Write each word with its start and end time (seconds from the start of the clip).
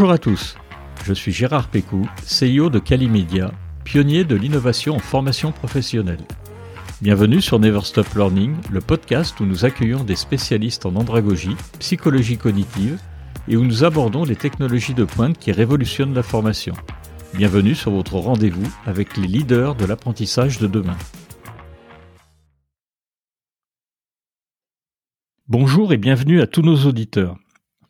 Bonjour 0.00 0.14
à 0.14 0.18
tous, 0.18 0.56
je 1.04 1.12
suis 1.12 1.30
Gérard 1.30 1.68
Pécou, 1.68 2.08
CEO 2.22 2.70
de 2.70 2.78
Calimedia, 2.78 3.52
pionnier 3.84 4.24
de 4.24 4.34
l'innovation 4.34 4.96
en 4.96 4.98
formation 4.98 5.52
professionnelle. 5.52 6.24
Bienvenue 7.02 7.42
sur 7.42 7.58
Never 7.58 7.82
Stop 7.82 8.06
Learning, 8.14 8.56
le 8.72 8.80
podcast 8.80 9.38
où 9.40 9.44
nous 9.44 9.66
accueillons 9.66 10.02
des 10.02 10.16
spécialistes 10.16 10.86
en 10.86 10.96
andragogie, 10.96 11.54
psychologie 11.80 12.38
cognitive 12.38 12.98
et 13.46 13.58
où 13.58 13.62
nous 13.62 13.84
abordons 13.84 14.24
les 14.24 14.36
technologies 14.36 14.94
de 14.94 15.04
pointe 15.04 15.36
qui 15.36 15.52
révolutionnent 15.52 16.14
la 16.14 16.22
formation. 16.22 16.72
Bienvenue 17.34 17.74
sur 17.74 17.90
votre 17.90 18.14
rendez-vous 18.14 18.72
avec 18.86 19.18
les 19.18 19.28
leaders 19.28 19.74
de 19.74 19.84
l'apprentissage 19.84 20.58
de 20.60 20.66
demain. 20.66 20.96
Bonjour 25.46 25.92
et 25.92 25.98
bienvenue 25.98 26.40
à 26.40 26.46
tous 26.46 26.62
nos 26.62 26.86
auditeurs. 26.86 27.36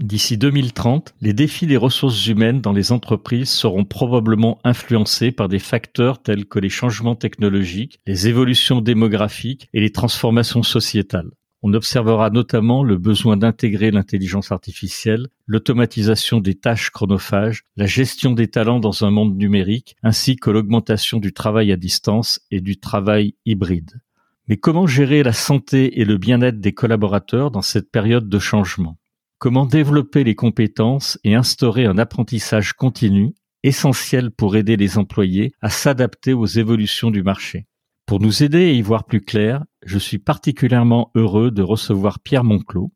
D'ici 0.01 0.39
2030, 0.39 1.15
les 1.21 1.35
défis 1.35 1.67
des 1.67 1.77
ressources 1.77 2.27
humaines 2.27 2.63
dans 2.63 2.73
les 2.73 2.91
entreprises 2.91 3.51
seront 3.51 3.85
probablement 3.85 4.59
influencés 4.65 5.31
par 5.31 5.47
des 5.47 5.59
facteurs 5.59 6.23
tels 6.23 6.47
que 6.47 6.59
les 6.59 6.71
changements 6.71 7.17
technologiques, 7.17 8.01
les 8.07 8.27
évolutions 8.27 8.81
démographiques 8.81 9.69
et 9.75 9.81
les 9.81 9.93
transformations 9.93 10.63
sociétales. 10.63 11.31
On 11.61 11.75
observera 11.75 12.31
notamment 12.31 12.83
le 12.83 12.97
besoin 12.97 13.37
d'intégrer 13.37 13.91
l'intelligence 13.91 14.51
artificielle, 14.53 15.29
l'automatisation 15.47 16.41
des 16.41 16.55
tâches 16.55 16.89
chronophages, 16.89 17.65
la 17.77 17.85
gestion 17.85 18.33
des 18.33 18.49
talents 18.49 18.81
dans 18.81 19.05
un 19.05 19.11
monde 19.11 19.37
numérique, 19.37 19.97
ainsi 20.03 20.37
que 20.37 20.49
l'augmentation 20.49 21.19
du 21.19 21.35
travail 21.35 21.73
à 21.73 21.77
distance 21.77 22.41
et 22.51 22.63
du 22.63 22.81
travail 22.81 23.35
hybride. 23.45 24.01
Mais 24.49 24.57
comment 24.57 24.87
gérer 24.87 25.23
la 25.23 25.35
santé 25.35 26.01
et 26.01 26.07
le 26.07 26.17
bien-être 26.17 26.59
des 26.59 26.73
collaborateurs 26.73 27.51
dans 27.51 27.61
cette 27.61 27.91
période 27.91 28.31
de 28.31 28.39
changement? 28.39 28.97
Comment 29.41 29.65
développer 29.65 30.23
les 30.23 30.35
compétences 30.35 31.19
et 31.25 31.35
instaurer 31.35 31.87
un 31.87 31.97
apprentissage 31.97 32.75
continu 32.75 33.33
essentiel 33.63 34.31
pour 34.31 34.55
aider 34.55 34.77
les 34.77 34.99
employés 34.99 35.53
à 35.63 35.71
s'adapter 35.71 36.35
aux 36.35 36.45
évolutions 36.45 37.11
du 37.11 37.23
marché? 37.23 37.67
Pour 38.05 38.21
nous 38.21 38.43
aider 38.43 38.67
à 38.67 38.73
y 38.73 38.83
voir 38.83 39.05
plus 39.05 39.23
clair, 39.23 39.65
je 39.83 39.99
suis 39.99 40.19
particulièrement 40.19 41.11
heureux 41.15 41.51
de 41.51 41.63
recevoir 41.63 42.21
Pierre 42.21 42.45
Monclos. 42.45 42.93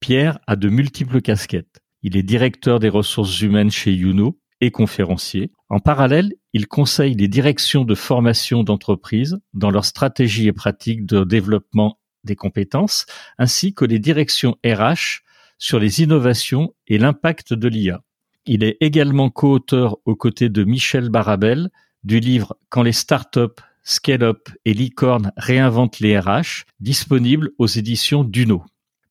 Pierre 0.00 0.40
a 0.48 0.56
de 0.56 0.68
multiples 0.68 1.20
casquettes. 1.20 1.78
Il 2.02 2.16
est 2.16 2.24
directeur 2.24 2.80
des 2.80 2.88
ressources 2.88 3.40
humaines 3.40 3.70
chez 3.70 3.92
Youno 3.92 4.40
et 4.60 4.72
conférencier. 4.72 5.52
En 5.68 5.78
parallèle, 5.78 6.32
il 6.52 6.66
conseille 6.66 7.14
les 7.14 7.28
directions 7.28 7.84
de 7.84 7.94
formation 7.94 8.64
d'entreprises 8.64 9.38
dans 9.52 9.70
leur 9.70 9.84
stratégie 9.84 10.48
et 10.48 10.52
pratique 10.52 11.06
de 11.06 11.22
développement 11.22 12.00
des 12.24 12.34
compétences, 12.34 13.06
ainsi 13.38 13.74
que 13.74 13.84
les 13.84 14.00
directions 14.00 14.56
RH 14.66 15.22
sur 15.64 15.78
les 15.78 16.02
innovations 16.02 16.74
et 16.88 16.98
l'impact 16.98 17.54
de 17.54 17.68
l'IA. 17.68 18.02
Il 18.44 18.62
est 18.62 18.76
également 18.82 19.30
co-auteur 19.30 19.96
aux 20.04 20.14
côtés 20.14 20.50
de 20.50 20.62
Michel 20.62 21.08
Barabel 21.08 21.70
du 22.02 22.20
livre 22.20 22.58
Quand 22.68 22.82
les 22.82 22.92
startups, 22.92 23.62
scale-up 23.82 24.50
et 24.66 24.74
licorne 24.74 25.32
réinventent 25.38 26.00
les 26.00 26.18
RH, 26.18 26.66
disponible 26.80 27.50
aux 27.56 27.66
éditions 27.66 28.24
Duno. 28.24 28.62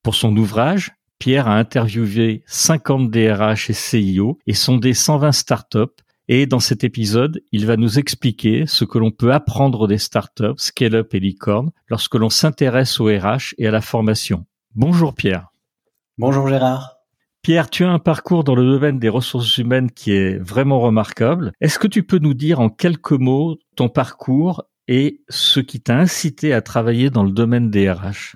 Pour 0.03 0.13
son 0.13 0.37
ouvrage, 0.37 0.91
Pierre 1.17 1.47
a 1.47 1.57
interviewé 1.57 2.43
50 2.45 3.09
DRH 3.09 3.71
et 3.71 3.73
CIO 3.73 4.37
et 4.45 4.53
sondé 4.53 4.93
120 4.93 5.31
startups 5.31 6.03
et 6.27 6.45
dans 6.45 6.59
cet 6.59 6.83
épisode, 6.83 7.41
il 7.51 7.65
va 7.65 7.77
nous 7.77 7.97
expliquer 7.97 8.65
ce 8.67 8.85
que 8.85 8.99
l'on 8.99 9.09
peut 9.09 9.33
apprendre 9.33 9.87
des 9.87 9.97
startups, 9.97 10.53
scale-up 10.57 11.15
et 11.15 11.19
licorne 11.19 11.71
lorsque 11.87 12.13
l'on 12.13 12.29
s'intéresse 12.29 12.99
au 12.99 13.05
RH 13.05 13.55
et 13.57 13.65
à 13.65 13.71
la 13.71 13.81
formation. 13.81 14.45
Bonjour 14.75 15.15
Pierre. 15.15 15.52
Bonjour 16.19 16.47
Gérard. 16.47 16.99
Pierre, 17.41 17.71
tu 17.71 17.83
as 17.83 17.89
un 17.89 17.97
parcours 17.97 18.43
dans 18.43 18.53
le 18.53 18.63
domaine 18.63 18.99
des 18.99 19.09
ressources 19.09 19.57
humaines 19.57 19.89
qui 19.89 20.11
est 20.11 20.37
vraiment 20.37 20.79
remarquable. 20.79 21.53
Est-ce 21.59 21.79
que 21.79 21.87
tu 21.87 22.03
peux 22.03 22.19
nous 22.19 22.35
dire 22.35 22.59
en 22.59 22.69
quelques 22.69 23.13
mots 23.13 23.57
ton 23.75 23.89
parcours 23.89 24.63
et 24.87 25.21
ce 25.27 25.59
qui 25.59 25.81
t'a 25.81 25.97
incité 25.97 26.53
à 26.53 26.61
travailler 26.61 27.09
dans 27.09 27.23
le 27.23 27.31
domaine 27.31 27.71
des 27.71 27.91
RH 27.91 28.35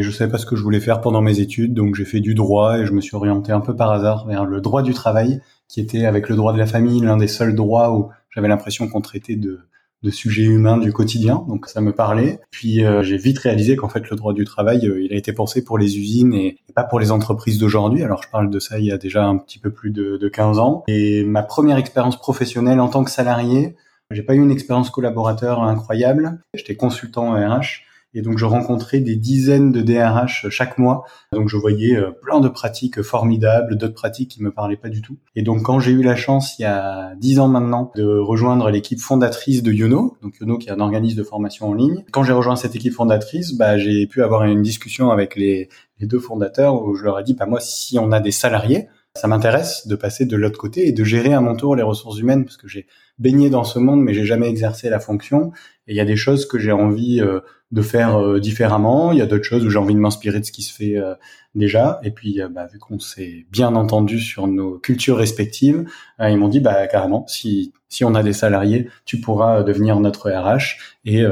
je 0.00 0.06
ne 0.06 0.12
savais 0.12 0.30
pas 0.30 0.38
ce 0.38 0.46
que 0.46 0.54
je 0.54 0.62
voulais 0.62 0.78
faire 0.78 1.00
pendant 1.00 1.20
mes 1.20 1.40
études, 1.40 1.74
donc 1.74 1.96
j'ai 1.96 2.04
fait 2.04 2.20
du 2.20 2.36
droit 2.36 2.78
et 2.78 2.86
je 2.86 2.92
me 2.92 3.00
suis 3.00 3.16
orienté 3.16 3.50
un 3.50 3.58
peu 3.58 3.74
par 3.74 3.90
hasard 3.90 4.28
vers 4.28 4.44
le 4.44 4.60
droit 4.60 4.82
du 4.82 4.94
travail, 4.94 5.42
qui 5.66 5.80
était 5.80 6.06
avec 6.06 6.28
le 6.28 6.36
droit 6.36 6.52
de 6.52 6.58
la 6.58 6.68
famille 6.68 7.00
l'un 7.00 7.16
des 7.16 7.26
seuls 7.26 7.56
droits 7.56 7.92
où 7.92 8.08
j'avais 8.30 8.46
l'impression 8.46 8.86
qu'on 8.86 9.00
traitait 9.00 9.34
de 9.34 9.58
de 10.02 10.10
sujets 10.10 10.44
humains 10.44 10.78
du 10.78 10.92
quotidien, 10.92 11.44
donc 11.48 11.66
ça 11.66 11.80
me 11.80 11.92
parlait. 11.92 12.40
Puis 12.50 12.84
euh, 12.84 13.02
j'ai 13.02 13.16
vite 13.16 13.38
réalisé 13.38 13.76
qu'en 13.76 13.88
fait 13.88 14.08
le 14.08 14.16
droit 14.16 14.32
du 14.32 14.44
travail, 14.44 14.86
euh, 14.86 15.02
il 15.02 15.12
a 15.12 15.16
été 15.16 15.32
pensé 15.32 15.64
pour 15.64 15.78
les 15.78 15.98
usines 15.98 16.34
et, 16.34 16.58
pas 16.74 16.84
pour 16.84 17.00
les 17.00 17.10
entreprises 17.10 17.58
d'aujourd'hui. 17.58 18.02
Alors 18.02 18.22
je 18.22 18.28
parle 18.28 18.50
de 18.50 18.58
ça 18.60 18.78
il 18.78 18.84
y 18.84 18.92
a 18.92 18.98
déjà 18.98 19.24
un 19.24 19.36
petit 19.36 19.58
peu 19.58 19.70
plus 19.70 19.90
de, 19.90 20.16
de 20.16 20.28
15 20.28 20.58
ans. 20.58 20.84
Et 20.86 21.24
ma 21.24 21.42
première 21.42 21.76
expérience 21.76 22.16
professionnelle 22.16 22.80
en 22.80 22.88
tant 22.88 23.02
que 23.02 23.10
salarié, 23.10 23.74
j'ai 24.10 24.22
pas 24.22 24.34
eu 24.34 24.38
une 24.38 24.52
expérience 24.52 24.90
collaborateur 24.90 25.62
incroyable. 25.62 26.40
J'étais 26.54 26.76
consultant 26.76 27.32
RH 27.32 27.87
et 28.14 28.22
donc 28.22 28.38
je 28.38 28.44
rencontrais 28.44 29.00
des 29.00 29.16
dizaines 29.16 29.72
de 29.72 29.82
DRH 29.82 30.48
chaque 30.50 30.78
mois. 30.78 31.04
Donc 31.32 31.48
je 31.48 31.56
voyais 31.56 31.96
euh, 31.96 32.10
plein 32.10 32.40
de 32.40 32.48
pratiques 32.48 33.02
formidables, 33.02 33.76
d'autres 33.76 33.94
pratiques 33.94 34.30
qui 34.30 34.42
me 34.42 34.50
parlaient 34.50 34.76
pas 34.76 34.88
du 34.88 35.02
tout. 35.02 35.16
Et 35.34 35.42
donc 35.42 35.62
quand 35.62 35.80
j'ai 35.80 35.92
eu 35.92 36.02
la 36.02 36.16
chance 36.16 36.58
il 36.58 36.62
y 36.62 36.64
a 36.64 37.14
dix 37.16 37.38
ans 37.38 37.48
maintenant 37.48 37.92
de 37.96 38.04
rejoindre 38.04 38.70
l'équipe 38.70 39.00
fondatrice 39.00 39.62
de 39.62 39.72
Yono, 39.72 40.16
donc 40.22 40.38
Yono 40.40 40.58
qui 40.58 40.68
est 40.68 40.72
un 40.72 40.80
organisme 40.80 41.18
de 41.18 41.24
formation 41.24 41.68
en 41.68 41.74
ligne. 41.74 42.04
Quand 42.12 42.22
j'ai 42.22 42.32
rejoint 42.32 42.56
cette 42.56 42.74
équipe 42.74 42.94
fondatrice, 42.94 43.54
bah, 43.54 43.78
j'ai 43.78 44.06
pu 44.06 44.22
avoir 44.22 44.44
une 44.44 44.62
discussion 44.62 45.10
avec 45.10 45.36
les, 45.36 45.68
les 46.00 46.06
deux 46.06 46.20
fondateurs 46.20 46.82
où 46.82 46.94
je 46.94 47.04
leur 47.04 47.18
ai 47.18 47.24
dit, 47.24 47.34
bah 47.34 47.46
moi 47.46 47.60
si 47.60 47.98
on 47.98 48.12
a 48.12 48.20
des 48.20 48.32
salariés, 48.32 48.88
ça 49.18 49.28
m'intéresse 49.28 49.86
de 49.86 49.96
passer 49.96 50.24
de 50.24 50.36
l'autre 50.36 50.58
côté 50.58 50.88
et 50.88 50.92
de 50.92 51.04
gérer 51.04 51.34
à 51.34 51.40
mon 51.40 51.54
tour 51.54 51.76
les 51.76 51.82
ressources 51.82 52.18
humaines 52.18 52.44
parce 52.44 52.56
que 52.56 52.68
j'ai 52.68 52.86
baigné 53.18 53.50
dans 53.50 53.64
ce 53.64 53.78
monde 53.78 54.02
mais 54.02 54.14
j'ai 54.14 54.24
jamais 54.24 54.48
exercé 54.48 54.88
la 54.88 55.00
fonction. 55.00 55.52
Et 55.86 55.92
il 55.92 55.96
y 55.96 56.00
a 56.00 56.04
des 56.04 56.16
choses 56.16 56.46
que 56.46 56.58
j'ai 56.58 56.72
envie 56.72 57.20
euh, 57.20 57.40
de 57.72 57.82
faire 57.82 58.20
euh, 58.20 58.40
différemment, 58.40 59.12
il 59.12 59.18
y 59.18 59.22
a 59.22 59.26
d'autres 59.26 59.44
choses 59.44 59.64
où 59.64 59.70
j'ai 59.70 59.78
envie 59.78 59.94
de 59.94 59.98
m'inspirer 59.98 60.40
de 60.40 60.44
ce 60.44 60.52
qui 60.52 60.62
se 60.62 60.72
fait 60.72 60.96
euh, 60.96 61.14
déjà. 61.54 61.98
Et 62.04 62.10
puis 62.10 62.40
bah, 62.50 62.66
vu 62.72 62.78
qu'on 62.78 62.98
s'est 62.98 63.46
bien 63.50 63.74
entendu 63.74 64.20
sur 64.20 64.46
nos 64.46 64.78
cultures 64.78 65.16
respectives, 65.16 65.84
ils 66.20 66.36
m'ont 66.36 66.48
dit 66.48 66.60
bah 66.60 66.86
carrément 66.86 67.26
si 67.26 67.72
si 67.90 68.04
on 68.04 68.14
a 68.14 68.22
des 68.22 68.34
salariés, 68.34 68.88
tu 69.06 69.18
pourras 69.18 69.62
devenir 69.62 69.98
notre 69.98 70.30
RH 70.30 70.76
et 71.06 71.24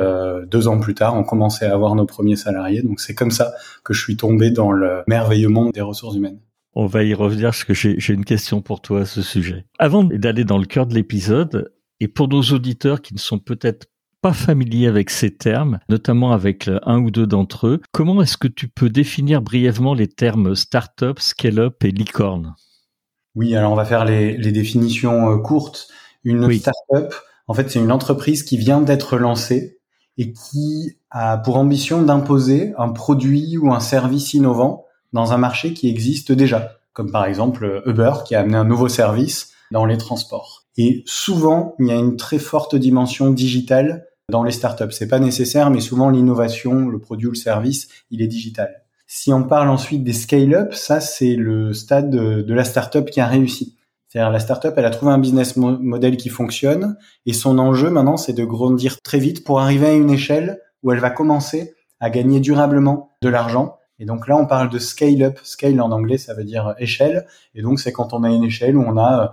deux 0.46 0.68
ans 0.68 0.80
plus 0.80 0.94
tard, 0.94 1.14
on 1.14 1.22
commençait 1.22 1.66
à 1.66 1.74
avoir 1.74 1.94
nos 1.94 2.06
premiers 2.06 2.36
salariés. 2.36 2.80
Donc 2.80 3.00
c'est 3.00 3.14
comme 3.14 3.30
ça 3.30 3.52
que 3.84 3.92
je 3.92 4.02
suis 4.02 4.16
tombé 4.16 4.50
dans 4.50 4.72
le 4.72 5.02
merveilleux 5.06 5.50
monde 5.50 5.72
des 5.74 5.82
ressources 5.82 6.16
humaines. 6.16 6.38
On 6.78 6.84
va 6.84 7.04
y 7.04 7.14
revenir 7.14 7.46
parce 7.46 7.64
que 7.64 7.72
j'ai 7.72 8.12
une 8.12 8.26
question 8.26 8.60
pour 8.60 8.82
toi 8.82 9.00
à 9.00 9.04
ce 9.06 9.22
sujet. 9.22 9.64
Avant 9.78 10.04
d'aller 10.04 10.44
dans 10.44 10.58
le 10.58 10.66
cœur 10.66 10.86
de 10.86 10.92
l'épisode, 10.92 11.72
et 12.00 12.06
pour 12.06 12.28
nos 12.28 12.42
auditeurs 12.42 13.00
qui 13.00 13.14
ne 13.14 13.18
sont 13.18 13.38
peut-être 13.38 13.86
pas 14.20 14.34
familiers 14.34 14.86
avec 14.86 15.08
ces 15.08 15.34
termes, 15.34 15.78
notamment 15.88 16.32
avec 16.32 16.68
un 16.82 16.98
ou 16.98 17.10
deux 17.10 17.26
d'entre 17.26 17.66
eux, 17.66 17.80
comment 17.92 18.20
est-ce 18.20 18.36
que 18.36 18.46
tu 18.46 18.68
peux 18.68 18.90
définir 18.90 19.40
brièvement 19.40 19.94
les 19.94 20.06
termes 20.06 20.54
startup, 20.54 21.18
scale-up 21.18 21.82
et 21.82 21.90
licorne? 21.90 22.54
Oui, 23.34 23.56
alors 23.56 23.72
on 23.72 23.76
va 23.76 23.86
faire 23.86 24.04
les, 24.04 24.36
définitions 24.36 25.30
euh, 25.30 25.38
courtes. 25.38 25.88
Une 26.24 26.52
startup, 26.52 27.14
en 27.46 27.54
fait, 27.54 27.70
c'est 27.70 27.78
une 27.78 27.92
entreprise 27.92 28.42
qui 28.42 28.58
vient 28.58 28.82
d'être 28.82 29.16
lancée 29.16 29.78
et 30.18 30.34
qui 30.34 30.98
a 31.08 31.38
pour 31.38 31.56
ambition 31.56 32.02
d'imposer 32.02 32.74
un 32.76 32.90
produit 32.90 33.56
ou 33.56 33.72
un 33.72 33.80
service 33.80 34.34
innovant 34.34 34.85
dans 35.16 35.32
un 35.32 35.38
marché 35.38 35.72
qui 35.72 35.88
existe 35.88 36.30
déjà, 36.30 36.78
comme 36.92 37.10
par 37.10 37.24
exemple 37.24 37.82
Uber 37.86 38.12
qui 38.24 38.34
a 38.34 38.40
amené 38.40 38.56
un 38.56 38.64
nouveau 38.64 38.88
service 38.88 39.52
dans 39.72 39.84
les 39.84 39.96
transports. 39.96 40.64
Et 40.76 41.02
souvent, 41.06 41.74
il 41.78 41.86
y 41.88 41.90
a 41.90 41.96
une 41.96 42.16
très 42.16 42.38
forte 42.38 42.76
dimension 42.76 43.30
digitale 43.30 44.06
dans 44.30 44.44
les 44.44 44.52
startups. 44.52 44.92
C'est 44.92 45.08
pas 45.08 45.18
nécessaire, 45.18 45.70
mais 45.70 45.80
souvent 45.80 46.10
l'innovation, 46.10 46.88
le 46.88 46.98
produit 46.98 47.26
ou 47.26 47.30
le 47.30 47.36
service, 47.36 47.88
il 48.10 48.22
est 48.22 48.26
digital. 48.26 48.68
Si 49.06 49.32
on 49.32 49.44
parle 49.44 49.68
ensuite 49.68 50.04
des 50.04 50.12
scale-up, 50.12 50.74
ça 50.74 51.00
c'est 51.00 51.36
le 51.36 51.72
stade 51.72 52.10
de 52.10 52.54
la 52.54 52.64
startup 52.64 53.08
qui 53.08 53.20
a 53.20 53.26
réussi. 53.26 53.76
C'est-à-dire 54.08 54.30
la 54.30 54.40
startup, 54.40 54.74
elle 54.76 54.84
a 54.84 54.90
trouvé 54.90 55.12
un 55.12 55.18
business 55.18 55.56
model 55.56 56.16
qui 56.16 56.28
fonctionne 56.28 56.96
et 57.24 57.32
son 57.32 57.58
enjeu 57.58 57.90
maintenant, 57.90 58.16
c'est 58.16 58.32
de 58.32 58.44
grandir 58.44 59.00
très 59.02 59.18
vite 59.18 59.44
pour 59.44 59.60
arriver 59.60 59.86
à 59.86 59.92
une 59.92 60.10
échelle 60.10 60.60
où 60.82 60.92
elle 60.92 61.00
va 61.00 61.10
commencer 61.10 61.74
à 62.00 62.10
gagner 62.10 62.40
durablement 62.40 63.12
de 63.22 63.28
l'argent 63.28 63.78
et 63.98 64.04
donc 64.04 64.28
là, 64.28 64.36
on 64.36 64.46
parle 64.46 64.68
de 64.68 64.78
scale 64.78 65.22
up. 65.22 65.38
Scale 65.42 65.80
en 65.80 65.90
anglais, 65.90 66.18
ça 66.18 66.34
veut 66.34 66.44
dire 66.44 66.74
échelle. 66.78 67.26
Et 67.54 67.62
donc, 67.62 67.80
c'est 67.80 67.92
quand 67.92 68.12
on 68.12 68.24
a 68.24 68.30
une 68.30 68.44
échelle 68.44 68.76
où 68.76 68.84
on 68.86 68.96
a 68.96 69.24
euh, 69.24 69.28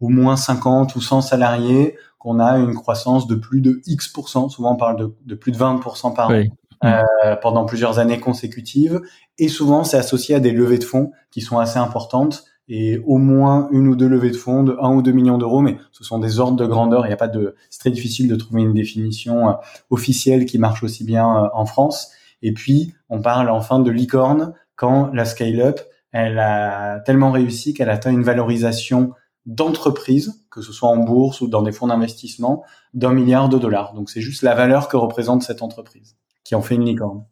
au 0.00 0.08
moins 0.08 0.36
50 0.36 0.96
ou 0.96 1.00
100 1.00 1.20
salariés, 1.22 1.96
qu'on 2.18 2.40
a 2.40 2.58
une 2.58 2.74
croissance 2.74 3.26
de 3.26 3.36
plus 3.36 3.60
de 3.60 3.80
X%. 3.86 4.48
Souvent, 4.48 4.72
on 4.72 4.76
parle 4.76 5.12
de, 5.24 5.34
plus 5.34 5.52
de 5.52 5.58
20% 5.58 6.14
par 6.14 6.30
an. 6.30 6.42
Euh, 6.84 7.34
pendant 7.42 7.64
plusieurs 7.64 7.98
années 7.98 8.20
consécutives. 8.20 9.00
Et 9.36 9.48
souvent, 9.48 9.82
c'est 9.82 9.96
associé 9.96 10.36
à 10.36 10.40
des 10.40 10.52
levées 10.52 10.78
de 10.78 10.84
fonds 10.84 11.10
qui 11.32 11.40
sont 11.40 11.58
assez 11.58 11.80
importantes 11.80 12.44
et 12.68 12.98
au 13.04 13.16
moins 13.16 13.68
une 13.72 13.88
ou 13.88 13.96
deux 13.96 14.06
levées 14.06 14.30
de 14.30 14.36
fonds 14.36 14.62
de 14.62 14.76
1 14.80 14.94
ou 14.94 15.02
2 15.02 15.10
millions 15.10 15.38
d'euros, 15.38 15.60
mais 15.60 15.76
ce 15.90 16.04
sont 16.04 16.20
des 16.20 16.38
ordres 16.38 16.56
de 16.56 16.66
grandeur. 16.66 17.04
Il 17.04 17.08
n'y 17.08 17.14
a 17.14 17.16
pas 17.16 17.26
de, 17.26 17.56
c'est 17.68 17.80
très 17.80 17.90
difficile 17.90 18.28
de 18.28 18.36
trouver 18.36 18.62
une 18.62 18.74
définition 18.74 19.48
euh, 19.48 19.52
officielle 19.90 20.46
qui 20.46 20.58
marche 20.58 20.84
aussi 20.84 21.02
bien 21.02 21.50
en 21.52 21.66
France. 21.66 22.12
Et 22.42 22.52
puis, 22.52 22.94
on 23.08 23.20
parle 23.20 23.50
enfin 23.50 23.80
de 23.80 23.90
licorne 23.90 24.54
quand 24.76 25.10
la 25.12 25.24
scale-up 25.24 25.80
elle 26.12 26.38
a 26.38 27.00
tellement 27.00 27.30
réussi 27.30 27.74
qu'elle 27.74 27.90
atteint 27.90 28.10
une 28.10 28.22
valorisation 28.22 29.12
d'entreprise, 29.46 30.44
que 30.50 30.62
ce 30.62 30.72
soit 30.72 30.88
en 30.88 30.96
bourse 30.96 31.40
ou 31.40 31.48
dans 31.48 31.62
des 31.62 31.72
fonds 31.72 31.86
d'investissement, 31.86 32.64
d'un 32.94 33.12
milliard 33.12 33.48
de 33.48 33.58
dollars. 33.58 33.94
Donc 33.94 34.10
c'est 34.10 34.20
juste 34.20 34.42
la 34.42 34.54
valeur 34.54 34.88
que 34.88 34.96
représente 34.96 35.42
cette 35.42 35.62
entreprise 35.62 36.16
qui 36.44 36.54
en 36.54 36.62
fait 36.62 36.76
une 36.76 36.84
licorne. 36.84 37.24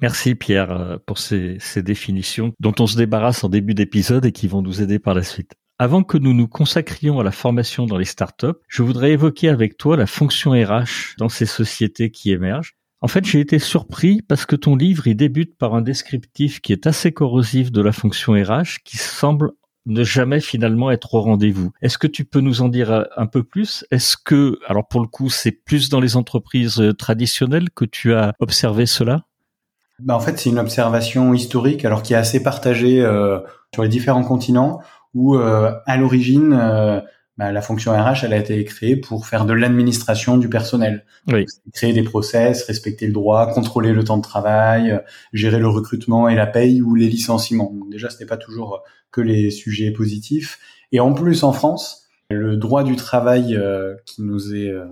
Merci 0.00 0.34
Pierre 0.34 0.72
euh, 0.72 0.96
pour 1.06 1.18
ces, 1.18 1.56
ces 1.60 1.82
définitions 1.82 2.52
dont 2.58 2.74
on 2.80 2.86
se 2.86 2.96
débarrasse 2.96 3.44
en 3.44 3.48
début 3.48 3.74
d'épisode 3.74 4.24
et 4.24 4.32
qui 4.32 4.48
vont 4.48 4.60
nous 4.60 4.82
aider 4.82 4.98
par 4.98 5.14
la 5.14 5.22
suite. 5.22 5.54
Avant 5.78 6.02
que 6.02 6.18
nous 6.18 6.34
nous 6.34 6.48
consacrions 6.48 7.20
à 7.20 7.24
la 7.24 7.32
formation 7.32 7.86
dans 7.86 7.98
les 7.98 8.04
startups, 8.04 8.58
je 8.68 8.82
voudrais 8.82 9.12
évoquer 9.12 9.48
avec 9.48 9.76
toi 9.76 9.96
la 9.96 10.06
fonction 10.06 10.52
RH 10.52 11.16
dans 11.18 11.28
ces 11.28 11.46
sociétés 11.46 12.10
qui 12.10 12.32
émergent. 12.32 12.76
En 13.04 13.06
fait, 13.06 13.26
j'ai 13.26 13.40
été 13.40 13.58
surpris 13.58 14.22
parce 14.22 14.46
que 14.46 14.56
ton 14.56 14.76
livre, 14.76 15.06
il 15.06 15.14
débute 15.14 15.58
par 15.58 15.74
un 15.74 15.82
descriptif 15.82 16.62
qui 16.62 16.72
est 16.72 16.86
assez 16.86 17.12
corrosif 17.12 17.70
de 17.70 17.82
la 17.82 17.92
fonction 17.92 18.32
RH 18.32 18.78
qui 18.82 18.96
semble 18.96 19.50
ne 19.84 20.02
jamais 20.02 20.40
finalement 20.40 20.90
être 20.90 21.12
au 21.12 21.20
rendez-vous. 21.20 21.70
Est-ce 21.82 21.98
que 21.98 22.06
tu 22.06 22.24
peux 22.24 22.40
nous 22.40 22.62
en 22.62 22.70
dire 22.70 22.90
euh, 22.90 23.02
un 23.18 23.26
peu 23.26 23.42
plus? 23.42 23.84
Est-ce 23.90 24.16
que, 24.16 24.58
alors 24.66 24.88
pour 24.88 25.02
le 25.02 25.06
coup, 25.06 25.28
c'est 25.28 25.52
plus 25.52 25.90
dans 25.90 26.00
les 26.00 26.16
entreprises 26.16 26.80
euh, 26.80 26.94
traditionnelles 26.94 27.68
que 27.68 27.84
tu 27.84 28.14
as 28.14 28.32
observé 28.40 28.86
cela? 28.86 29.24
Bah 29.98 30.16
en 30.16 30.20
fait, 30.20 30.38
c'est 30.38 30.48
une 30.48 30.58
observation 30.58 31.34
historique, 31.34 31.84
alors 31.84 32.02
qui 32.02 32.14
est 32.14 32.16
assez 32.16 32.42
partagée 32.42 33.02
euh, 33.02 33.38
sur 33.74 33.82
les 33.82 33.90
différents 33.90 34.24
continents, 34.24 34.80
où 35.12 35.36
à 35.36 35.96
l'origine, 35.98 37.02
bah, 37.36 37.50
la 37.50 37.62
fonction 37.62 37.92
RH, 37.92 38.24
elle 38.24 38.32
a 38.32 38.38
été 38.38 38.62
créée 38.64 38.96
pour 38.96 39.26
faire 39.26 39.44
de 39.44 39.52
l'administration 39.52 40.36
du 40.38 40.48
personnel. 40.48 41.04
Oui. 41.28 41.46
Créer 41.72 41.92
des 41.92 42.04
process, 42.04 42.64
respecter 42.64 43.06
le 43.06 43.12
droit, 43.12 43.52
contrôler 43.52 43.92
le 43.92 44.04
temps 44.04 44.18
de 44.18 44.22
travail, 44.22 45.00
gérer 45.32 45.58
le 45.58 45.68
recrutement 45.68 46.28
et 46.28 46.34
la 46.34 46.46
paye 46.46 46.80
ou 46.80 46.94
les 46.94 47.08
licenciements. 47.08 47.72
Donc 47.72 47.90
déjà, 47.90 48.08
c'était 48.10 48.26
pas 48.26 48.36
toujours 48.36 48.82
que 49.10 49.20
les 49.20 49.50
sujets 49.50 49.90
positifs. 49.90 50.58
Et 50.92 51.00
en 51.00 51.12
plus, 51.12 51.42
en 51.42 51.52
France, 51.52 52.04
le 52.30 52.56
droit 52.56 52.84
du 52.84 52.96
travail 52.96 53.56
euh, 53.56 53.94
qui 54.06 54.22
nous 54.22 54.54
est 54.54 54.68
euh, 54.68 54.86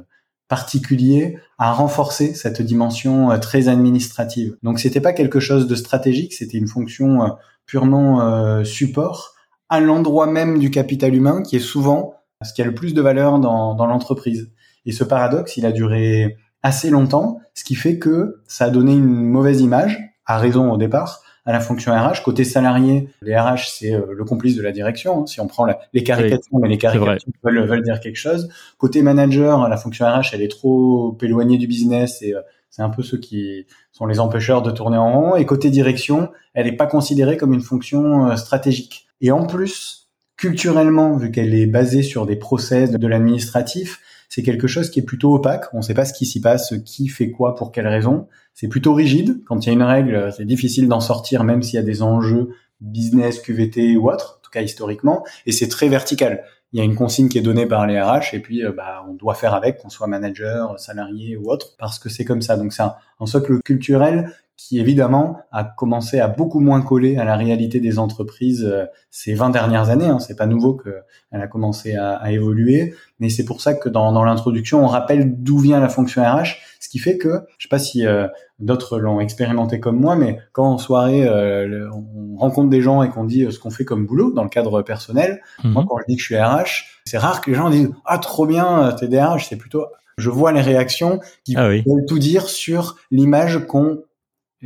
particulier 0.49 1.39
a 1.59 1.73
renforcé 1.73 2.35
cette 2.35 2.63
dimension 2.63 3.31
euh, 3.31 3.39
très 3.39 3.69
administrative. 3.69 4.57
Donc 4.63 4.79
c'était 4.79 5.01
pas 5.01 5.13
quelque 5.13 5.41
chose 5.41 5.67
de 5.67 5.75
stratégique, 5.75 6.35
c'était 6.35 6.59
une 6.59 6.69
fonction 6.69 7.37
purement 7.67 8.65
support 8.65 9.35
à 9.69 9.81
l'endroit 9.81 10.27
même 10.27 10.59
du 10.59 10.71
capital 10.71 11.15
humain 11.15 11.43
qui 11.43 11.57
est 11.57 11.61
souvent 11.61 12.15
ce 12.45 12.53
qui 12.53 12.63
a 12.63 12.65
le 12.65 12.75
plus 12.75 12.95
de 12.95 13.03
valeur 13.03 13.39
dans, 13.39 13.75
dans 13.75 13.87
l'entreprise. 13.87 14.51
Et 14.87 14.93
ce 14.93 15.05
paradoxe, 15.05 15.57
il 15.57 15.67
a 15.67 15.73
duré 15.73 16.37
assez 16.63 16.91
longtemps, 16.91 17.41
ce 17.55 17.65
qui 17.65 17.75
fait 17.75 17.99
que 17.99 18.43
ça 18.47 18.67
a 18.67 18.71
donné 18.71 18.93
une 18.93 19.25
mauvaise 19.25 19.61
image, 19.61 20.01
à 20.27 20.39
raison 20.39 20.71
au 20.71 20.77
départ, 20.77 21.23
à 21.45 21.53
la 21.53 21.61
fonction 21.61 21.93
RH. 21.93 22.23
Côté 22.23 22.45
salarié, 22.45 23.09
les 23.21 23.37
RH, 23.37 23.69
c'est 23.69 23.95
euh, 23.95 24.07
le 24.11 24.25
complice 24.25 24.57
de 24.57 24.63
la 24.63 24.73
direction. 24.73 25.23
Hein, 25.23 25.27
si 25.27 25.41
on 25.41 25.47
prend 25.47 25.67
les 25.93 26.03
caricatures, 26.03 26.59
mais 26.61 26.69
les 26.69 26.79
caricatures 26.79 27.33
veulent, 27.43 27.67
veulent, 27.67 27.83
dire 27.83 28.01
quelque 28.01 28.17
chose. 28.17 28.49
Côté 28.79 29.03
manager, 29.03 29.69
la 29.69 29.77
fonction 29.77 30.07
RH, 30.07 30.35
elle 30.35 30.43
est 30.43 30.51
trop 30.51 31.17
éloignée 31.21 31.59
du 31.59 31.67
business 31.67 32.23
et 32.23 32.35
euh, 32.35 32.41
c'est 32.71 32.83
un 32.83 32.91
peu 32.91 33.03
ceux 33.03 33.19
qui 33.19 33.67
sont 33.91 34.07
les 34.07 34.21
empêcheurs 34.21 34.63
de 34.63 34.71
tourner 34.71 34.97
en 34.97 35.13
rond. 35.13 35.37
Et 35.37 35.45
côté 35.45 35.69
direction, 35.71 36.31
elle 36.55 36.67
n'est 36.67 36.77
pas 36.77 36.87
considérée 36.87 37.37
comme 37.37 37.53
une 37.53 37.61
fonction 37.61 38.31
euh, 38.31 38.37
stratégique. 38.37 39.07
Et 39.21 39.31
en 39.31 39.47
plus, 39.47 40.02
culturellement, 40.43 41.17
vu 41.17 41.31
qu'elle 41.31 41.55
est 41.55 41.67
basée 41.67 42.03
sur 42.03 42.27
des 42.27 42.35
process 42.35 42.91
de 42.91 43.07
l'administratif, 43.07 44.01
c'est 44.29 44.43
quelque 44.43 44.67
chose 44.67 44.91
qui 44.91 44.99
est 44.99 45.05
plutôt 45.05 45.33
opaque. 45.33 45.67
On 45.73 45.77
ne 45.77 45.83
sait 45.83 45.95
pas 45.95 46.05
ce 46.05 46.13
qui 46.13 46.27
s'y 46.27 46.41
passe, 46.41 46.75
qui 46.85 47.07
fait 47.07 47.31
quoi, 47.31 47.55
pour 47.55 47.71
quelle 47.71 47.87
raison. 47.87 48.27
C'est 48.53 48.67
plutôt 48.67 48.93
rigide. 48.93 49.45
Quand 49.47 49.65
il 49.65 49.69
y 49.69 49.71
a 49.71 49.73
une 49.73 49.85
règle, 49.85 50.33
c'est 50.37 50.45
difficile 50.45 50.89
d'en 50.89 50.99
sortir, 50.99 51.45
même 51.45 51.63
s'il 51.63 51.77
y 51.77 51.79
a 51.79 51.85
des 51.85 52.03
enjeux 52.03 52.57
business, 52.81 53.39
QVT 53.39 53.97
ou 53.97 54.11
autre, 54.11 54.41
en 54.41 54.43
tout 54.43 54.51
cas 54.51 54.63
historiquement. 54.63 55.25
Et 55.47 55.53
c'est 55.53 55.69
très 55.69 55.87
vertical. 55.87 56.43
Il 56.73 56.81
y 56.81 56.83
a 56.83 56.85
une 56.85 56.97
consigne 56.97 57.29
qui 57.29 57.39
est 57.39 57.43
donnée 57.43 57.67
par 57.67 57.87
les 57.87 58.01
RH 58.01 58.35
et 58.35 58.41
puis 58.41 58.65
euh, 58.65 58.73
bah, 58.73 59.05
on 59.09 59.15
doit 59.15 59.35
faire 59.35 59.55
avec, 59.55 59.79
qu'on 59.79 59.91
soit 59.91 60.09
manager, 60.09 60.77
salarié 60.81 61.37
ou 61.37 61.53
autre, 61.53 61.77
parce 61.79 62.01
que 62.01 62.09
c'est 62.09 62.25
comme 62.25 62.43
ça. 62.43 62.57
Donc 62.57 62.73
c'est 62.73 62.83
un, 62.83 62.97
un 63.21 63.27
socle 63.27 63.61
culturel 63.63 64.33
qui 64.69 64.79
évidemment 64.79 65.39
a 65.51 65.65
commencé 65.65 66.21
à 66.21 66.29
beaucoup 66.29 66.61
moins 66.61 66.83
coller 66.83 67.17
à 67.17 67.25
la 67.25 67.37
réalité 67.37 67.81
des 67.81 67.99
entreprises 67.99 68.65
euh, 68.65 68.87
ces 69.11 69.35
20 69.35 69.51
dernières 69.51 69.91
années. 69.91 70.07
Hein. 70.07 70.19
C'est 70.21 70.37
pas 70.37 70.47
nouveau 70.47 70.75
qu'elle 70.75 71.41
a 71.41 71.47
commencé 71.47 71.97
à, 71.97 72.13
à, 72.15 72.31
évoluer, 72.31 72.95
mais 73.19 73.29
c'est 73.29 73.45
pour 73.45 73.61
ça 73.61 73.75
que 73.75 73.89
dans, 73.89 74.13
dans 74.13 74.25
l'introduction, 74.25 74.85
on 74.85 74.87
rappelle 74.87 75.43
d'où 75.43 75.59
vient 75.59 75.81
la 75.81 75.89
fonction 75.89 76.23
RH, 76.23 76.57
ce 76.81 76.89
qui 76.89 76.99
fait 76.99 77.19
que, 77.19 77.41
je 77.59 77.65
sais 77.65 77.69
pas 77.69 77.79
si 77.79 78.07
euh, 78.07 78.29
d'autres 78.61 78.99
l'ont 78.99 79.21
expérimenté 79.21 79.81
comme 79.81 79.99
moi, 79.99 80.15
mais 80.17 80.39
quand 80.53 80.67
en 80.67 80.79
soirée 80.79 81.27
euh, 81.27 81.91
on 81.93 82.37
rencontre 82.37 82.71
des 82.71 82.83
gens 82.83 83.03
et 83.03 83.09
qu'on 83.09 83.25
dit 83.25 83.51
ce 83.51 83.59
qu'on 83.59 83.71
fait 83.71 83.85
comme 83.85 84.07
boulot 84.07 84.33
dans 84.33 84.45
le 84.45 84.49
cadre 84.49 84.83
personnel, 84.83 85.43
mhm. 85.65 85.73
moi 85.73 85.85
quand 85.89 85.97
je 85.99 86.05
dis 86.09 86.17
que 86.17 86.23
je 86.23 86.27
suis 86.27 86.39
RH, 86.39 86.85
c'est 87.05 87.19
rare 87.19 87.41
que 87.41 87.51
les 87.51 87.57
gens 87.57 87.69
disent 87.69 87.91
ah 88.05 88.19
trop 88.19 88.47
bien 88.47 88.95
t'es 88.99 89.09
DRH, 89.09 89.49
c'est 89.49 89.57
plutôt 89.57 89.87
je 90.19 90.31
vois 90.31 90.53
les 90.53 90.61
réactions 90.61 91.21
qui 91.45 91.57
ah 91.57 91.69
veulent 91.69 92.07
tout 92.07 92.19
dire 92.19 92.49
sur 92.49 92.97
l'image 93.11 93.67
qu'on 93.67 94.03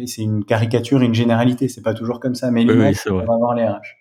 c'est 0.04 0.22
une 0.22 0.44
caricature, 0.44 1.00
une 1.00 1.14
généralité, 1.14 1.68
c'est 1.68 1.82
pas 1.82 1.94
toujours 1.94 2.20
comme 2.20 2.34
ça, 2.34 2.50
mais 2.50 2.64
l'image 2.64 3.06
va 3.06 3.20
avoir 3.20 3.54
les 3.54 3.66
RH. 3.66 3.96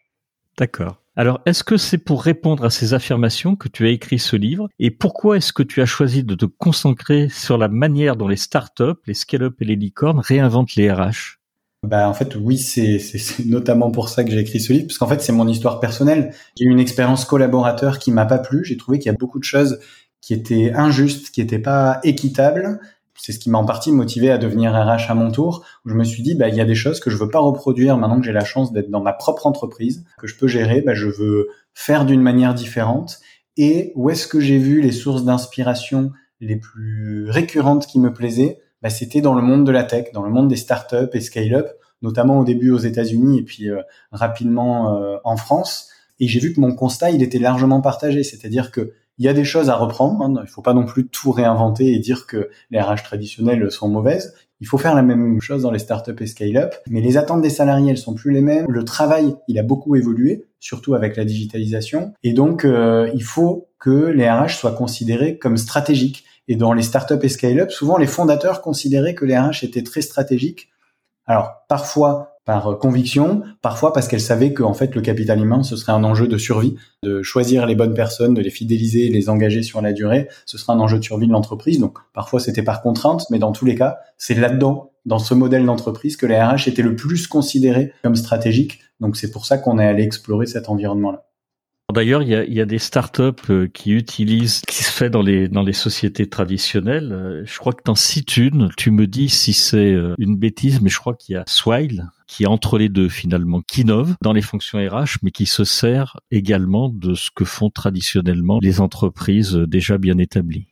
D'accord. 0.58 1.02
Alors, 1.18 1.40
est-ce 1.46 1.64
que 1.64 1.78
c'est 1.78 1.98
pour 1.98 2.24
répondre 2.24 2.66
à 2.66 2.70
ces 2.70 2.94
affirmations 2.94 3.56
que 3.56 3.70
tu 3.70 3.86
as 3.86 3.90
écrit 3.90 4.20
ce 4.20 4.36
livre 4.36 4.68
Et 4.80 4.92
pourquoi 4.92 5.38
est-ce 5.38 5.54
que 5.54 5.64
tu 5.64 5.82
as 5.82 5.86
choisi 5.86 6.24
de 6.24 6.36
te 6.36 6.46
concentrer 6.46 7.30
sur 7.30 7.58
la 7.58 7.70
manière 7.70 8.18
dont 8.18 8.28
les 8.28 8.36
startups, 8.36 9.00
les 9.08 9.14
scale-up 9.14 9.56
et 9.62 9.66
les 9.66 9.78
licornes 9.78 10.20
réinventent 10.20 10.76
les 10.76 10.92
RH? 10.92 11.40
Bah, 11.84 12.10
en 12.10 12.14
fait, 12.14 12.36
oui, 12.36 12.58
c'est 12.58 13.00
notamment 13.46 13.92
pour 13.92 14.10
ça 14.10 14.24
que 14.24 14.32
j'ai 14.32 14.40
écrit 14.40 14.60
ce 14.60 14.74
livre, 14.74 14.88
parce 14.88 14.98
qu'en 14.98 15.08
fait, 15.08 15.22
c'est 15.22 15.32
mon 15.32 15.48
histoire 15.48 15.80
personnelle. 15.80 16.34
J'ai 16.58 16.66
eu 16.66 16.70
une 16.70 16.80
expérience 16.80 17.24
collaborateur 17.24 18.00
qui 18.00 18.12
m'a 18.12 18.26
pas 18.26 18.40
plu. 18.40 18.66
J'ai 18.66 18.76
trouvé 18.76 19.00
qu'il 19.00 19.12
y 19.12 19.16
a 19.16 19.18
beaucoup 19.18 19.40
de 19.40 19.46
choses 19.46 19.80
qui 20.20 20.34
étaient 20.34 20.74
injustes, 20.74 21.30
qui 21.30 21.42
n'étaient 21.42 21.60
pas 21.60 22.00
équitables, 22.04 22.80
c'est 23.18 23.32
ce 23.32 23.40
qui 23.40 23.50
m'a 23.50 23.58
en 23.58 23.66
partie 23.66 23.92
motivé 23.92 24.30
à 24.30 24.38
devenir 24.38 24.74
RH 24.74 25.10
à 25.10 25.16
mon 25.16 25.32
tour. 25.32 25.66
Je 25.86 25.94
me 25.94 26.04
suis 26.04 26.22
dit, 26.22 26.36
bah, 26.36 26.50
il 26.50 26.56
y 26.56 26.62
a 26.62 26.66
des 26.66 26.76
choses 26.76 27.00
que 27.00 27.10
je 27.10 27.18
veux 27.18 27.30
pas 27.30 27.40
reproduire 27.40 27.98
maintenant 27.98 28.20
que 28.20 28.26
j'ai 28.26 28.34
la 28.34 28.44
chance 28.44 28.74
d'être 28.74 28.90
dans 28.90 29.02
ma 29.02 29.14
propre 29.14 29.48
entreprise, 29.48 30.06
que 30.20 30.28
je 30.28 30.38
peux 30.38 30.48
gérer. 30.48 30.82
Bah, 30.82 30.94
je 30.94 31.08
veux 31.08 31.50
faire 31.74 32.06
d'une 32.06 32.22
manière 32.22 32.54
différente. 32.54 33.20
Et 33.58 33.94
où 33.96 34.10
est-ce 34.10 34.28
que 34.28 34.40
j'ai 34.40 34.58
vu 34.58 34.82
les 34.82 34.92
sources 34.92 35.24
d'inspiration 35.24 36.12
les 36.42 36.58
plus 36.58 37.30
récurrentes 37.30 37.88
qui 37.88 38.00
me 38.00 38.14
plaisaient? 38.14 38.60
Bah, 38.82 38.90
C'était 38.90 39.22
dans 39.22 39.34
le 39.34 39.42
monde 39.42 39.66
de 39.66 39.72
la 39.72 39.84
tech, 39.84 40.12
dans 40.14 40.24
le 40.24 40.32
monde 40.32 40.50
des 40.50 40.58
startups 40.58 41.10
et 41.14 41.22
scale-up, 41.22 41.68
notamment 42.02 42.40
au 42.40 42.44
début 42.44 42.72
aux 42.72 42.78
États-Unis 42.78 43.40
et 43.40 43.44
puis 43.44 43.70
euh, 43.70 43.82
rapidement 44.12 45.02
euh, 45.02 45.18
en 45.24 45.38
France. 45.38 45.90
Et 46.20 46.28
j'ai 46.28 46.40
vu 46.40 46.54
que 46.54 46.60
mon 46.60 46.74
constat, 46.74 47.12
il 47.12 47.24
était 47.24 47.40
largement 47.40 47.82
partagé. 47.82 48.24
C'est-à-dire 48.24 48.72
que 48.72 48.94
il 49.18 49.26
y 49.26 49.30
a 49.30 49.34
des 49.34 49.44
choses 49.44 49.70
à 49.70 49.76
reprendre. 49.76 50.22
Hein. 50.22 50.34
Il 50.38 50.42
ne 50.42 50.46
faut 50.46 50.62
pas 50.62 50.74
non 50.74 50.86
plus 50.86 51.08
tout 51.08 51.32
réinventer 51.32 51.94
et 51.94 52.00
dire 52.00 52.28
que 52.28 52.50
les 52.70 52.80
RH 52.80 53.04
traditionnelles 53.04 53.72
sont 53.72 53.88
mauvaises. 53.88 54.34
Il 54.62 54.68
faut 54.68 54.78
faire 54.78 54.96
la 54.96 55.02
même 55.02 55.42
chose 55.42 55.64
dans 55.64 55.72
les 55.72 55.80
startups 55.80 56.16
et 56.20 56.28
scale-up. 56.28 56.76
Mais 56.88 57.02
les 57.02 57.18
attentes 57.18 57.42
des 57.42 57.50
salariés, 57.50 57.92
elles 57.92 57.98
sont 57.98 58.14
plus 58.14 58.32
les 58.32 58.42
mêmes. 58.42 58.66
Le 58.70 58.84
travail, 58.84 59.36
il 59.48 59.60
a 59.60 59.64
beaucoup 59.64 59.96
évolué, 59.96 60.46
surtout 60.60 60.94
avec 60.96 61.18
la 61.18 61.26
digitalisation. 61.26 62.14
Et 62.24 62.34
donc, 62.34 62.64
euh, 62.64 63.10
il 63.14 63.24
faut 63.24 63.68
que 63.80 64.08
les 64.08 64.30
RH 64.30 64.56
soient 64.58 64.72
considérés 64.72 65.38
comme 65.38 65.58
stratégiques. 65.58 66.24
Et 66.48 66.56
dans 66.56 66.74
les 66.74 66.84
startups 66.84 67.16
et 67.22 67.30
scale-up, 67.30 67.72
souvent 67.72 67.98
les 67.98 68.08
fondateurs 68.08 68.62
considéraient 68.62 69.16
que 69.16 69.26
les 69.26 69.38
RH 69.38 69.64
étaient 69.64 69.84
très 69.84 70.02
stratégiques. 70.02 70.70
Alors, 71.26 71.66
parfois, 71.68 72.35
par 72.46 72.68
euh, 72.68 72.76
conviction, 72.76 73.42
parfois 73.62 73.92
parce 73.92 74.08
qu'elle 74.08 74.22
savait 74.22 74.54
qu'en 74.54 74.74
fait 74.74 74.96
le 74.96 75.02
capital 75.02 75.42
humain 75.42 75.64
ce 75.64 75.76
serait 75.76 75.92
un 75.92 76.04
enjeu 76.04 76.28
de 76.28 76.38
survie, 76.38 76.76
de 77.04 77.22
choisir 77.24 77.66
les 77.66 77.76
bonnes 77.76 77.96
personnes, 77.96 78.34
de 78.34 78.42
les 78.42 78.52
fidéliser, 78.52 79.10
les 79.10 79.30
engager 79.30 79.64
sur 79.64 79.82
la 79.82 79.92
durée, 79.92 80.30
ce 80.46 80.58
sera 80.58 80.74
un 80.74 80.80
enjeu 80.80 81.00
de 81.00 81.04
survie 81.04 81.28
de 81.28 81.34
l'entreprise. 81.34 81.80
Donc 81.80 81.98
parfois 82.14 82.40
c'était 82.40 82.64
par 82.64 82.82
contrainte, 82.82 83.26
mais 83.32 83.40
dans 83.40 83.52
tous 83.52 83.66
les 83.66 83.76
cas, 83.76 83.98
c'est 84.18 84.36
là-dedans, 84.36 84.92
dans 85.06 85.20
ce 85.20 85.34
modèle 85.34 85.66
d'entreprise, 85.66 86.18
que 86.18 86.26
les 86.26 86.40
RH 86.40 86.68
étaient 86.68 86.82
le 86.82 86.96
plus 86.96 87.28
considérés 87.28 87.94
comme 88.04 88.16
stratégiques. 88.16 88.80
Donc 89.00 89.18
c'est 89.18 89.32
pour 89.32 89.46
ça 89.46 89.58
qu'on 89.58 89.80
est 89.80 89.86
allé 89.86 90.04
explorer 90.04 90.46
cet 90.46 90.70
environnement-là. 90.70 91.26
D'ailleurs, 91.94 92.24
il 92.24 92.30
y 92.30 92.36
a, 92.36 92.44
y 92.44 92.60
a, 92.60 92.66
des 92.66 92.80
startups 92.80 93.52
euh, 93.52 93.68
qui 93.72 93.92
utilisent, 93.92 94.62
qui 94.68 94.84
se 94.84 94.92
fait 94.92 95.12
dans 95.12 95.22
les 95.22 95.48
dans 95.48 95.62
les 95.62 95.72
sociétés 95.72 96.28
traditionnelles. 96.28 97.12
Euh, 97.14 97.44
je 97.46 97.58
crois 97.60 97.74
que 97.74 97.84
t'en 97.84 97.94
cites 97.94 98.38
une. 98.38 98.70
Tu 98.76 98.90
me 98.90 99.06
dis 99.06 99.30
si 99.30 99.54
c'est 99.54 99.96
une 100.18 100.36
bêtise, 100.36 100.82
mais 100.82 100.90
je 100.90 101.00
crois 101.00 101.14
qu'il 101.14 101.34
y 101.34 101.38
a 101.38 101.44
Swile 101.48 102.08
qui 102.28 102.44
est 102.44 102.48
entre 102.48 102.78
les 102.78 102.90
deux 102.90 103.10
finalement, 103.10 103.62
qui 103.62 103.82
innove 103.82 104.16
dans 104.22 104.34
les 104.34 104.42
fonctions 104.42 104.80
RH, 104.80 105.18
mais 105.22 105.32
qui 105.32 105.46
se 105.46 105.64
sert 105.64 106.20
également 106.32 106.90
de 106.90 107.14
ce 107.14 107.30
que 107.34 107.46
font 107.46 107.70
traditionnellement 107.70 108.60
les 108.62 108.82
entreprises 108.82 109.54
déjà 109.56 109.98
bien 109.98 110.18
établies. 110.18 110.68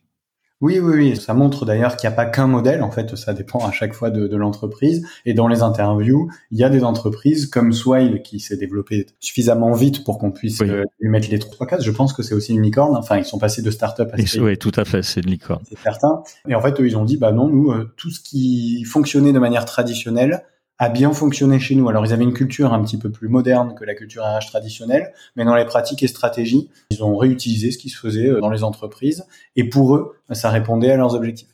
Oui, 0.64 0.78
oui, 0.78 0.94
oui. 0.94 1.16
Ça 1.16 1.34
montre 1.34 1.66
d'ailleurs 1.66 1.96
qu'il 1.96 2.08
n'y 2.08 2.14
a 2.14 2.16
pas 2.16 2.24
qu'un 2.24 2.46
modèle. 2.46 2.82
En 2.82 2.90
fait, 2.90 3.16
ça 3.16 3.34
dépend 3.34 3.58
à 3.66 3.70
chaque 3.70 3.92
fois 3.92 4.10
de, 4.10 4.26
de 4.28 4.36
l'entreprise. 4.36 5.06
Et 5.26 5.34
dans 5.34 5.46
les 5.46 5.60
interviews, 5.60 6.30
il 6.50 6.58
y 6.58 6.64
a 6.64 6.70
des 6.70 6.84
entreprises 6.84 7.46
comme 7.46 7.72
Swile 7.72 8.22
qui 8.22 8.40
s'est 8.40 8.56
développé 8.56 9.06
suffisamment 9.20 9.72
vite 9.72 10.04
pour 10.04 10.18
qu'on 10.18 10.30
puisse 10.30 10.62
euh, 10.62 10.84
lui 11.00 11.10
mettre 11.10 11.28
les 11.30 11.38
trois 11.38 11.66
cases. 11.66 11.84
Je 11.84 11.90
pense 11.90 12.14
que 12.14 12.22
c'est 12.22 12.34
aussi 12.34 12.54
une 12.54 12.62
licorne. 12.62 12.96
Enfin, 12.96 13.18
ils 13.18 13.26
sont 13.26 13.38
passés 13.38 13.60
de 13.60 13.70
start-up 13.70 14.10
à 14.14 14.40
Oui, 14.40 14.56
tout 14.56 14.72
à 14.76 14.86
fait, 14.86 15.02
c'est 15.02 15.20
une 15.20 15.30
licorne. 15.30 15.62
C'est 15.68 15.78
certain. 15.78 16.22
Et 16.48 16.54
en 16.54 16.62
fait, 16.62 16.80
eux, 16.80 16.86
ils 16.86 16.96
ont 16.96 17.04
dit, 17.04 17.18
bah 17.18 17.32
non, 17.32 17.48
nous, 17.48 17.70
euh, 17.70 17.92
tout 17.98 18.10
ce 18.10 18.20
qui 18.20 18.84
fonctionnait 18.84 19.32
de 19.34 19.38
manière 19.38 19.66
traditionnelle, 19.66 20.44
a 20.84 20.90
bien 20.90 21.12
fonctionné 21.12 21.58
chez 21.58 21.74
nous. 21.74 21.88
Alors 21.88 22.04
ils 22.04 22.12
avaient 22.12 22.24
une 22.24 22.34
culture 22.34 22.72
un 22.72 22.82
petit 22.84 22.98
peu 22.98 23.10
plus 23.10 23.28
moderne 23.28 23.74
que 23.74 23.84
la 23.84 23.94
culture 23.94 24.22
RH 24.22 24.46
traditionnelle, 24.48 25.12
mais 25.34 25.44
dans 25.44 25.54
les 25.54 25.64
pratiques 25.64 26.02
et 26.02 26.08
stratégies, 26.08 26.68
ils 26.90 27.02
ont 27.02 27.16
réutilisé 27.16 27.70
ce 27.70 27.78
qui 27.78 27.88
se 27.88 27.98
faisait 27.98 28.28
euh, 28.28 28.40
dans 28.40 28.50
les 28.50 28.62
entreprises 28.62 29.24
et 29.56 29.64
pour 29.64 29.96
eux, 29.96 30.16
ça 30.32 30.50
répondait 30.50 30.90
à 30.90 30.96
leurs 30.96 31.14
objectifs. 31.14 31.48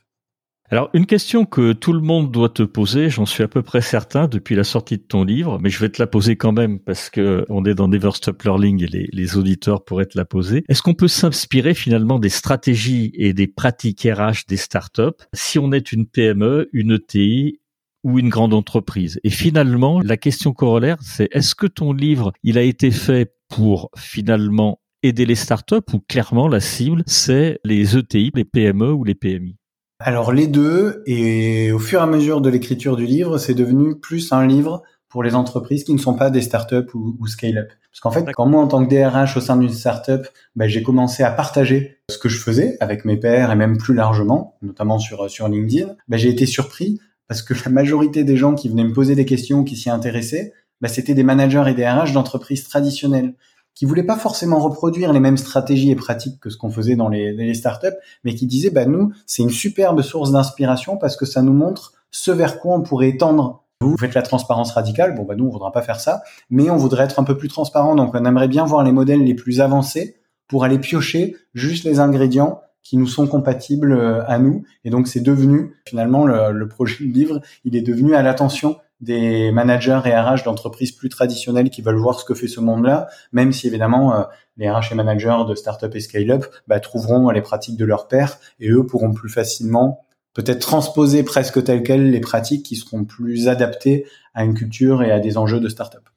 Alors, 0.72 0.88
une 0.94 1.06
question 1.06 1.46
que 1.46 1.72
tout 1.72 1.92
le 1.92 2.00
monde 2.00 2.30
doit 2.30 2.48
te 2.48 2.62
poser, 2.62 3.10
j'en 3.10 3.26
suis 3.26 3.42
à 3.42 3.48
peu 3.48 3.60
près 3.60 3.80
certain 3.80 4.28
depuis 4.28 4.54
la 4.54 4.62
sortie 4.62 4.98
de 4.98 5.02
ton 5.02 5.24
livre, 5.24 5.58
mais 5.60 5.68
je 5.68 5.80
vais 5.80 5.88
te 5.88 6.00
la 6.00 6.06
poser 6.06 6.36
quand 6.36 6.52
même 6.52 6.78
parce 6.78 7.10
que 7.10 7.44
on 7.48 7.64
est 7.64 7.74
dans 7.74 7.88
Never 7.88 8.12
Stop 8.12 8.42
Learning 8.44 8.84
et 8.84 9.08
les 9.12 9.36
auditeurs 9.36 9.84
pourraient 9.84 10.06
te 10.06 10.16
la 10.16 10.24
poser. 10.24 10.62
Est-ce 10.68 10.82
qu'on 10.82 10.94
peut 10.94 11.08
s'inspirer 11.08 11.74
finalement 11.74 12.20
des 12.20 12.28
stratégies 12.28 13.10
et 13.14 13.32
des 13.32 13.48
pratiques 13.48 14.06
RH 14.08 14.46
des 14.46 14.56
startups? 14.56 15.24
Si 15.32 15.58
on 15.58 15.72
est 15.72 15.90
une 15.90 16.06
PME, 16.06 16.68
une 16.72 16.92
ETI 16.92 17.59
ou 18.04 18.18
une 18.18 18.28
grande 18.28 18.54
entreprise. 18.54 19.20
Et 19.24 19.30
finalement, 19.30 20.00
la 20.00 20.16
question 20.16 20.52
corollaire, 20.52 20.98
c'est 21.00 21.28
est-ce 21.32 21.54
que 21.54 21.66
ton 21.66 21.92
livre, 21.92 22.32
il 22.42 22.58
a 22.58 22.62
été 22.62 22.90
fait 22.90 23.34
pour 23.48 23.90
finalement 23.96 24.80
aider 25.02 25.26
les 25.26 25.34
startups 25.34 25.76
ou 25.92 26.00
clairement 26.00 26.48
la 26.48 26.60
cible, 26.60 27.02
c'est 27.06 27.58
les 27.64 27.96
ETI, 27.96 28.30
les 28.34 28.44
PME 28.44 28.92
ou 28.92 29.04
les 29.04 29.14
PMI 29.14 29.56
alors 30.02 30.32
les 30.32 30.46
deux, 30.46 31.02
et 31.04 31.72
au 31.72 31.78
fur 31.78 32.00
et 32.00 32.02
à 32.02 32.06
mesure 32.06 32.40
de 32.40 32.48
l'écriture 32.48 32.96
du 32.96 33.04
livre, 33.04 33.36
c'est 33.36 33.52
devenu 33.52 34.00
plus 34.00 34.32
un 34.32 34.46
livre 34.46 34.82
pour 35.10 35.22
les 35.22 35.34
entreprises 35.34 35.84
qui 35.84 35.92
ne 35.92 35.98
sont 35.98 36.14
pas 36.14 36.30
des 36.30 36.40
startups 36.40 36.94
ou, 36.94 37.16
ou 37.20 37.26
scale-up. 37.26 37.68
Parce 37.90 38.00
qu'en 38.00 38.10
fait, 38.10 38.32
quand 38.32 38.46
moi, 38.46 38.62
en 38.62 38.68
tant 38.68 38.86
que 38.86 38.88
DRH 38.88 39.36
au 39.36 39.40
sein 39.40 39.56
d'une 39.56 39.72
startup, 39.72 40.26
ben, 40.56 40.68
j'ai 40.68 40.82
commencé 40.82 41.22
à 41.22 41.30
partager 41.30 41.98
ce 42.08 42.16
que 42.16 42.30
je 42.30 42.38
faisais 42.38 42.76
avec 42.80 43.04
mes 43.04 43.18
pairs 43.18 43.50
et 43.50 43.56
même 43.56 43.76
plus 43.76 43.92
largement, 43.92 44.56
notamment 44.62 44.98
sur, 44.98 45.28
sur 45.28 45.48
LinkedIn, 45.48 45.96
ben, 46.08 46.16
j'ai 46.16 46.30
été 46.30 46.46
surpris 46.46 46.98
parce 47.30 47.42
que 47.42 47.54
la 47.54 47.70
majorité 47.70 48.24
des 48.24 48.36
gens 48.36 48.56
qui 48.56 48.68
venaient 48.68 48.82
me 48.82 48.92
poser 48.92 49.14
des 49.14 49.24
questions, 49.24 49.62
qui 49.62 49.76
s'y 49.76 49.88
intéressaient, 49.88 50.52
ben, 50.80 50.88
c'était 50.88 51.14
des 51.14 51.22
managers 51.22 51.62
et 51.68 51.74
des 51.74 51.88
RH 51.88 52.12
d'entreprises 52.12 52.64
traditionnelles 52.64 53.36
qui 53.76 53.84
voulaient 53.84 54.02
pas 54.02 54.16
forcément 54.16 54.58
reproduire 54.58 55.12
les 55.12 55.20
mêmes 55.20 55.36
stratégies 55.36 55.92
et 55.92 55.94
pratiques 55.94 56.40
que 56.40 56.50
ce 56.50 56.56
qu'on 56.56 56.72
faisait 56.72 56.96
dans 56.96 57.08
les, 57.08 57.54
startups, 57.54 57.94
mais 58.24 58.34
qui 58.34 58.48
disaient, 58.48 58.70
bah 58.70 58.84
nous, 58.84 59.12
c'est 59.26 59.44
une 59.44 59.50
superbe 59.50 60.02
source 60.02 60.32
d'inspiration 60.32 60.96
parce 60.96 61.16
que 61.16 61.24
ça 61.24 61.40
nous 61.40 61.52
montre 61.52 61.92
ce 62.10 62.32
vers 62.32 62.58
quoi 62.58 62.74
on 62.74 62.82
pourrait 62.82 63.16
tendre. 63.16 63.62
Vous 63.80 63.96
faites 63.96 64.14
la 64.14 64.22
transparence 64.22 64.72
radicale, 64.72 65.14
bon 65.14 65.22
bah 65.22 65.36
nous 65.36 65.46
on 65.46 65.50
voudra 65.50 65.70
pas 65.70 65.82
faire 65.82 66.00
ça, 66.00 66.24
mais 66.50 66.68
on 66.68 66.76
voudrait 66.76 67.04
être 67.04 67.20
un 67.20 67.24
peu 67.24 67.36
plus 67.36 67.48
transparent, 67.48 67.94
donc 67.94 68.12
on 68.12 68.24
aimerait 68.24 68.48
bien 68.48 68.64
voir 68.64 68.82
les 68.82 68.90
modèles 68.90 69.22
les 69.22 69.34
plus 69.34 69.60
avancés 69.60 70.16
pour 70.48 70.64
aller 70.64 70.80
piocher 70.80 71.36
juste 71.54 71.84
les 71.84 72.00
ingrédients 72.00 72.60
qui 72.82 72.96
nous 72.96 73.06
sont 73.06 73.26
compatibles 73.26 73.92
euh, 73.92 74.24
à 74.26 74.38
nous. 74.38 74.64
Et 74.84 74.90
donc 74.90 75.08
c'est 75.08 75.20
devenu 75.20 75.74
finalement 75.86 76.26
le, 76.26 76.68
projet 76.68 77.04
de 77.04 77.12
livre, 77.12 77.40
il 77.64 77.76
est 77.76 77.82
devenu 77.82 78.14
à 78.14 78.22
l'attention 78.22 78.76
des 79.00 79.50
managers 79.50 80.00
et 80.04 80.14
RH 80.14 80.44
d'entreprises 80.44 80.92
plus 80.92 81.08
traditionnelles 81.08 81.70
qui 81.70 81.80
veulent 81.80 81.96
voir 81.96 82.20
ce 82.20 82.24
que 82.24 82.34
fait 82.34 82.48
ce 82.48 82.60
monde-là, 82.60 83.08
même 83.32 83.52
si 83.52 83.66
évidemment 83.66 84.14
euh, 84.14 84.22
les 84.58 84.70
RH 84.70 84.92
et 84.92 84.94
managers 84.94 85.44
de 85.48 85.54
start-up 85.54 85.94
et 85.94 86.00
scale-up 86.00 86.44
bah, 86.68 86.80
trouveront 86.80 87.30
les 87.30 87.40
pratiques 87.40 87.78
de 87.78 87.86
leur 87.86 88.08
père 88.08 88.38
et 88.58 88.68
eux 88.70 88.84
pourront 88.84 89.12
plus 89.12 89.30
facilement 89.30 90.04
peut-être 90.34 90.60
transposer 90.60 91.22
presque 91.22 91.64
telles 91.64 91.82
quelles 91.82 92.10
les 92.10 92.20
pratiques 92.20 92.64
qui 92.64 92.76
seront 92.76 93.04
plus 93.04 93.48
adaptées 93.48 94.06
à 94.34 94.44
une 94.44 94.54
culture 94.54 95.02
et 95.02 95.10
à 95.10 95.18
des 95.18 95.38
enjeux 95.38 95.60
de 95.60 95.68
start-up. 95.68 96.09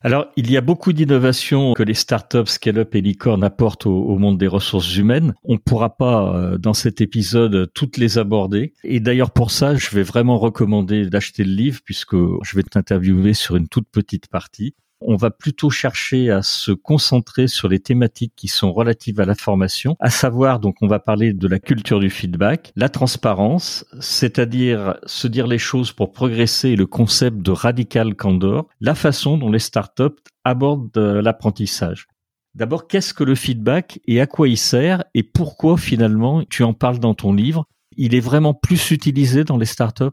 Alors, 0.00 0.26
il 0.36 0.48
y 0.48 0.56
a 0.56 0.60
beaucoup 0.60 0.92
d'innovations 0.92 1.74
que 1.74 1.82
les 1.82 1.94
startups, 1.94 2.46
scale-up 2.46 2.94
et 2.94 3.00
licorne 3.00 3.42
apportent 3.42 3.86
au, 3.86 4.16
monde 4.16 4.38
des 4.38 4.46
ressources 4.46 4.96
humaines. 4.96 5.34
On 5.42 5.54
ne 5.54 5.58
pourra 5.58 5.96
pas, 5.96 6.36
euh, 6.36 6.56
dans 6.56 6.74
cet 6.74 7.00
épisode, 7.00 7.72
toutes 7.74 7.96
les 7.96 8.16
aborder. 8.16 8.74
Et 8.84 9.00
d'ailleurs, 9.00 9.32
pour 9.32 9.50
ça, 9.50 9.74
je 9.74 9.90
vais 9.90 10.04
vraiment 10.04 10.38
recommander 10.38 11.10
d'acheter 11.10 11.42
le 11.42 11.52
livre 11.52 11.80
puisque 11.84 12.14
je 12.14 12.56
vais 12.56 12.62
t'interviewer 12.62 13.34
sur 13.34 13.56
une 13.56 13.66
toute 13.66 13.88
petite 13.90 14.28
partie 14.28 14.74
on 15.00 15.16
va 15.16 15.30
plutôt 15.30 15.70
chercher 15.70 16.30
à 16.30 16.42
se 16.42 16.72
concentrer 16.72 17.46
sur 17.46 17.68
les 17.68 17.78
thématiques 17.78 18.32
qui 18.36 18.48
sont 18.48 18.72
relatives 18.72 19.20
à 19.20 19.24
la 19.24 19.34
formation, 19.34 19.96
à 20.00 20.10
savoir 20.10 20.60
donc 20.60 20.76
on 20.80 20.86
va 20.86 20.98
parler 20.98 21.32
de 21.32 21.48
la 21.48 21.58
culture 21.58 22.00
du 22.00 22.10
feedback, 22.10 22.72
la 22.76 22.88
transparence, 22.88 23.84
c'est-à-dire 24.00 24.98
se 25.06 25.28
dire 25.28 25.46
les 25.46 25.58
choses 25.58 25.92
pour 25.92 26.12
progresser 26.12 26.76
le 26.76 26.86
concept 26.86 27.38
de 27.38 27.50
radical 27.50 28.14
candor, 28.14 28.66
la 28.80 28.94
façon 28.94 29.38
dont 29.38 29.50
les 29.50 29.58
startups 29.58 30.22
abordent 30.44 30.96
euh, 30.96 31.22
l'apprentissage. 31.22 32.06
D'abord, 32.54 32.88
qu'est-ce 32.88 33.14
que 33.14 33.24
le 33.24 33.34
feedback 33.34 34.00
et 34.06 34.20
à 34.20 34.26
quoi 34.26 34.48
il 34.48 34.56
sert 34.56 35.04
et 35.14 35.22
pourquoi 35.22 35.76
finalement 35.76 36.42
tu 36.44 36.64
en 36.64 36.72
parles 36.72 36.98
dans 36.98 37.14
ton 37.14 37.32
livre? 37.32 37.66
Il 37.96 38.14
est 38.14 38.20
vraiment 38.20 38.54
plus 38.54 38.90
utilisé 38.90 39.44
dans 39.44 39.58
les 39.58 39.66
startups? 39.66 40.04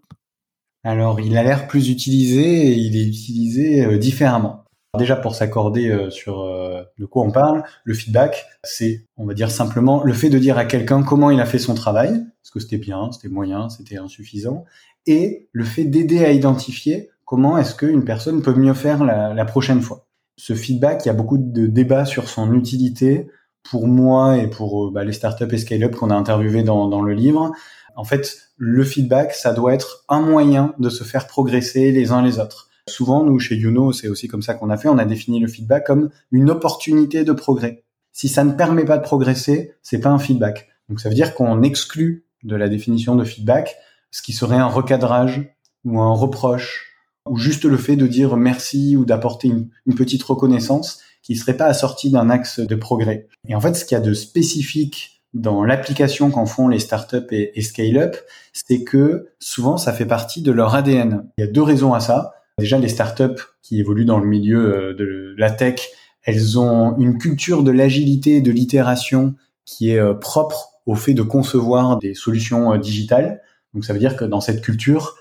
Alors, 0.84 1.20
il 1.20 1.36
a 1.38 1.44
l'air 1.44 1.68
plus 1.68 1.90
utilisé 1.90 2.68
et 2.68 2.74
il 2.74 2.96
est 2.96 3.08
utilisé 3.08 3.86
euh, 3.86 3.98
différemment. 3.98 4.65
Déjà 4.98 5.16
pour 5.16 5.36
s'accorder 5.36 5.90
euh, 5.90 6.10
sur 6.10 6.42
euh, 6.42 6.84
de 6.98 7.06
quoi 7.06 7.24
on 7.24 7.32
parle, 7.32 7.64
le 7.84 7.94
feedback, 7.94 8.46
c'est, 8.64 9.06
on 9.18 9.26
va 9.26 9.34
dire 9.34 9.52
simplement, 9.52 10.04
le 10.04 10.14
fait 10.14 10.30
de 10.30 10.40
dire 10.40 10.58
à 10.58 10.66
quelqu'un 10.66 11.04
comment 11.04 11.32
il 11.32 11.40
a 11.40 11.46
fait 11.46 11.60
son 11.60 11.74
travail, 11.74 12.12
est-ce 12.12 12.52
que 12.52 12.60
c'était 12.60 12.78
bien, 12.78 13.12
c'était 13.12 13.30
moyen, 13.30 13.70
c'était 13.70 13.98
insuffisant, 13.98 14.66
et 15.06 15.50
le 15.52 15.64
fait 15.64 15.86
d'aider 15.86 16.24
à 16.26 16.32
identifier 16.32 17.10
comment 17.26 17.58
est-ce 17.58 17.76
qu'une 17.76 18.06
personne 18.06 18.42
peut 18.42 18.54
mieux 18.54 18.74
faire 18.74 19.04
la, 19.04 19.46
prochaine 19.46 19.82
fois. 19.82 20.08
Ce 20.38 20.54
feedback, 20.54 21.06
il 21.06 21.08
y 21.08 21.12
a 21.12 21.14
beaucoup 21.14 21.38
de 21.38 21.68
débats 21.68 22.06
sur 22.06 22.30
son 22.30 22.54
utilité 22.54 23.28
pour 23.64 23.88
moi 23.88 24.38
et 24.38 24.48
pour 24.48 24.86
euh, 24.86 24.92
bah, 24.92 25.04
les 25.04 25.14
startups 25.14 25.52
et 25.52 25.58
scale-up 25.58 25.96
qu'on 25.96 26.12
a 26.12 26.16
interviewés 26.16 26.64
dans 26.64 27.02
le 27.02 27.14
livre. 27.14 27.52
En 27.96 28.04
fait, 28.04 28.38
le 28.58 28.84
feedback, 28.84 29.34
ça 29.34 29.54
doit 29.54 29.74
être 29.74 30.04
un 30.10 30.22
moyen 30.22 30.74
de 30.80 30.90
se 30.90 31.04
faire 31.04 31.28
progresser 31.28 31.92
les 31.92 32.12
uns 32.12 32.22
les 32.22 32.40
autres. 32.40 32.70
Souvent, 32.88 33.24
nous, 33.24 33.40
chez 33.40 33.56
Youno, 33.56 33.92
c'est 33.92 34.08
aussi 34.08 34.28
comme 34.28 34.42
ça 34.42 34.54
qu'on 34.54 34.70
a 34.70 34.78
fait, 34.78 34.90
on 34.90 34.98
a 34.98 35.06
défini 35.06 35.40
le 35.40 35.48
feedback 35.48 35.86
comme 35.86 36.10
une 36.32 36.50
opportunité 36.50 37.24
de 37.24 37.34
progrès. 37.34 37.84
Si 38.12 38.28
ça 38.28 38.44
ne 38.44 38.54
permet 38.54 38.86
pas 38.86 38.98
de 38.98 39.04
progresser, 39.04 39.74
c'est 39.82 40.00
pas 40.00 40.10
un 40.10 40.20
feedback. 40.20 40.70
Donc 40.90 41.00
ça 41.00 41.10
veut 41.10 41.16
dire 41.16 41.34
qu'on 41.34 41.64
exclut 41.64 42.26
de 42.44 42.56
la 42.56 42.70
définition 42.70 43.16
de 43.16 43.24
feedback 43.24 43.76
ce 44.16 44.22
qui 44.22 44.32
serait 44.32 44.56
un 44.56 44.68
recadrage 44.68 45.42
ou 45.84 46.00
un 46.00 46.14
reproche 46.14 46.94
ou 47.30 47.38
juste 47.38 47.66
le 47.66 47.76
fait 47.76 47.98
de 47.98 48.08
dire 48.08 48.38
merci 48.38 48.96
ou 48.96 49.04
d'apporter 49.04 49.50
une, 49.50 49.70
petite 49.94 50.24
reconnaissance 50.24 51.02
qui 51.22 51.36
serait 51.36 51.58
pas 51.58 51.66
assortie 51.66 52.12
d'un 52.12 52.30
axe 52.30 52.62
de 52.62 52.76
progrès. 52.76 53.28
Et 53.50 53.56
en 53.56 53.60
fait, 53.60 53.74
ce 53.74 53.84
qu'il 53.84 53.96
y 53.96 53.98
a 53.98 54.02
de 54.02 54.14
spécifique 54.14 55.22
dans 55.34 55.66
l'application 55.66 56.32
qu'en 56.32 56.46
font 56.46 56.70
les 56.70 56.80
startups 56.80 57.28
et, 57.32 57.60
et 57.60 57.62
scale-up, 57.62 58.16
c'est 58.54 58.86
que 58.86 59.28
souvent 59.40 59.76
ça 59.76 59.92
fait 59.92 60.06
partie 60.06 60.42
de 60.42 60.54
leur 60.54 60.76
ADN. 60.76 61.28
Il 61.38 61.42
y 61.42 61.48
a 61.48 61.52
deux 61.52 61.64
raisons 61.64 61.94
à 61.94 62.00
ça. 62.00 62.35
Déjà, 62.58 62.78
les 62.78 62.88
startups 62.88 63.42
qui 63.62 63.80
évoluent 63.80 64.06
dans 64.06 64.20
le 64.20 64.28
milieu 64.28 64.76
euh, 64.76 64.94
de 64.94 65.36
la 65.38 65.52
tech, 65.52 65.90
elles 66.24 66.58
ont 66.58 66.98
une 66.98 67.18
culture 67.18 67.64
de 67.64 67.72
l'agilité 67.72 68.40
de 68.40 68.52
l'itération 68.52 69.36
qui 69.66 69.92
est 69.92 70.00
euh, 70.00 70.14
propre 70.14 70.70
au 70.86 70.96
fait 70.96 71.14
de 71.14 71.22
concevoir 71.22 71.98
des 71.98 72.14
solutions 72.14 72.72
euh, 72.72 72.78
digitales. 72.78 73.42
Donc 73.74 73.84
ça 73.84 73.92
veut 73.92 74.00
dire 74.00 74.16
que 74.16 74.24
dans 74.24 74.40
cette 74.40 74.62
culture, 74.62 75.16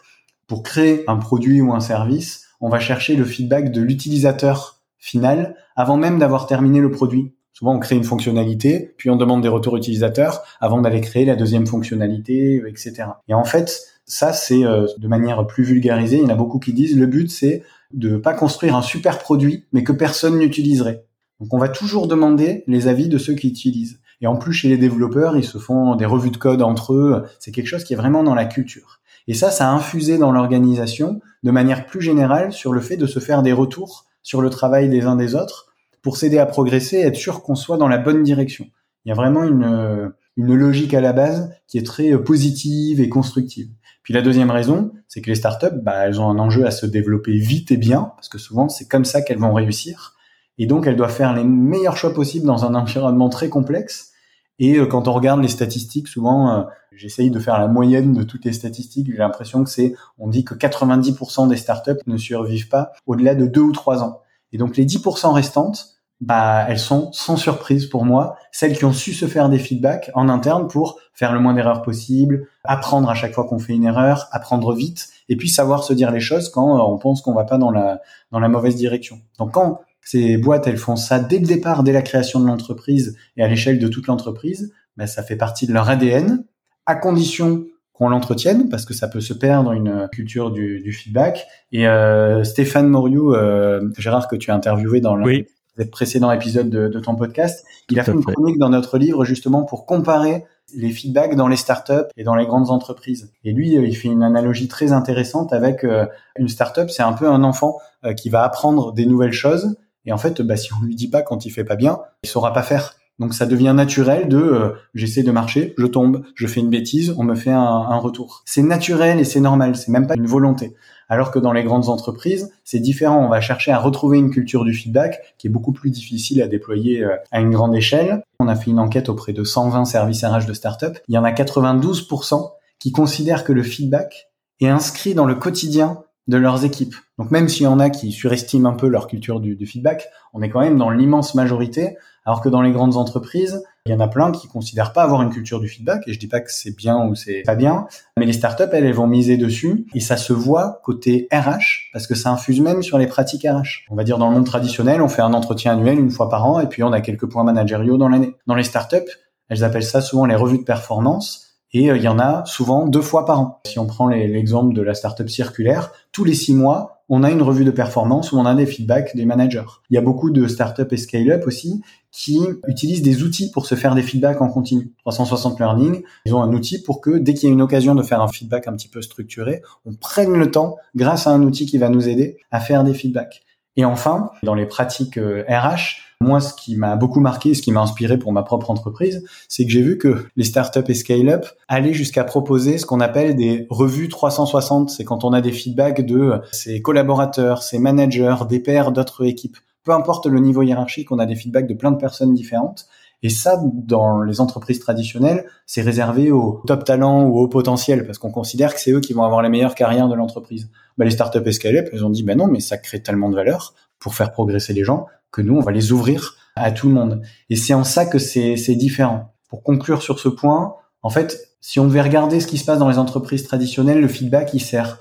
pour 0.46 0.62
créer 0.62 1.02
un 1.08 1.16
produit 1.16 1.60
ou 1.60 1.72
un 1.72 1.80
service, 1.80 2.46
on 2.60 2.68
va 2.68 2.78
chercher 2.78 3.16
le 3.16 3.24
feedback 3.24 3.72
de 3.72 3.82
l'utilisateur 3.82 4.80
final 4.98 5.56
avant 5.74 5.96
même 5.96 6.20
d'avoir 6.20 6.46
terminé 6.46 6.78
le 6.80 6.92
produit. 6.92 7.34
Souvent, 7.52 7.74
on 7.74 7.78
crée 7.80 7.96
une 7.96 8.04
fonctionnalité, 8.04 8.94
puis 8.96 9.10
on 9.10 9.16
demande 9.16 9.42
des 9.42 9.48
retours 9.48 9.76
utilisateurs 9.76 10.42
avant 10.60 10.80
d'aller 10.80 11.00
créer 11.00 11.24
la 11.24 11.36
deuxième 11.36 11.66
fonctionnalité, 11.66 12.62
etc. 12.66 13.06
Et 13.28 13.34
en 13.34 13.44
fait, 13.44 13.93
ça, 14.06 14.32
c'est 14.32 14.64
euh, 14.64 14.86
de 14.98 15.08
manière 15.08 15.46
plus 15.46 15.64
vulgarisée. 15.64 16.18
Il 16.18 16.22
y 16.22 16.26
en 16.26 16.30
a 16.30 16.34
beaucoup 16.34 16.58
qui 16.58 16.72
disent 16.72 16.96
le 16.96 17.06
but, 17.06 17.30
c'est 17.30 17.62
de 17.92 18.16
pas 18.16 18.34
construire 18.34 18.76
un 18.76 18.82
super 18.82 19.18
produit, 19.18 19.64
mais 19.72 19.84
que 19.84 19.92
personne 19.92 20.38
n'utiliserait. 20.38 21.04
Donc, 21.40 21.52
on 21.54 21.58
va 21.58 21.68
toujours 21.68 22.06
demander 22.06 22.64
les 22.66 22.86
avis 22.86 23.08
de 23.08 23.18
ceux 23.18 23.34
qui 23.34 23.48
utilisent. 23.48 24.00
Et 24.20 24.26
en 24.26 24.36
plus, 24.36 24.52
chez 24.52 24.68
les 24.68 24.78
développeurs, 24.78 25.36
ils 25.36 25.44
se 25.44 25.58
font 25.58 25.96
des 25.96 26.06
revues 26.06 26.30
de 26.30 26.36
code 26.36 26.62
entre 26.62 26.94
eux. 26.94 27.24
C'est 27.38 27.50
quelque 27.50 27.66
chose 27.66 27.84
qui 27.84 27.94
est 27.94 27.96
vraiment 27.96 28.22
dans 28.22 28.34
la 28.34 28.44
culture. 28.44 29.00
Et 29.26 29.34
ça, 29.34 29.50
ça 29.50 29.68
a 29.68 29.72
infusé 29.72 30.18
dans 30.18 30.32
l'organisation 30.32 31.20
de 31.42 31.50
manière 31.50 31.86
plus 31.86 32.00
générale 32.00 32.52
sur 32.52 32.72
le 32.72 32.80
fait 32.80 32.96
de 32.96 33.06
se 33.06 33.18
faire 33.18 33.42
des 33.42 33.52
retours 33.52 34.06
sur 34.22 34.40
le 34.40 34.50
travail 34.50 34.88
des 34.88 35.06
uns 35.06 35.16
des 35.16 35.34
autres 35.34 35.72
pour 36.02 36.16
s'aider 36.16 36.38
à 36.38 36.46
progresser 36.46 36.98
et 36.98 37.02
être 37.02 37.16
sûr 37.16 37.42
qu'on 37.42 37.54
soit 37.54 37.78
dans 37.78 37.88
la 37.88 37.98
bonne 37.98 38.22
direction. 38.22 38.66
Il 39.04 39.08
y 39.08 39.12
a 39.12 39.14
vraiment 39.14 39.44
une, 39.44 40.12
une 40.36 40.54
logique 40.54 40.94
à 40.94 41.00
la 41.00 41.12
base 41.12 41.50
qui 41.66 41.78
est 41.78 41.86
très 41.86 42.16
positive 42.22 43.00
et 43.00 43.08
constructive. 43.08 43.68
Puis 44.04 44.12
la 44.12 44.22
deuxième 44.22 44.50
raison, 44.50 44.92
c'est 45.08 45.22
que 45.22 45.30
les 45.30 45.34
startups, 45.34 45.80
bah, 45.82 46.06
elles 46.06 46.20
ont 46.20 46.28
un 46.28 46.38
enjeu 46.38 46.66
à 46.66 46.70
se 46.70 46.86
développer 46.86 47.32
vite 47.38 47.72
et 47.72 47.78
bien, 47.78 48.12
parce 48.16 48.28
que 48.28 48.38
souvent 48.38 48.68
c'est 48.68 48.86
comme 48.86 49.06
ça 49.06 49.22
qu'elles 49.22 49.38
vont 49.38 49.54
réussir. 49.54 50.14
Et 50.58 50.66
donc 50.66 50.86
elles 50.86 50.96
doivent 50.96 51.14
faire 51.14 51.34
les 51.34 51.42
meilleurs 51.42 51.96
choix 51.96 52.12
possibles 52.12 52.46
dans 52.46 52.64
un 52.64 52.74
environnement 52.74 53.30
très 53.30 53.48
complexe. 53.48 54.12
Et 54.58 54.76
euh, 54.76 54.86
quand 54.86 55.08
on 55.08 55.12
regarde 55.12 55.40
les 55.40 55.48
statistiques, 55.48 56.06
souvent, 56.06 56.50
euh, 56.50 56.62
j'essaye 56.92 57.30
de 57.30 57.40
faire 57.40 57.58
la 57.58 57.66
moyenne 57.66 58.12
de 58.12 58.22
toutes 58.22 58.44
les 58.44 58.52
statistiques. 58.52 59.10
J'ai 59.10 59.16
l'impression 59.16 59.64
que 59.64 59.70
c'est, 59.70 59.94
on 60.18 60.28
dit 60.28 60.44
que 60.44 60.54
90% 60.54 61.48
des 61.48 61.56
startups 61.56 61.92
ne 62.06 62.16
survivent 62.18 62.68
pas 62.68 62.92
au-delà 63.06 63.34
de 63.34 63.46
deux 63.46 63.62
ou 63.62 63.72
trois 63.72 64.02
ans. 64.02 64.20
Et 64.52 64.58
donc 64.58 64.76
les 64.76 64.84
10% 64.84 65.32
restantes, 65.32 65.94
bah 66.20 66.66
elles 66.68 66.78
sont 66.78 67.10
sans 67.12 67.36
surprise 67.36 67.86
pour 67.86 68.04
moi 68.04 68.36
celles 68.52 68.76
qui 68.76 68.84
ont 68.84 68.92
su 68.92 69.12
se 69.12 69.26
faire 69.26 69.48
des 69.48 69.58
feedbacks 69.58 70.10
en 70.14 70.28
interne 70.28 70.68
pour 70.68 71.00
faire 71.14 71.32
le 71.32 71.40
moins 71.40 71.54
d'erreurs 71.54 71.82
possible, 71.82 72.48
apprendre 72.64 73.08
à 73.08 73.14
chaque 73.14 73.32
fois 73.32 73.44
qu'on 73.44 73.58
fait 73.58 73.72
une 73.72 73.84
erreur, 73.84 74.28
apprendre 74.32 74.74
vite 74.74 75.08
et 75.28 75.36
puis 75.36 75.48
savoir 75.48 75.84
se 75.84 75.92
dire 75.92 76.10
les 76.10 76.20
choses 76.20 76.48
quand 76.50 76.78
on 76.92 76.98
pense 76.98 77.22
qu'on 77.22 77.32
va 77.32 77.44
pas 77.44 77.56
dans 77.56 77.70
la 77.70 78.00
dans 78.32 78.40
la 78.40 78.48
mauvaise 78.48 78.76
direction. 78.76 79.20
Donc 79.38 79.52
quand 79.52 79.80
ces 80.02 80.36
boîtes 80.36 80.66
elles 80.66 80.76
font 80.76 80.96
ça 80.96 81.18
dès 81.20 81.38
le 81.38 81.46
départ, 81.46 81.82
dès 81.82 81.92
la 81.92 82.02
création 82.02 82.40
de 82.40 82.46
l'entreprise 82.46 83.16
et 83.36 83.42
à 83.42 83.48
l'échelle 83.48 83.78
de 83.78 83.88
toute 83.88 84.08
l'entreprise, 84.08 84.72
bah, 84.96 85.06
ça 85.06 85.22
fait 85.22 85.36
partie 85.36 85.66
de 85.66 85.72
leur 85.72 85.88
ADN 85.88 86.44
à 86.86 86.96
condition 86.96 87.64
qu'on 87.92 88.08
l'entretienne 88.08 88.68
parce 88.68 88.84
que 88.84 88.92
ça 88.92 89.08
peut 89.08 89.20
se 89.20 89.32
perdre 89.32 89.72
une 89.72 90.08
culture 90.12 90.50
du, 90.50 90.80
du 90.80 90.92
feedback. 90.92 91.46
Et 91.70 91.86
euh, 91.86 92.42
Stéphane 92.42 92.88
Moriou, 92.88 93.32
euh, 93.32 93.88
Gérard 93.96 94.26
que 94.26 94.36
tu 94.36 94.50
as 94.50 94.54
interviewé 94.54 95.00
dans 95.00 95.14
le 95.14 95.44
précédent 95.90 96.30
épisode 96.30 96.70
de, 96.70 96.88
de, 96.88 97.00
ton 97.00 97.16
podcast, 97.16 97.64
il 97.90 97.98
a 97.98 98.04
fait 98.04 98.12
une 98.12 98.24
chronique 98.24 98.58
dans 98.58 98.68
notre 98.68 98.98
livre 98.98 99.24
justement 99.24 99.64
pour 99.64 99.86
comparer 99.86 100.44
les 100.74 100.90
feedbacks 100.90 101.36
dans 101.36 101.48
les 101.48 101.56
startups 101.56 102.08
et 102.16 102.24
dans 102.24 102.34
les 102.34 102.46
grandes 102.46 102.70
entreprises. 102.70 103.32
Et 103.44 103.52
lui, 103.52 103.76
euh, 103.76 103.86
il 103.86 103.96
fait 103.96 104.08
une 104.08 104.22
analogie 104.22 104.68
très 104.68 104.92
intéressante 104.92 105.52
avec 105.52 105.84
euh, 105.84 106.06
une 106.38 106.48
startup, 106.48 106.90
c'est 106.90 107.02
un 107.02 107.12
peu 107.12 107.28
un 107.28 107.44
enfant 107.44 107.78
euh, 108.04 108.14
qui 108.14 108.30
va 108.30 108.42
apprendre 108.42 108.92
des 108.92 109.06
nouvelles 109.06 109.32
choses. 109.32 109.76
Et 110.06 110.12
en 110.12 110.18
fait, 110.18 110.42
bah, 110.42 110.56
si 110.56 110.72
on 110.72 110.84
lui 110.84 110.94
dit 110.94 111.08
pas 111.08 111.22
quand 111.22 111.46
il 111.46 111.50
fait 111.50 111.64
pas 111.64 111.76
bien, 111.76 111.98
il 112.22 112.28
saura 112.28 112.52
pas 112.52 112.62
faire. 112.62 112.96
Donc 113.20 113.32
ça 113.32 113.46
devient 113.46 113.72
naturel 113.76 114.28
de 114.28 114.38
euh, 114.38 114.70
j'essaie 114.94 115.22
de 115.22 115.30
marcher, 115.30 115.74
je 115.78 115.86
tombe, 115.86 116.24
je 116.34 116.46
fais 116.48 116.60
une 116.60 116.70
bêtise, 116.70 117.14
on 117.16 117.22
me 117.22 117.36
fait 117.36 117.52
un, 117.52 117.60
un 117.60 117.96
retour. 117.98 118.42
C'est 118.44 118.62
naturel 118.62 119.20
et 119.20 119.24
c'est 119.24 119.40
normal, 119.40 119.76
c'est 119.76 119.92
même 119.92 120.06
pas 120.06 120.16
une 120.16 120.26
volonté. 120.26 120.74
Alors 121.08 121.30
que 121.30 121.38
dans 121.38 121.52
les 121.52 121.64
grandes 121.64 121.88
entreprises, 121.88 122.52
c'est 122.64 122.78
différent. 122.78 123.24
On 123.24 123.28
va 123.28 123.40
chercher 123.40 123.72
à 123.72 123.78
retrouver 123.78 124.18
une 124.18 124.30
culture 124.30 124.64
du 124.64 124.74
feedback 124.74 125.34
qui 125.38 125.46
est 125.46 125.50
beaucoup 125.50 125.72
plus 125.72 125.90
difficile 125.90 126.42
à 126.42 126.48
déployer 126.48 127.02
euh, 127.04 127.16
à 127.30 127.40
une 127.40 127.50
grande 127.50 127.74
échelle. 127.74 128.22
On 128.40 128.48
a 128.48 128.56
fait 128.56 128.70
une 128.70 128.78
enquête 128.78 129.08
auprès 129.08 129.32
de 129.32 129.44
120 129.44 129.84
services 129.84 130.24
RH 130.24 130.46
de 130.46 130.52
start-up. 130.52 130.98
Il 131.08 131.14
y 131.14 131.18
en 131.18 131.24
a 131.24 131.32
92% 131.32 132.50
qui 132.78 132.92
considèrent 132.92 133.44
que 133.44 133.52
le 133.52 133.62
feedback 133.62 134.30
est 134.60 134.68
inscrit 134.68 135.14
dans 135.14 135.26
le 135.26 135.34
quotidien 135.34 136.02
de 136.26 136.36
leurs 136.36 136.64
équipes. 136.64 136.94
Donc 137.18 137.30
même 137.30 137.48
s'il 137.48 137.64
y 137.64 137.66
en 137.66 137.78
a 137.78 137.90
qui 137.90 138.10
surestiment 138.10 138.70
un 138.70 138.74
peu 138.74 138.88
leur 138.88 139.06
culture 139.06 139.40
du, 139.40 139.56
du 139.56 139.66
feedback, 139.66 140.08
on 140.32 140.42
est 140.42 140.48
quand 140.48 140.60
même 140.60 140.78
dans 140.78 140.90
l'immense 140.90 141.34
majorité 141.34 141.96
alors 142.24 142.40
que 142.40 142.48
dans 142.48 142.62
les 142.62 142.72
grandes 142.72 142.96
entreprises, 142.96 143.62
il 143.86 143.92
y 143.92 143.94
en 143.94 144.00
a 144.00 144.08
plein 144.08 144.32
qui 144.32 144.48
considèrent 144.48 144.92
pas 144.92 145.02
avoir 145.02 145.20
une 145.22 145.30
culture 145.30 145.60
du 145.60 145.68
feedback, 145.68 146.02
et 146.06 146.14
je 146.14 146.18
dis 146.18 146.26
pas 146.26 146.40
que 146.40 146.50
c'est 146.50 146.74
bien 146.74 147.06
ou 147.06 147.14
c'est 147.14 147.42
pas 147.44 147.54
bien, 147.54 147.86
mais 148.18 148.24
les 148.24 148.32
startups, 148.32 148.64
elles, 148.72 148.86
elles 148.86 148.94
vont 148.94 149.06
miser 149.06 149.36
dessus, 149.36 149.86
et 149.94 150.00
ça 150.00 150.16
se 150.16 150.32
voit 150.32 150.80
côté 150.82 151.28
RH, 151.30 151.90
parce 151.92 152.06
que 152.06 152.14
ça 152.14 152.30
infuse 152.30 152.60
même 152.60 152.82
sur 152.82 152.96
les 152.96 153.06
pratiques 153.06 153.46
RH. 153.46 153.84
On 153.90 153.94
va 153.94 154.04
dire 154.04 154.16
dans 154.16 154.28
le 154.28 154.34
monde 154.34 154.46
traditionnel, 154.46 155.02
on 155.02 155.08
fait 155.08 155.22
un 155.22 155.34
entretien 155.34 155.72
annuel 155.72 155.98
une 155.98 156.10
fois 156.10 156.30
par 156.30 156.46
an, 156.46 156.60
et 156.60 156.66
puis 156.66 156.82
on 156.82 156.92
a 156.92 157.00
quelques 157.00 157.26
points 157.26 157.44
managériaux 157.44 157.98
dans 157.98 158.08
l'année. 158.08 158.34
Dans 158.46 158.54
les 158.54 158.64
startups, 158.64 159.10
elles 159.50 159.64
appellent 159.64 159.84
ça 159.84 160.00
souvent 160.00 160.24
les 160.24 160.36
revues 160.36 160.58
de 160.58 160.64
performance, 160.64 161.44
et 161.74 161.90
euh, 161.90 161.96
il 161.96 162.02
y 162.02 162.08
en 162.08 162.18
a 162.18 162.44
souvent 162.46 162.86
deux 162.86 163.02
fois 163.02 163.26
par 163.26 163.40
an. 163.40 163.60
Si 163.66 163.78
on 163.78 163.86
prend 163.86 164.08
l'exemple 164.08 164.72
de 164.72 164.80
la 164.80 164.94
startup 164.94 165.28
circulaire, 165.28 165.92
tous 166.12 166.24
les 166.24 166.34
six 166.34 166.54
mois, 166.54 166.93
on 167.08 167.22
a 167.22 167.30
une 167.30 167.42
revue 167.42 167.64
de 167.64 167.70
performance 167.70 168.32
où 168.32 168.38
on 168.38 168.46
a 168.46 168.54
des 168.54 168.66
feedbacks 168.66 169.14
des 169.14 169.24
managers. 169.24 169.64
Il 169.90 169.94
y 169.94 169.98
a 169.98 170.00
beaucoup 170.00 170.30
de 170.30 170.46
startups 170.48 170.82
et 170.90 170.96
scale-up 170.96 171.46
aussi 171.46 171.82
qui 172.10 172.40
utilisent 172.66 173.02
des 173.02 173.22
outils 173.22 173.50
pour 173.50 173.66
se 173.66 173.74
faire 173.74 173.94
des 173.94 174.02
feedbacks 174.02 174.40
en 174.40 174.48
continu. 174.48 174.92
360 175.00 175.58
Learning, 175.58 176.02
ils 176.24 176.34
ont 176.34 176.42
un 176.42 176.52
outil 176.52 176.82
pour 176.82 177.00
que 177.00 177.18
dès 177.18 177.34
qu'il 177.34 177.48
y 177.48 177.52
a 177.52 177.54
une 177.54 177.62
occasion 177.62 177.94
de 177.94 178.02
faire 178.02 178.20
un 178.20 178.28
feedback 178.28 178.68
un 178.68 178.72
petit 178.72 178.88
peu 178.88 179.02
structuré, 179.02 179.62
on 179.84 179.94
prenne 179.94 180.32
le 180.32 180.50
temps, 180.50 180.76
grâce 180.94 181.26
à 181.26 181.30
un 181.30 181.42
outil 181.42 181.66
qui 181.66 181.76
va 181.78 181.88
nous 181.88 182.08
aider 182.08 182.38
à 182.50 182.60
faire 182.60 182.84
des 182.84 182.94
feedbacks. 182.94 183.42
Et 183.76 183.84
enfin, 183.84 184.30
dans 184.42 184.54
les 184.54 184.66
pratiques 184.66 185.16
RH, 185.16 185.18
euh, 185.18 185.78
moi, 186.20 186.40
ce 186.40 186.54
qui 186.54 186.76
m'a 186.76 186.96
beaucoup 186.96 187.20
marqué, 187.20 187.54
ce 187.54 187.62
qui 187.62 187.72
m'a 187.72 187.80
inspiré 187.80 188.18
pour 188.18 188.32
ma 188.32 188.42
propre 188.42 188.70
entreprise, 188.70 189.24
c'est 189.48 189.64
que 189.64 189.70
j'ai 189.70 189.82
vu 189.82 189.98
que 189.98 190.26
les 190.36 190.44
startups 190.44 190.88
et 190.88 190.94
scale-up 190.94 191.46
allaient 191.68 191.92
jusqu'à 191.92 192.24
proposer 192.24 192.78
ce 192.78 192.86
qu'on 192.86 193.00
appelle 193.00 193.34
des 193.36 193.66
revues 193.68 194.08
360. 194.08 194.90
C'est 194.90 195.04
quand 195.04 195.24
on 195.24 195.32
a 195.32 195.40
des 195.40 195.52
feedbacks 195.52 196.06
de 196.06 196.40
ses 196.52 196.80
collaborateurs, 196.82 197.62
ses 197.62 197.78
managers, 197.78 198.36
des 198.48 198.60
pairs 198.60 198.92
d'autres 198.92 199.26
équipes. 199.26 199.58
Peu 199.82 199.92
importe 199.92 200.26
le 200.26 200.40
niveau 200.40 200.62
hiérarchique, 200.62 201.12
on 201.12 201.18
a 201.18 201.26
des 201.26 201.36
feedbacks 201.36 201.66
de 201.66 201.74
plein 201.74 201.90
de 201.90 201.98
personnes 201.98 202.32
différentes. 202.32 202.86
Et 203.24 203.30
ça, 203.30 203.58
dans 203.64 204.20
les 204.20 204.42
entreprises 204.42 204.78
traditionnelles, 204.80 205.46
c'est 205.64 205.80
réservé 205.80 206.30
aux 206.30 206.62
top 206.66 206.84
talents 206.84 207.24
ou 207.24 207.38
aux 207.38 207.48
potentiels, 207.48 208.04
parce 208.04 208.18
qu'on 208.18 208.30
considère 208.30 208.74
que 208.74 208.80
c'est 208.80 208.92
eux 208.92 209.00
qui 209.00 209.14
vont 209.14 209.24
avoir 209.24 209.40
les 209.40 209.48
meilleures 209.48 209.74
carrières 209.74 210.08
de 210.08 210.14
l'entreprise. 210.14 210.68
Bah, 210.98 211.06
les 211.06 211.10
startups 211.10 211.40
et 211.46 211.52
scale-up, 211.52 211.88
ils 211.94 212.04
ont 212.04 212.10
dit, 212.10 212.22
bah 212.22 212.34
non, 212.34 212.46
mais 212.48 212.60
ça 212.60 212.76
crée 212.76 213.02
tellement 213.02 213.30
de 213.30 213.34
valeur 213.34 213.74
pour 213.98 214.14
faire 214.14 214.30
progresser 214.30 214.74
les 214.74 214.84
gens 214.84 215.06
que 215.32 215.40
nous, 215.40 215.56
on 215.56 215.62
va 215.62 215.72
les 215.72 215.90
ouvrir 215.90 216.36
à 216.54 216.70
tout 216.70 216.86
le 216.86 216.94
monde. 216.94 217.22
Et 217.48 217.56
c'est 217.56 217.72
en 217.72 217.82
ça 217.82 218.04
que 218.04 218.18
c'est 218.18 218.74
différent. 218.74 219.32
Pour 219.48 219.62
conclure 219.62 220.02
sur 220.02 220.18
ce 220.18 220.28
point, 220.28 220.74
en 221.02 221.08
fait, 221.08 221.56
si 221.62 221.80
on 221.80 221.86
devait 221.86 222.02
regarder 222.02 222.40
ce 222.40 222.46
qui 222.46 222.58
se 222.58 222.66
passe 222.66 222.78
dans 222.78 222.90
les 222.90 222.98
entreprises 222.98 223.44
traditionnelles, 223.44 224.02
le 224.02 224.08
feedback, 224.08 224.52
il 224.52 224.60
sert 224.60 224.98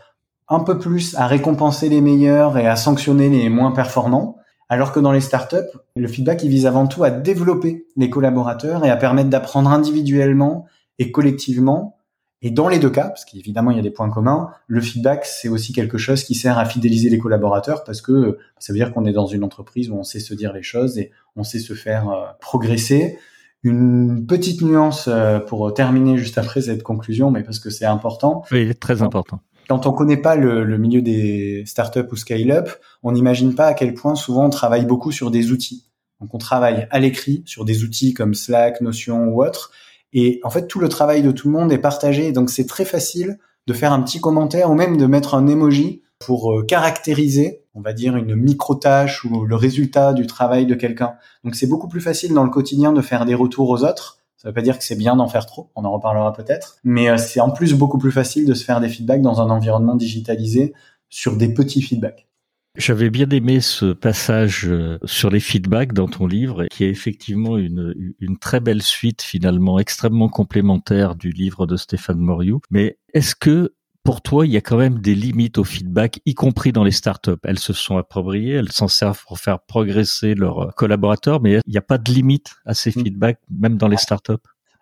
un 0.48 0.62
peu 0.62 0.80
plus 0.80 1.14
à 1.16 1.28
récompenser 1.28 1.90
les 1.90 2.00
meilleurs 2.00 2.58
et 2.58 2.68
à 2.68 2.78
sanctionner 2.78 3.28
les 3.28 3.50
moins 3.50 3.72
performants. 3.72 4.38
Alors 4.74 4.92
que 4.92 5.00
dans 5.00 5.12
les 5.12 5.22
startups, 5.22 5.70
le 5.96 6.08
feedback, 6.08 6.42
il 6.42 6.50
vise 6.50 6.66
avant 6.66 6.88
tout 6.88 7.04
à 7.04 7.12
développer 7.12 7.86
les 7.96 8.10
collaborateurs 8.10 8.84
et 8.84 8.90
à 8.90 8.98
permettre 8.98 9.30
d'apprendre 9.30 9.70
individuellement 9.70 10.66
et 10.98 11.12
collectivement 11.12 12.00
et 12.42 12.50
dans 12.50 12.68
les 12.68 12.80
deux 12.80 12.90
cas, 12.90 13.10
parce 13.10 13.24
qu'évidemment 13.24 13.70
il 13.70 13.78
y 13.78 13.80
a 13.80 13.84
des 13.84 13.92
points 13.92 14.10
communs, 14.10 14.50
le 14.66 14.82
feedback 14.82 15.26
c'est 15.26 15.48
aussi 15.48 15.74
quelque 15.74 16.00
chose 16.00 16.24
qui 16.24 16.34
sert 16.34 16.58
à 16.58 16.66
fidéliser 16.66 17.12
les 17.12 17.20
collaborateurs 17.20 17.84
parce 17.84 18.02
que 18.02 18.40
ça 18.58 18.74
veut 18.74 18.80
dire 18.80 18.92
qu'on 18.92 19.06
est 19.06 19.14
dans 19.14 19.28
une 19.28 19.44
entreprise 19.44 19.92
où 19.92 19.96
on 19.96 20.04
sait 20.04 20.20
se 20.20 20.34
dire 20.34 20.54
les 20.54 20.64
choses 20.64 20.98
et 20.98 21.12
on 21.36 21.44
sait 21.44 21.60
se 21.60 21.76
faire 21.76 22.10
euh, 22.10 22.26
progresser. 22.42 23.20
Une 23.62 24.26
petite 24.26 24.64
nuance 24.64 25.08
euh, 25.08 25.38
pour 25.38 25.72
terminer 25.76 26.18
juste 26.18 26.40
après 26.40 26.62
cette 26.62 26.82
conclusion, 26.82 27.30
mais 27.30 27.44
parce 27.44 27.60
que 27.60 27.70
c'est 27.70 27.86
important. 27.86 28.42
Oui, 28.52 28.64
il 28.64 28.70
est 28.72 28.80
très 28.80 29.04
important. 29.04 29.40
Quand 29.68 29.86
on 29.86 29.94
connaît 29.94 30.18
pas 30.18 30.36
le, 30.36 30.64
le 30.64 30.78
milieu 30.78 31.02
des 31.02 31.64
startups 31.66 32.08
ou 32.12 32.16
scale-up, 32.16 32.70
on 33.02 33.12
n'imagine 33.12 33.56
pas 33.56 33.68
à 33.68 33.74
quel 33.74 33.94
point 33.94 34.16
souvent 34.16 34.46
on 34.46 34.50
travaille 34.50 34.86
beaucoup 34.86 35.12
sur 35.12 35.32
des 35.32 35.52
outils. 35.52 35.90
Donc 36.22 36.34
on 36.34 36.38
travaille 36.38 36.88
à 36.90 37.00
l'écrit 37.00 37.44
sur 37.46 37.66
des 37.66 37.84
outils 37.84 38.14
comme 38.14 38.34
Slack, 38.34 38.82
Notion 38.82 39.26
ou 39.30 39.44
autres, 39.44 39.72
et 40.14 40.40
en 40.44 40.50
fait, 40.50 40.68
tout 40.68 40.80
le 40.80 40.90
travail 40.90 41.24
de 41.24 41.32
tout 41.32 41.48
le 41.48 41.54
monde 41.54 41.72
est 41.72 41.80
partagé. 41.80 42.32
Donc, 42.32 42.50
c'est 42.50 42.68
très 42.68 42.86
facile 42.86 43.40
de 43.66 43.74
faire 43.74 43.94
un 43.94 44.02
petit 44.02 44.22
commentaire 44.22 44.70
ou 44.70 44.76
même 44.76 44.98
de 44.98 45.06
mettre 45.06 45.34
un 45.36 45.48
emoji 45.48 46.04
pour 46.20 46.54
euh, 46.54 46.64
caractériser, 46.64 47.64
on 47.74 47.82
va 47.82 47.94
dire, 47.94 48.16
une 48.16 48.36
micro-tâche 48.36 49.26
ou 49.26 49.46
le 49.46 49.56
résultat 49.56 50.14
du 50.14 50.28
travail 50.28 50.66
de 50.66 50.76
quelqu'un. 50.76 51.16
Donc, 51.44 51.56
c'est 51.56 51.68
beaucoup 51.68 51.88
plus 51.88 52.02
facile 52.02 52.34
dans 52.34 52.44
le 52.44 52.52
quotidien 52.52 52.94
de 52.94 53.02
faire 53.02 53.26
des 53.26 53.36
retours 53.36 53.70
aux 53.70 53.84
autres. 53.84 54.20
Ça 54.44 54.50
veut 54.50 54.54
pas 54.54 54.62
dire 54.62 54.78
que 54.78 54.84
c'est 54.84 54.98
bien 54.98 55.16
d'en 55.16 55.30
faire 55.30 55.46
trop, 55.46 55.72
on 55.74 55.86
en 55.86 55.92
reparlera 55.94 56.34
peut-être. 56.34 56.76
Mais 56.84 57.10
euh, 57.10 57.16
c'est 57.16 57.40
en 57.40 57.50
plus 57.50 57.74
beaucoup 57.74 57.98
plus 57.98 58.12
facile 58.12 58.46
de 58.46 58.54
se 58.54 58.66
faire 58.66 58.82
des 58.82 58.90
feedbacks 58.90 59.22
dans 59.22 59.40
un 59.40 59.50
environnement 59.50 59.96
digitalisé 59.96 60.74
sur 61.10 61.38
des 61.38 61.54
petits 61.54 61.82
feedbacks. 61.82 62.28
J'avais 62.76 63.10
bien 63.10 63.30
aimé 63.30 63.62
ce 63.62 63.94
passage 63.94 64.66
euh, 64.66 64.98
sur 65.06 65.30
les 65.30 65.40
feedbacks 65.40 65.94
dans 65.94 66.08
ton 66.10 66.28
livre, 66.28 66.66
qui 66.72 66.84
est 66.84 66.90
effectivement 66.90 67.58
une, 67.58 67.94
une 68.20 68.38
très 68.38 68.60
belle 68.60 68.82
suite 68.82 69.22
finalement 69.22 69.80
extrêmement 69.80 70.28
complémentaire 70.28 71.16
du 71.16 71.30
livre 71.30 71.66
de 71.66 71.78
Stéphane 71.78 72.20
Moriou. 72.20 72.60
Mais 72.70 72.98
est-ce 73.14 73.36
que 73.36 73.74
pour 74.04 74.22
toi, 74.22 74.46
il 74.46 74.52
y 74.52 74.58
a 74.58 74.62
quand 74.62 74.78
même 74.78 75.00
des 75.00 75.16
limites 75.16 75.58
au 75.58 75.64
feedback, 75.64 76.20
y 76.26 76.34
compris 76.34 76.74
dans 76.74 76.84
les 76.84 76.92
startups. 76.92 77.32
Elles 77.44 77.60
se 77.60 77.74
sont 77.74 77.98
appropriées, 77.98 78.56
elles 78.56 78.72
s'en 78.72 78.90
servent 78.90 79.24
pour 79.26 79.40
faire 79.40 79.60
progresser 79.62 80.36
leurs 80.36 80.76
collaborateurs, 80.76 81.42
mais 81.42 81.60
il 81.66 81.72
n'y 81.72 81.78
a 81.78 81.82
pas 81.82 81.98
de 81.98 82.12
limite 82.12 82.56
à 82.66 82.74
ces 82.74 82.90
mm. 82.90 83.04
feedbacks, 83.04 83.40
même 83.50 83.78
dans 83.78 83.88
les 83.88 83.98
startups. 83.98 84.34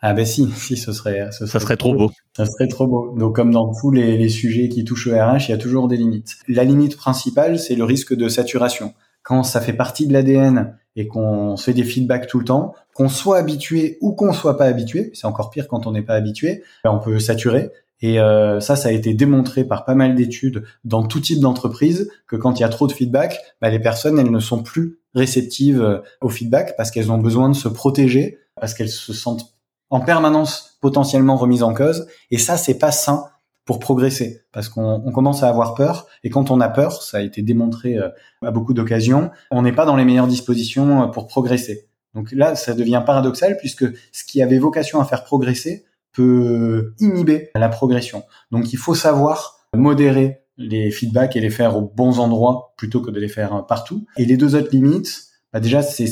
Ah 0.04 0.14
ben 0.14 0.26
si, 0.26 0.50
si 0.52 0.78
ce 0.78 0.94
serait, 0.94 1.30
ce 1.32 1.46
serait 1.46 1.60
ça 1.60 1.60
serait 1.60 1.78
trop 1.78 1.94
beau. 1.94 2.12
Ça 2.36 2.48
serait 2.48 2.68
trop 2.68 2.88
beau. 2.88 3.16
Donc 3.16 3.36
comme 3.36 3.52
dans 3.52 3.72
tous 3.72 3.92
les, 3.92 4.18
les 4.18 4.30
sujets 4.30 4.68
qui 4.68 4.84
touchent 4.84 5.06
au 5.06 5.12
RH, 5.12 5.48
il 5.48 5.52
y 5.52 5.54
a 5.54 5.60
toujours 5.60 5.88
des 5.88 5.98
limites. 5.98 6.38
La 6.48 6.64
limite 6.64 6.98
principale, 6.98 7.60
c'est 7.60 7.76
le 7.76 7.84
risque 7.84 8.16
de 8.16 8.28
saturation. 8.28 8.96
Quand 9.22 9.44
ça 9.44 9.62
fait 9.62 9.74
partie 9.74 10.08
de 10.08 10.14
l'ADN 10.14 10.76
et 10.96 11.08
qu'on 11.08 11.56
fait 11.56 11.74
des 11.74 11.84
feedbacks 11.84 12.26
tout 12.26 12.40
le 12.40 12.46
temps, 12.46 12.74
qu'on 12.96 13.10
soit 13.10 13.38
habitué 13.38 14.00
ou 14.02 14.14
qu'on 14.14 14.34
soit 14.34 14.58
pas 14.58 14.66
habitué, 14.66 15.12
c'est 15.14 15.28
encore 15.28 15.52
pire 15.52 15.68
quand 15.68 15.86
on 15.86 15.92
n'est 15.92 16.02
pas 16.02 16.16
habitué, 16.16 16.64
ben, 16.84 16.90
on 16.92 17.00
peut 17.00 17.20
saturer. 17.20 17.70
Et 18.02 18.20
euh, 18.20 18.60
ça, 18.60 18.76
ça 18.76 18.90
a 18.90 18.92
été 18.92 19.14
démontré 19.14 19.64
par 19.64 19.86
pas 19.86 19.96
mal 19.96 20.16
d'études 20.16 20.64
dans 20.84 21.04
tout 21.04 21.20
type 21.20 21.40
d'entreprise 21.40 22.10
que 22.28 22.36
quand 22.36 22.60
il 22.60 22.62
y 22.62 22.66
a 22.66 22.70
trop 22.70 22.88
de 22.88 22.92
feedback, 22.92 23.40
ben, 23.62 23.70
les 23.70 23.80
personnes 23.80 24.18
elles 24.18 24.32
ne 24.32 24.40
sont 24.40 24.64
plus 24.64 25.00
réceptives 25.14 25.82
euh, 25.82 26.00
au 26.22 26.30
feedback 26.30 26.76
parce 26.78 26.92
qu'elles 26.92 27.12
ont 27.12 27.20
besoin 27.20 27.50
de 27.50 27.56
se 27.56 27.68
protéger, 27.68 28.40
parce 28.60 28.74
qu'elles 28.74 28.90
se 28.90 29.14
sentent 29.14 29.54
en 29.90 30.00
permanence 30.00 30.78
potentiellement 30.82 31.36
remise 31.36 31.64
en 31.64 31.74
cause. 31.74 32.08
Et 32.32 32.38
ça, 32.38 32.58
c'est 32.58 32.80
pas 32.80 32.92
sain 32.92 33.26
pour 33.66 33.80
progresser, 33.80 34.42
parce 34.52 34.70
qu'on 34.70 35.12
commence 35.12 35.44
à 35.44 35.50
avoir 35.50 35.76
peur. 35.76 36.08
Et 36.24 36.30
quand 36.30 36.50
on 36.50 36.60
a 36.60 36.70
peur, 36.70 37.04
ça 37.04 37.18
a 37.18 37.22
été 37.22 37.42
démontré 37.42 37.98
euh, 37.98 38.10
à 38.42 38.52
beaucoup 38.52 38.74
d'occasions, 38.74 39.30
on 39.52 39.62
n'est 39.62 39.72
pas 39.72 39.86
dans 39.86 39.96
les 39.96 40.06
meilleures 40.06 40.28
dispositions 40.28 41.04
euh, 41.04 41.08
pour 41.08 41.28
progresser. 41.28 41.88
Donc 42.16 42.32
là, 42.32 42.56
ça 42.56 42.74
devient 42.74 43.04
paradoxal 43.06 43.58
puisque 43.58 43.86
ce 44.12 44.24
qui 44.26 44.42
avait 44.42 44.58
vocation 44.58 45.00
à 45.00 45.06
faire 45.06 45.24
progresser 45.24 45.86
peut 46.14 46.94
inhiber 47.00 47.50
la 47.56 47.70
progression. 47.70 48.24
Donc 48.52 48.74
il 48.74 48.78
faut 48.78 48.96
savoir 48.96 49.60
modérer 49.76 50.42
les 50.58 50.92
feedbacks 50.92 51.36
et 51.36 51.40
les 51.40 51.50
faire 51.50 51.78
aux 51.78 51.82
bons 51.82 52.20
endroits 52.20 52.74
plutôt 52.78 53.02
que 53.02 53.12
de 53.12 53.20
les 53.20 53.30
faire 53.30 53.66
partout. 53.66 54.06
Et 54.18 54.26
les 54.26 54.38
deux 54.38 54.56
autres 54.56 54.70
limites, 54.72 55.26
bah 55.54 55.60
déjà 55.60 55.82
c'est 55.82 56.06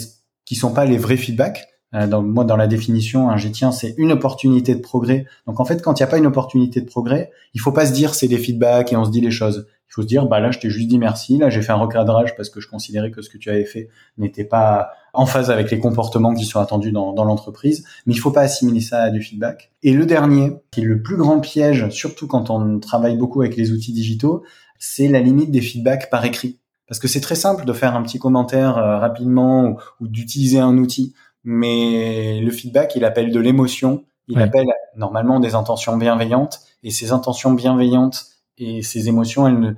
qui 0.45 0.55
sont 0.55 0.73
pas 0.73 0.85
les 0.85 0.97
vrais 0.97 1.17
feedbacks. 1.17 1.67
Euh, 1.95 2.07
dans, 2.07 2.21
moi, 2.21 2.43
dans 2.43 2.55
la 2.55 2.67
définition, 2.67 3.29
un 3.29 3.37
tiens, 3.37 3.71
c'est 3.71 3.95
une 3.97 4.11
opportunité 4.11 4.75
de 4.75 4.81
progrès. 4.81 5.25
Donc, 5.47 5.59
en 5.59 5.65
fait, 5.65 5.81
quand 5.81 5.99
il 5.99 6.03
n'y 6.03 6.07
a 6.07 6.07
pas 6.07 6.17
une 6.17 6.27
opportunité 6.27 6.81
de 6.81 6.85
progrès, 6.85 7.31
il 7.53 7.61
faut 7.61 7.71
pas 7.71 7.85
se 7.85 7.93
dire 7.93 8.13
c'est 8.13 8.27
des 8.27 8.37
feedbacks 8.37 8.93
et 8.93 8.95
on 8.95 9.05
se 9.05 9.11
dit 9.11 9.21
les 9.21 9.31
choses. 9.31 9.67
Il 9.89 9.93
faut 9.93 10.01
se 10.03 10.07
dire, 10.07 10.27
bah 10.27 10.39
là, 10.39 10.51
je 10.51 10.59
t'ai 10.59 10.69
juste 10.69 10.87
dit 10.87 10.99
merci. 10.99 11.37
Là, 11.37 11.49
j'ai 11.49 11.61
fait 11.61 11.71
un 11.71 11.77
recadrage 11.77 12.35
parce 12.35 12.49
que 12.49 12.59
je 12.59 12.69
considérais 12.69 13.11
que 13.11 13.21
ce 13.21 13.29
que 13.29 13.37
tu 13.37 13.49
avais 13.49 13.65
fait 13.65 13.89
n'était 14.17 14.43
pas 14.43 14.91
en 15.13 15.25
phase 15.25 15.49
avec 15.49 15.71
les 15.71 15.79
comportements 15.79 16.33
qui 16.35 16.45
sont 16.45 16.59
attendus 16.59 16.91
dans, 16.91 17.13
dans 17.13 17.23
l'entreprise. 17.23 17.83
Mais 18.05 18.13
il 18.13 18.17
faut 18.17 18.31
pas 18.31 18.41
assimiler 18.41 18.81
ça 18.81 19.01
à 19.01 19.09
du 19.09 19.21
feedback. 19.21 19.71
Et 19.81 19.93
le 19.93 20.05
dernier, 20.05 20.53
qui 20.71 20.81
est 20.81 20.85
le 20.85 21.01
plus 21.01 21.17
grand 21.17 21.39
piège, 21.39 21.89
surtout 21.89 22.27
quand 22.27 22.49
on 22.49 22.79
travaille 22.79 23.17
beaucoup 23.17 23.41
avec 23.41 23.55
les 23.55 23.71
outils 23.71 23.93
digitaux, 23.93 24.43
c'est 24.77 25.07
la 25.07 25.19
limite 25.19 25.51
des 25.51 25.61
feedbacks 25.61 26.09
par 26.09 26.23
écrit. 26.23 26.59
Parce 26.87 26.99
que 26.99 27.07
c'est 27.07 27.21
très 27.21 27.35
simple 27.35 27.65
de 27.65 27.73
faire 27.73 27.95
un 27.95 28.03
petit 28.03 28.19
commentaire 28.19 28.77
euh, 28.77 28.97
rapidement 28.97 29.77
ou 29.99 30.07
d'utiliser 30.07 30.59
un 30.59 30.77
outil 30.77 31.13
mais 31.43 32.41
le 32.41 32.51
feedback, 32.51 32.95
il 32.95 33.05
appelle 33.05 33.31
de 33.31 33.39
l'émotion, 33.39 34.03
il 34.27 34.39
appelle 34.39 34.67
normalement 34.95 35.39
des 35.39 35.55
intentions 35.55 35.97
bienveillantes, 35.97 36.59
et 36.83 36.91
ces 36.91 37.11
intentions 37.11 37.53
bienveillantes 37.53 38.27
et 38.59 38.83
ces 38.83 39.07
émotions, 39.07 39.47
elles 39.47 39.59
ne, 39.59 39.71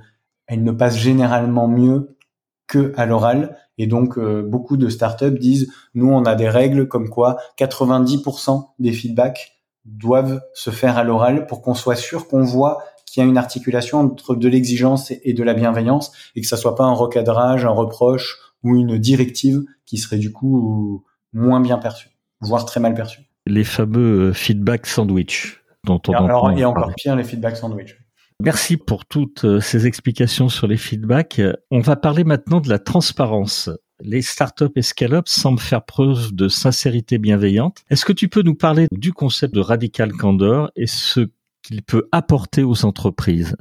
elles 0.46 0.62
ne 0.62 0.72
passent 0.72 0.98
généralement 0.98 1.68
mieux 1.68 2.16
que 2.66 2.92
à 2.96 3.06
l'oral. 3.06 3.56
Et 3.78 3.86
donc, 3.86 4.18
euh, 4.18 4.42
beaucoup 4.42 4.76
de 4.76 4.88
startups 4.88 5.38
disent, 5.38 5.72
nous, 5.94 6.10
on 6.10 6.24
a 6.24 6.34
des 6.34 6.48
règles 6.48 6.88
comme 6.88 7.08
quoi 7.08 7.38
90% 7.58 8.70
des 8.78 8.92
feedbacks 8.92 9.52
doivent 9.84 10.40
se 10.54 10.70
faire 10.70 10.98
à 10.98 11.04
l'oral 11.04 11.46
pour 11.46 11.62
qu'on 11.62 11.74
soit 11.74 11.96
sûr 11.96 12.28
qu'on 12.28 12.42
voit 12.42 12.82
qu'il 13.06 13.22
y 13.22 13.26
a 13.26 13.28
une 13.28 13.36
articulation 13.36 14.00
entre 14.00 14.34
de 14.34 14.48
l'exigence 14.48 15.10
et 15.10 15.32
de 15.34 15.42
la 15.42 15.54
bienveillance 15.54 16.12
et 16.34 16.40
que 16.40 16.46
ça 16.46 16.56
soit 16.56 16.76
pas 16.76 16.84
un 16.84 16.94
recadrage, 16.94 17.64
un 17.64 17.70
reproche 17.70 18.38
ou 18.62 18.76
une 18.76 18.96
directive 18.96 19.62
qui 19.86 19.98
serait 19.98 20.18
du 20.18 20.32
coup 20.32 21.04
moins 21.32 21.60
bien 21.60 21.78
perçu, 21.78 22.10
voire 22.40 22.64
très 22.64 22.80
mal 22.80 22.94
perçu. 22.94 23.20
Les 23.46 23.64
fameux 23.64 24.28
euh, 24.28 24.32
feedback 24.32 24.86
sandwich 24.86 25.62
dont 25.84 26.00
on 26.08 26.12
Alors, 26.12 26.50
et 26.52 26.64
encore 26.64 26.94
pire, 26.94 27.16
les 27.16 27.24
feedback 27.24 27.56
sandwich. 27.56 28.01
Merci 28.44 28.76
pour 28.76 29.06
toutes 29.06 29.44
euh, 29.44 29.60
ces 29.60 29.86
explications 29.86 30.48
sur 30.48 30.66
les 30.66 30.76
feedbacks. 30.76 31.40
On 31.70 31.78
va 31.78 31.94
parler 31.94 32.24
maintenant 32.24 32.60
de 32.60 32.68
la 32.68 32.80
transparence. 32.80 33.70
Les 34.00 34.20
startups 34.20 34.64
et 34.74 34.82
scale-up 34.82 35.28
semblent 35.28 35.60
faire 35.60 35.84
preuve 35.84 36.34
de 36.34 36.48
sincérité 36.48 37.18
bienveillante. 37.18 37.84
Est-ce 37.88 38.04
que 38.04 38.12
tu 38.12 38.28
peux 38.28 38.42
nous 38.42 38.56
parler 38.56 38.88
du 38.90 39.12
concept 39.12 39.54
de 39.54 39.60
radical 39.60 40.10
candor 40.10 40.72
et 40.74 40.88
ce 40.88 41.28
qu'il 41.62 41.84
peut 41.84 42.08
apporter 42.10 42.64
aux 42.64 42.84
entreprises? 42.84 43.54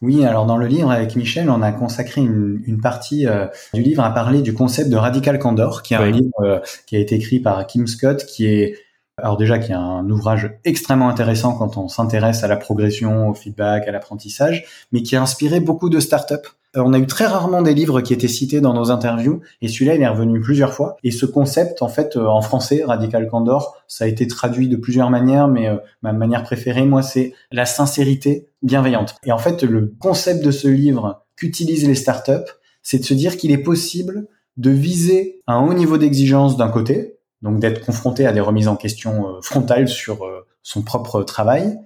Oui, 0.00 0.24
alors 0.24 0.46
dans 0.46 0.56
le 0.56 0.66
livre 0.66 0.90
avec 0.90 1.14
Michel, 1.14 1.50
on 1.50 1.60
a 1.60 1.70
consacré 1.70 2.22
une, 2.22 2.62
une 2.64 2.80
partie 2.80 3.26
euh, 3.26 3.48
du 3.74 3.82
livre 3.82 4.02
à 4.02 4.14
parler 4.14 4.40
du 4.40 4.54
concept 4.54 4.88
de 4.88 4.96
radical 4.96 5.38
candor, 5.38 5.82
qui 5.82 5.92
est 5.92 5.98
un 5.98 6.10
livre 6.10 6.40
euh, 6.40 6.58
qui 6.86 6.96
a 6.96 7.00
été 7.00 7.16
écrit 7.16 7.38
par 7.38 7.66
Kim 7.66 7.86
Scott, 7.86 8.24
qui 8.24 8.46
est 8.46 8.78
alors 9.22 9.36
déjà 9.36 9.58
qui 9.58 9.72
est 9.72 9.76
un 9.76 10.08
ouvrage 10.10 10.50
extrêmement 10.64 11.08
intéressant 11.08 11.54
quand 11.54 11.76
on 11.76 11.88
s'intéresse 11.88 12.44
à 12.44 12.48
la 12.48 12.56
progression, 12.56 13.28
au 13.28 13.34
feedback, 13.34 13.88
à 13.88 13.92
l'apprentissage, 13.92 14.64
mais 14.92 15.02
qui 15.02 15.16
a 15.16 15.22
inspiré 15.22 15.60
beaucoup 15.60 15.88
de 15.90 16.00
startups 16.00 16.48
euh, 16.76 16.82
on 16.84 16.92
a 16.92 16.98
eu 16.98 17.06
très 17.06 17.26
rarement 17.26 17.62
des 17.62 17.74
livres 17.74 18.00
qui 18.00 18.12
étaient 18.12 18.28
cités 18.28 18.60
dans 18.60 18.74
nos 18.74 18.90
interviews, 18.90 19.40
et 19.60 19.68
celui-là, 19.68 19.96
il 19.96 20.02
est 20.02 20.08
revenu 20.08 20.40
plusieurs 20.40 20.72
fois. 20.72 20.96
Et 21.02 21.10
ce 21.10 21.26
concept, 21.26 21.82
en 21.82 21.88
fait, 21.88 22.16
euh, 22.16 22.26
en 22.26 22.42
français, 22.42 22.84
Radical 22.84 23.28
Candor, 23.28 23.76
ça 23.88 24.04
a 24.04 24.06
été 24.06 24.26
traduit 24.26 24.68
de 24.68 24.76
plusieurs 24.76 25.10
manières, 25.10 25.48
mais 25.48 25.68
euh, 25.68 25.76
ma 26.02 26.12
manière 26.12 26.44
préférée, 26.44 26.84
moi, 26.84 27.02
c'est 27.02 27.34
la 27.50 27.66
sincérité 27.66 28.48
bienveillante. 28.62 29.16
Et 29.24 29.32
en 29.32 29.38
fait, 29.38 29.62
le 29.62 29.94
concept 29.98 30.44
de 30.44 30.50
ce 30.50 30.68
livre 30.68 31.24
qu'utilisent 31.36 31.88
les 31.88 31.94
startups, 31.94 32.50
c'est 32.82 32.98
de 32.98 33.04
se 33.04 33.14
dire 33.14 33.36
qu'il 33.36 33.50
est 33.50 33.58
possible 33.58 34.28
de 34.56 34.70
viser 34.70 35.42
un 35.46 35.60
haut 35.60 35.74
niveau 35.74 35.96
d'exigence 35.96 36.56
d'un 36.56 36.68
côté, 36.68 37.16
donc 37.42 37.58
d'être 37.60 37.84
confronté 37.84 38.26
à 38.26 38.32
des 38.32 38.40
remises 38.40 38.68
en 38.68 38.76
question 38.76 39.40
frontales 39.42 39.88
sur 39.88 40.26
son 40.62 40.82
propre 40.82 41.22
travail, 41.22 41.78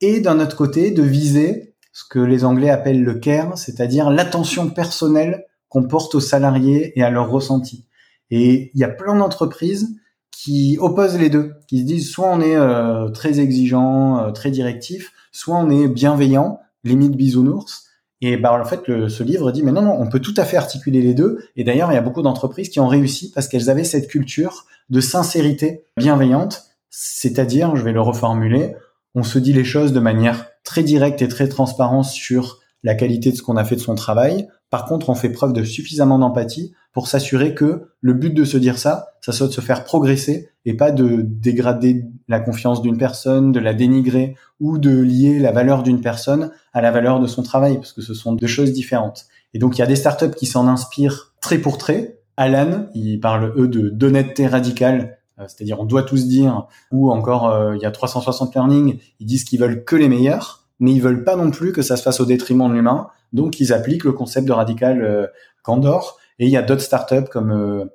et 0.00 0.20
d'un 0.20 0.40
autre 0.40 0.56
côté, 0.56 0.90
de 0.90 1.02
viser 1.02 1.74
ce 1.92 2.04
que 2.08 2.18
les 2.18 2.44
Anglais 2.44 2.70
appellent 2.70 3.04
le 3.04 3.14
care, 3.14 3.56
c'est-à-dire 3.56 4.10
l'attention 4.10 4.70
personnelle 4.70 5.46
qu'on 5.68 5.84
porte 5.84 6.14
aux 6.14 6.20
salariés 6.20 6.98
et 6.98 7.02
à 7.02 7.10
leurs 7.10 7.30
ressentis. 7.30 7.86
Et 8.30 8.70
il 8.74 8.80
y 8.80 8.84
a 8.84 8.88
plein 8.88 9.14
d'entreprises 9.14 9.96
qui 10.30 10.76
opposent 10.80 11.18
les 11.18 11.30
deux, 11.30 11.52
qui 11.68 11.80
se 11.80 11.84
disent 11.84 12.10
soit 12.10 12.28
on 12.28 12.40
est 12.40 12.56
euh, 12.56 13.10
très 13.10 13.40
exigeant, 13.40 14.18
euh, 14.18 14.30
très 14.32 14.50
directif, 14.50 15.12
soit 15.30 15.56
on 15.56 15.70
est 15.70 15.86
bienveillant, 15.86 16.60
limite 16.82 17.16
bisounours. 17.16 17.86
Et 18.24 18.36
bah 18.36 18.58
en 18.58 18.64
fait, 18.64 18.86
le, 18.86 19.08
ce 19.08 19.24
livre 19.24 19.50
dit 19.50 19.64
mais 19.64 19.72
non 19.72 19.82
non, 19.82 19.96
on 19.98 20.08
peut 20.08 20.20
tout 20.20 20.34
à 20.36 20.44
fait 20.44 20.56
articuler 20.56 21.02
les 21.02 21.12
deux. 21.12 21.40
Et 21.56 21.64
d'ailleurs, 21.64 21.90
il 21.90 21.96
y 21.96 21.98
a 21.98 22.02
beaucoup 22.02 22.22
d'entreprises 22.22 22.68
qui 22.68 22.78
ont 22.78 22.86
réussi 22.86 23.32
parce 23.34 23.48
qu'elles 23.48 23.68
avaient 23.68 23.84
cette 23.84 24.08
culture 24.08 24.64
de 24.90 25.00
sincérité 25.00 25.86
bienveillante, 25.96 26.62
c'est-à-dire, 26.88 27.74
je 27.74 27.82
vais 27.82 27.92
le 27.92 28.00
reformuler, 28.00 28.76
on 29.16 29.24
se 29.24 29.40
dit 29.40 29.52
les 29.52 29.64
choses 29.64 29.92
de 29.92 29.98
manière 29.98 30.46
très 30.62 30.84
directe 30.84 31.20
et 31.20 31.28
très 31.28 31.48
transparente 31.48 32.04
sur 32.04 32.60
la 32.84 32.94
qualité 32.94 33.32
de 33.32 33.36
ce 33.36 33.42
qu'on 33.42 33.56
a 33.56 33.64
fait 33.64 33.76
de 33.76 33.80
son 33.80 33.96
travail. 33.96 34.48
Par 34.70 34.84
contre, 34.84 35.10
on 35.10 35.14
fait 35.16 35.30
preuve 35.30 35.52
de 35.52 35.64
suffisamment 35.64 36.18
d'empathie 36.18 36.72
pour 36.92 37.08
s'assurer 37.08 37.54
que 37.54 37.88
le 38.00 38.12
but 38.12 38.34
de 38.34 38.44
se 38.44 38.56
dire 38.56 38.78
ça, 38.78 39.14
ça 39.20 39.32
soit 39.32 39.46
de 39.46 39.52
se 39.52 39.60
faire 39.60 39.84
progresser 39.84 40.50
et 40.64 40.74
pas 40.74 40.90
de 40.90 41.22
dégrader 41.22 42.04
la 42.28 42.40
confiance 42.40 42.82
d'une 42.82 42.98
personne, 42.98 43.52
de 43.52 43.60
la 43.60 43.74
dénigrer 43.74 44.36
ou 44.60 44.78
de 44.78 44.90
lier 44.90 45.38
la 45.38 45.52
valeur 45.52 45.82
d'une 45.82 46.00
personne 46.00 46.50
à 46.72 46.80
la 46.80 46.90
valeur 46.90 47.20
de 47.20 47.26
son 47.26 47.42
travail, 47.42 47.76
parce 47.76 47.92
que 47.92 48.02
ce 48.02 48.14
sont 48.14 48.32
deux 48.32 48.46
choses 48.46 48.72
différentes. 48.72 49.26
Et 49.54 49.58
donc, 49.58 49.76
il 49.76 49.80
y 49.80 49.84
a 49.84 49.86
des 49.86 49.96
startups 49.96 50.34
qui 50.36 50.46
s'en 50.46 50.68
inspirent 50.68 51.32
trait 51.40 51.58
pour 51.58 51.78
trait. 51.78 52.18
Alan, 52.36 52.86
il 52.94 53.20
parle 53.20 53.52
eux 53.56 53.68
de 53.68 53.88
d'honnêteté 53.88 54.46
radicale 54.46 55.18
euh, 55.38 55.44
c'est-à-dire 55.48 55.80
on 55.80 55.84
doit 55.84 56.02
tous 56.02 56.26
dire, 56.26 56.66
ou 56.90 57.10
encore 57.10 57.48
euh, 57.50 57.76
il 57.76 57.82
y 57.82 57.86
a 57.86 57.90
360 57.90 58.54
Learning, 58.54 58.98
ils 59.20 59.26
disent 59.26 59.44
qu'ils 59.44 59.60
veulent 59.60 59.84
que 59.84 59.96
les 59.96 60.08
meilleurs, 60.08 60.64
mais 60.78 60.92
ils 60.92 61.00
veulent 61.00 61.24
pas 61.24 61.36
non 61.36 61.50
plus 61.50 61.72
que 61.72 61.82
ça 61.82 61.96
se 61.96 62.02
fasse 62.02 62.20
au 62.20 62.26
détriment 62.26 62.68
de 62.68 62.74
l'humain, 62.74 63.08
donc 63.32 63.60
ils 63.60 63.72
appliquent 63.72 64.04
le 64.04 64.12
concept 64.12 64.46
de 64.46 64.52
radical 64.52 65.02
euh, 65.02 65.26
Candor, 65.62 66.18
et 66.42 66.46
il 66.46 66.50
y 66.50 66.56
a 66.56 66.62
d'autres 66.62 66.82
startups 66.82 67.28
comme 67.30 67.88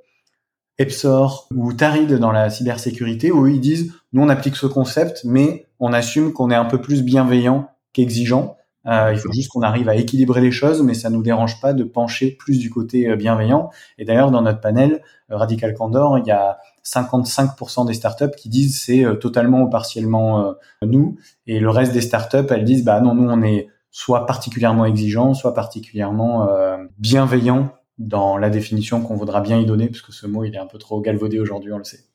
Epsor 0.78 1.48
ou 1.54 1.74
Tarid 1.74 2.14
dans 2.14 2.32
la 2.32 2.50
cybersécurité, 2.50 3.32
où 3.32 3.46
ils 3.48 3.60
disent, 3.60 3.94
nous 4.14 4.24
on 4.24 4.30
applique 4.30 4.56
ce 4.56 4.68
concept, 4.68 5.22
mais 5.26 5.68
on 5.80 5.94
assume 5.94 6.34
qu'on 6.34 6.50
est 6.50 6.56
un 6.56 6.66
peu 6.66 6.80
plus 6.80 7.04
bienveillant 7.04 7.70
qu'exigeant, 7.94 8.56
il 8.86 9.18
faut 9.18 9.34
juste 9.34 9.50
qu'on 9.50 9.64
arrive 9.64 9.90
à 9.90 9.96
équilibrer 9.96 10.40
les 10.40 10.52
choses, 10.52 10.82
mais 10.82 10.94
ça 10.94 11.10
nous 11.10 11.22
dérange 11.22 11.60
pas 11.60 11.74
de 11.74 11.84
pencher 11.84 12.32
plus 12.32 12.58
du 12.58 12.70
côté 12.70 13.14
bienveillant. 13.18 13.70
Et 13.98 14.06
d'ailleurs, 14.06 14.32
dans 14.32 14.42
notre 14.42 14.62
panel 14.62 15.02
Radical 15.30 15.74
Candor, 15.74 16.18
il 16.20 16.26
y 16.26 16.32
a 16.32 16.58
55% 16.88 17.86
des 17.86 17.94
startups 17.94 18.36
qui 18.38 18.50
disent 18.50 18.82
c'est 18.82 19.04
euh, 19.04 19.16
totalement 19.16 19.62
ou 19.62 19.70
partiellement 19.70 20.48
euh, 20.48 20.54
nous, 20.84 21.18
et 21.46 21.60
le 21.60 21.70
reste 21.70 21.92
des 21.92 22.02
startups, 22.02 22.48
elles 22.50 22.64
disent 22.64 22.84
bah 22.84 23.02
non, 23.02 23.14
nous 23.14 23.30
on 23.30 23.42
est 23.44 23.68
soit 23.92 24.26
particulièrement 24.26 24.86
exigeant, 24.86 25.34
soit 25.34 25.54
particulièrement 25.54 26.50
euh, 26.50 26.78
bienveillant 26.98 27.72
dans 27.98 28.38
la 28.38 28.50
définition 28.50 29.02
qu'on 29.02 29.16
voudra 29.16 29.42
bien 29.42 29.60
y 29.60 29.66
donner, 29.66 29.88
parce 29.88 30.02
que 30.02 30.12
ce 30.12 30.28
mot 30.28 30.44
il 30.44 30.56
est 30.56 30.60
un 30.60 30.68
peu 30.68 30.78
trop 30.78 31.02
galvaudé 31.02 31.40
aujourd'hui, 31.40 31.74
on 31.74 31.78
le 31.78 31.84
sait. 31.84 32.06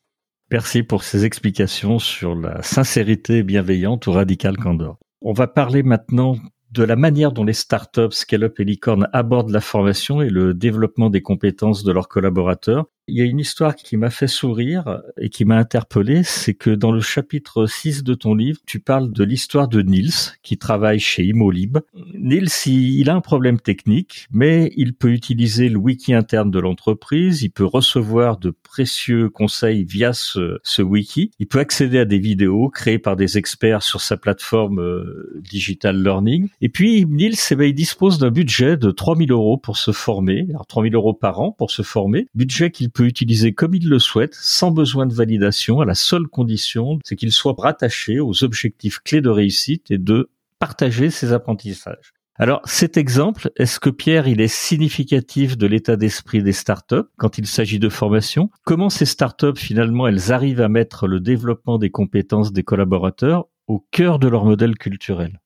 Merci 0.51 0.83
pour 0.83 1.03
ces 1.03 1.25
explications 1.25 1.99
sur 1.99 2.35
la 2.35 2.61
sincérité 2.61 3.43
bienveillante 3.43 4.05
ou 4.07 4.11
radical 4.11 4.57
candor. 4.57 4.97
On 5.21 5.33
va 5.33 5.47
parler 5.47 5.83
maintenant 5.83 6.35
de 6.71 6.83
la 6.83 6.95
manière 6.95 7.31
dont 7.31 7.43
les 7.43 7.53
startups, 7.53 8.11
scale-up 8.11 8.59
et 8.59 8.63
licorne 8.63 9.07
abordent 9.13 9.51
la 9.51 9.61
formation 9.61 10.21
et 10.21 10.29
le 10.29 10.53
développement 10.53 11.09
des 11.09 11.21
compétences 11.21 11.83
de 11.83 11.91
leurs 11.91 12.07
collaborateurs. 12.07 12.85
Il 13.09 13.17
y 13.17 13.21
a 13.21 13.25
une 13.25 13.39
histoire 13.39 13.75
qui 13.75 13.97
m'a 13.97 14.09
fait 14.09 14.29
sourire 14.29 15.01
et 15.17 15.27
qui 15.29 15.43
m'a 15.43 15.57
interpellé, 15.57 16.23
c'est 16.23 16.53
que 16.53 16.69
dans 16.69 16.93
le 16.93 17.01
chapitre 17.01 17.65
6 17.65 18.01
de 18.01 18.13
ton 18.13 18.33
livre, 18.33 18.59
tu 18.65 18.79
parles 18.79 19.11
de 19.11 19.25
l'histoire 19.25 19.67
de 19.67 19.81
Nils 19.81 20.37
qui 20.41 20.57
travaille 20.57 20.99
chez 20.99 21.25
Imolib. 21.25 21.79
Nils, 22.13 22.47
il 22.65 23.09
a 23.09 23.15
un 23.15 23.19
problème 23.19 23.59
technique, 23.59 24.27
mais 24.31 24.71
il 24.77 24.93
peut 24.93 25.11
utiliser 25.11 25.67
le 25.67 25.77
wiki 25.77 26.13
interne 26.13 26.49
de 26.49 26.59
l'entreprise, 26.59 27.41
il 27.41 27.49
peut 27.49 27.65
recevoir 27.65 28.37
de 28.37 28.51
précieux 28.51 29.29
conseils 29.29 29.83
via 29.83 30.13
ce, 30.13 30.81
wiki, 30.81 31.31
il 31.39 31.47
peut 31.47 31.59
accéder 31.59 31.99
à 31.99 32.05
des 32.05 32.19
vidéos 32.19 32.69
créées 32.69 32.99
par 32.99 33.17
des 33.17 33.37
experts 33.37 33.83
sur 33.83 33.99
sa 33.99 34.15
plateforme 34.15 34.79
euh, 34.79 35.41
Digital 35.41 36.01
Learning. 36.01 36.47
Et 36.61 36.69
puis 36.69 37.05
Nils, 37.05 37.35
eh 37.51 37.55
ben, 37.55 37.65
il 37.65 37.75
dispose 37.75 38.17
d'un 38.17 38.31
budget 38.31 38.77
de 38.77 38.91
3000 38.91 39.29
euros 39.29 39.57
pour 39.57 39.75
se 39.75 39.91
former, 39.91 40.45
alors 40.51 40.67
3000 40.67 40.95
euros 40.95 41.13
par 41.13 41.41
an 41.41 41.51
pour 41.51 41.69
se 41.69 41.81
former, 41.81 42.27
budget 42.33 42.71
qu'il 42.71 42.92
peut 42.93 43.05
utiliser 43.05 43.53
comme 43.53 43.75
il 43.75 43.89
le 43.89 43.99
souhaite, 43.99 44.35
sans 44.35 44.71
besoin 44.71 45.05
de 45.05 45.13
validation, 45.13 45.81
à 45.81 45.85
la 45.85 45.95
seule 45.95 46.27
condition, 46.27 46.99
c'est 47.03 47.15
qu'il 47.15 47.31
soit 47.31 47.55
rattaché 47.57 48.19
aux 48.19 48.43
objectifs 48.43 48.99
clés 48.99 49.21
de 49.21 49.29
réussite 49.29 49.91
et 49.91 49.97
de 49.97 50.29
partager 50.59 51.09
ses 51.09 51.33
apprentissages. 51.33 52.13
Alors 52.35 52.61
cet 52.65 52.97
exemple, 52.97 53.51
est-ce 53.57 53.79
que 53.79 53.91
Pierre, 53.91 54.27
il 54.27 54.41
est 54.41 54.47
significatif 54.47 55.55
de 55.55 55.67
l'état 55.67 55.97
d'esprit 55.97 56.41
des 56.41 56.51
startups 56.51 57.07
quand 57.17 57.37
il 57.37 57.45
s'agit 57.45 57.79
de 57.79 57.89
formation? 57.89 58.49
Comment 58.63 58.89
ces 58.89 59.05
startups 59.05 59.55
finalement, 59.55 60.07
elles 60.07 60.31
arrivent 60.31 60.61
à 60.61 60.69
mettre 60.69 61.05
le 61.05 61.19
développement 61.19 61.77
des 61.77 61.91
compétences 61.91 62.51
des 62.51 62.63
collaborateurs 62.63 63.45
au 63.67 63.85
cœur 63.91 64.17
de 64.17 64.27
leur 64.27 64.45
modèle 64.45 64.77
culturel? 64.77 65.42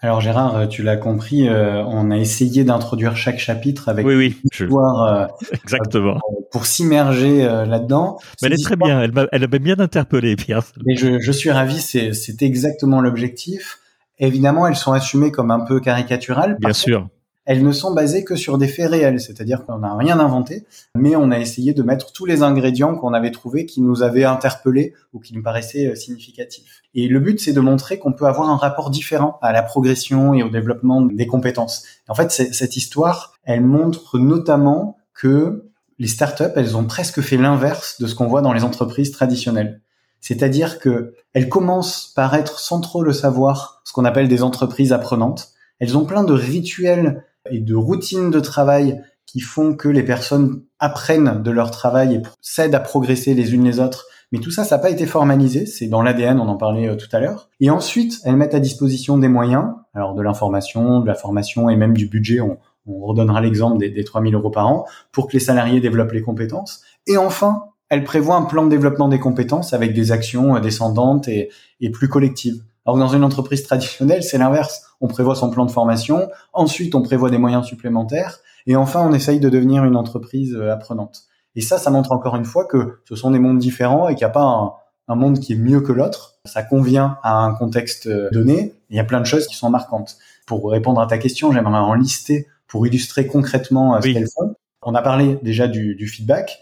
Alors 0.00 0.20
Gérard, 0.20 0.68
tu 0.68 0.84
l'as 0.84 0.96
compris, 0.96 1.48
euh, 1.48 1.82
on 1.84 2.12
a 2.12 2.16
essayé 2.16 2.62
d'introduire 2.62 3.16
chaque 3.16 3.38
chapitre 3.38 3.88
avec 3.88 4.06
oui, 4.06 4.14
oui, 4.14 4.36
une 4.44 4.50
histoire 4.52 5.02
euh, 5.02 5.26
exactement 5.52 6.20
pour 6.52 6.66
s'immerger 6.66 7.44
euh, 7.44 7.64
là-dedans. 7.64 8.18
Mais 8.40 8.46
elle 8.46 8.54
est 8.54 8.62
très 8.62 8.76
bien, 8.76 9.02
elle 9.02 9.12
m'a, 9.12 9.26
elle 9.32 9.48
m'a 9.48 9.58
bien 9.58 9.78
interpellé, 9.80 10.36
Pierre. 10.36 10.62
Mais 10.86 10.94
je, 10.94 11.18
je 11.18 11.32
suis 11.32 11.50
ravi, 11.50 11.80
c'est, 11.80 12.12
c'est 12.12 12.42
exactement 12.42 13.00
l'objectif. 13.00 13.80
Évidemment, 14.20 14.68
elles 14.68 14.76
sont 14.76 14.92
assumées 14.92 15.32
comme 15.32 15.50
un 15.50 15.60
peu 15.60 15.80
caricaturales. 15.80 16.56
Bien 16.60 16.72
sûr 16.72 17.08
elles 17.48 17.64
ne 17.64 17.72
sont 17.72 17.94
basées 17.94 18.24
que 18.24 18.36
sur 18.36 18.58
des 18.58 18.68
faits 18.68 18.90
réels, 18.90 19.22
c'est-à-dire 19.22 19.64
qu'on 19.64 19.78
n'a 19.78 19.96
rien 19.96 20.20
inventé, 20.20 20.66
mais 20.94 21.16
on 21.16 21.30
a 21.30 21.38
essayé 21.38 21.72
de 21.72 21.82
mettre 21.82 22.12
tous 22.12 22.26
les 22.26 22.42
ingrédients 22.42 22.94
qu'on 22.94 23.14
avait 23.14 23.30
trouvés 23.30 23.64
qui 23.64 23.80
nous 23.80 24.02
avaient 24.02 24.24
interpellés 24.24 24.92
ou 25.14 25.18
qui 25.18 25.34
nous 25.34 25.42
paraissaient 25.42 25.86
euh, 25.86 25.94
significatifs. 25.94 26.82
Et 26.94 27.08
le 27.08 27.20
but, 27.20 27.40
c'est 27.40 27.54
de 27.54 27.60
montrer 27.60 27.98
qu'on 27.98 28.12
peut 28.12 28.26
avoir 28.26 28.50
un 28.50 28.58
rapport 28.58 28.90
différent 28.90 29.38
à 29.40 29.52
la 29.52 29.62
progression 29.62 30.34
et 30.34 30.42
au 30.42 30.50
développement 30.50 31.00
des 31.00 31.26
compétences. 31.26 31.84
En 32.06 32.14
fait, 32.14 32.30
cette 32.30 32.76
histoire, 32.76 33.32
elle 33.44 33.62
montre 33.62 34.18
notamment 34.18 34.98
que 35.14 35.70
les 35.98 36.08
startups, 36.08 36.52
elles 36.54 36.76
ont 36.76 36.84
presque 36.84 37.22
fait 37.22 37.38
l'inverse 37.38 37.98
de 37.98 38.06
ce 38.06 38.14
qu'on 38.14 38.26
voit 38.26 38.42
dans 38.42 38.52
les 38.52 38.62
entreprises 38.62 39.10
traditionnelles. 39.10 39.80
C'est-à-dire 40.20 40.78
que 40.78 41.14
elles 41.32 41.48
commencent 41.48 42.12
par 42.14 42.34
être 42.34 42.58
sans 42.58 42.82
trop 42.82 43.02
le 43.02 43.14
savoir, 43.14 43.80
ce 43.84 43.94
qu'on 43.94 44.04
appelle 44.04 44.28
des 44.28 44.42
entreprises 44.42 44.92
apprenantes. 44.92 45.48
Elles 45.78 45.96
ont 45.96 46.04
plein 46.04 46.24
de 46.24 46.34
rituels 46.34 47.24
et 47.50 47.60
de 47.60 47.74
routines 47.74 48.30
de 48.30 48.40
travail 48.40 49.00
qui 49.26 49.40
font 49.40 49.74
que 49.74 49.88
les 49.88 50.02
personnes 50.02 50.62
apprennent 50.78 51.42
de 51.42 51.50
leur 51.50 51.70
travail 51.70 52.14
et 52.14 52.22
s'aident 52.40 52.74
à 52.74 52.80
progresser 52.80 53.34
les 53.34 53.54
unes 53.54 53.64
les 53.64 53.78
autres. 53.78 54.06
Mais 54.32 54.38
tout 54.38 54.50
ça, 54.50 54.64
ça 54.64 54.76
n'a 54.76 54.82
pas 54.82 54.90
été 54.90 55.06
formalisé. 55.06 55.66
C'est 55.66 55.86
dans 55.86 56.02
l'ADN, 56.02 56.38
on 56.40 56.48
en 56.48 56.56
parlait 56.56 56.88
euh, 56.88 56.96
tout 56.96 57.08
à 57.12 57.20
l'heure. 57.20 57.48
Et 57.60 57.70
ensuite, 57.70 58.20
elles 58.24 58.36
mettent 58.36 58.54
à 58.54 58.60
disposition 58.60 59.18
des 59.18 59.28
moyens, 59.28 59.66
alors 59.94 60.14
de 60.14 60.22
l'information, 60.22 61.00
de 61.00 61.06
la 61.06 61.14
formation 61.14 61.68
et 61.70 61.76
même 61.76 61.94
du 61.94 62.06
budget. 62.06 62.40
On, 62.40 62.58
on 62.86 63.00
redonnera 63.00 63.40
l'exemple 63.40 63.78
des, 63.78 63.90
des 63.90 64.04
3000 64.04 64.34
euros 64.34 64.50
par 64.50 64.66
an 64.66 64.86
pour 65.12 65.28
que 65.28 65.34
les 65.34 65.40
salariés 65.40 65.80
développent 65.80 66.12
les 66.12 66.22
compétences. 66.22 66.82
Et 67.06 67.16
enfin, 67.16 67.64
elles 67.88 68.04
prévoient 68.04 68.36
un 68.36 68.44
plan 68.44 68.64
de 68.64 68.70
développement 68.70 69.08
des 69.08 69.18
compétences 69.18 69.72
avec 69.72 69.94
des 69.94 70.12
actions 70.12 70.56
euh, 70.56 70.60
descendantes 70.60 71.28
et, 71.28 71.50
et 71.80 71.90
plus 71.90 72.08
collectives. 72.08 72.62
Alors 72.88 72.96
dans 72.96 73.08
une 73.08 73.22
entreprise 73.22 73.64
traditionnelle, 73.64 74.22
c'est 74.22 74.38
l'inverse. 74.38 74.86
On 75.02 75.08
prévoit 75.08 75.34
son 75.34 75.50
plan 75.50 75.66
de 75.66 75.70
formation, 75.70 76.30
ensuite 76.54 76.94
on 76.94 77.02
prévoit 77.02 77.28
des 77.28 77.36
moyens 77.36 77.66
supplémentaires, 77.66 78.38
et 78.66 78.76
enfin 78.76 79.06
on 79.06 79.12
essaye 79.12 79.40
de 79.40 79.50
devenir 79.50 79.84
une 79.84 79.94
entreprise 79.94 80.54
euh, 80.54 80.72
apprenante. 80.72 81.24
Et 81.54 81.60
ça, 81.60 81.76
ça 81.76 81.90
montre 81.90 82.12
encore 82.12 82.34
une 82.36 82.46
fois 82.46 82.64
que 82.64 83.00
ce 83.06 83.14
sont 83.14 83.30
des 83.30 83.38
mondes 83.38 83.58
différents 83.58 84.08
et 84.08 84.14
qu'il 84.14 84.24
n'y 84.24 84.30
a 84.30 84.32
pas 84.32 84.80
un, 85.06 85.14
monde 85.16 85.38
qui 85.38 85.52
est 85.52 85.56
mieux 85.56 85.82
que 85.82 85.92
l'autre. 85.92 86.38
Ça 86.46 86.62
convient 86.62 87.18
à 87.22 87.34
un 87.34 87.52
contexte 87.52 88.06
euh, 88.06 88.30
donné. 88.30 88.72
Il 88.88 88.96
y 88.96 89.00
a 89.00 89.04
plein 89.04 89.20
de 89.20 89.26
choses 89.26 89.46
qui 89.48 89.54
sont 89.54 89.68
marquantes. 89.68 90.16
Pour 90.46 90.70
répondre 90.70 91.02
à 91.02 91.06
ta 91.06 91.18
question, 91.18 91.52
j'aimerais 91.52 91.76
en 91.76 91.92
lister 91.92 92.46
pour 92.68 92.86
illustrer 92.86 93.26
concrètement 93.26 93.96
euh, 93.96 94.00
ce 94.00 94.08
qu'elles 94.08 94.30
font. 94.34 94.54
On 94.80 94.94
a 94.94 95.02
parlé 95.02 95.38
déjà 95.42 95.68
du, 95.68 95.94
du 95.94 96.08
feedback. 96.08 96.58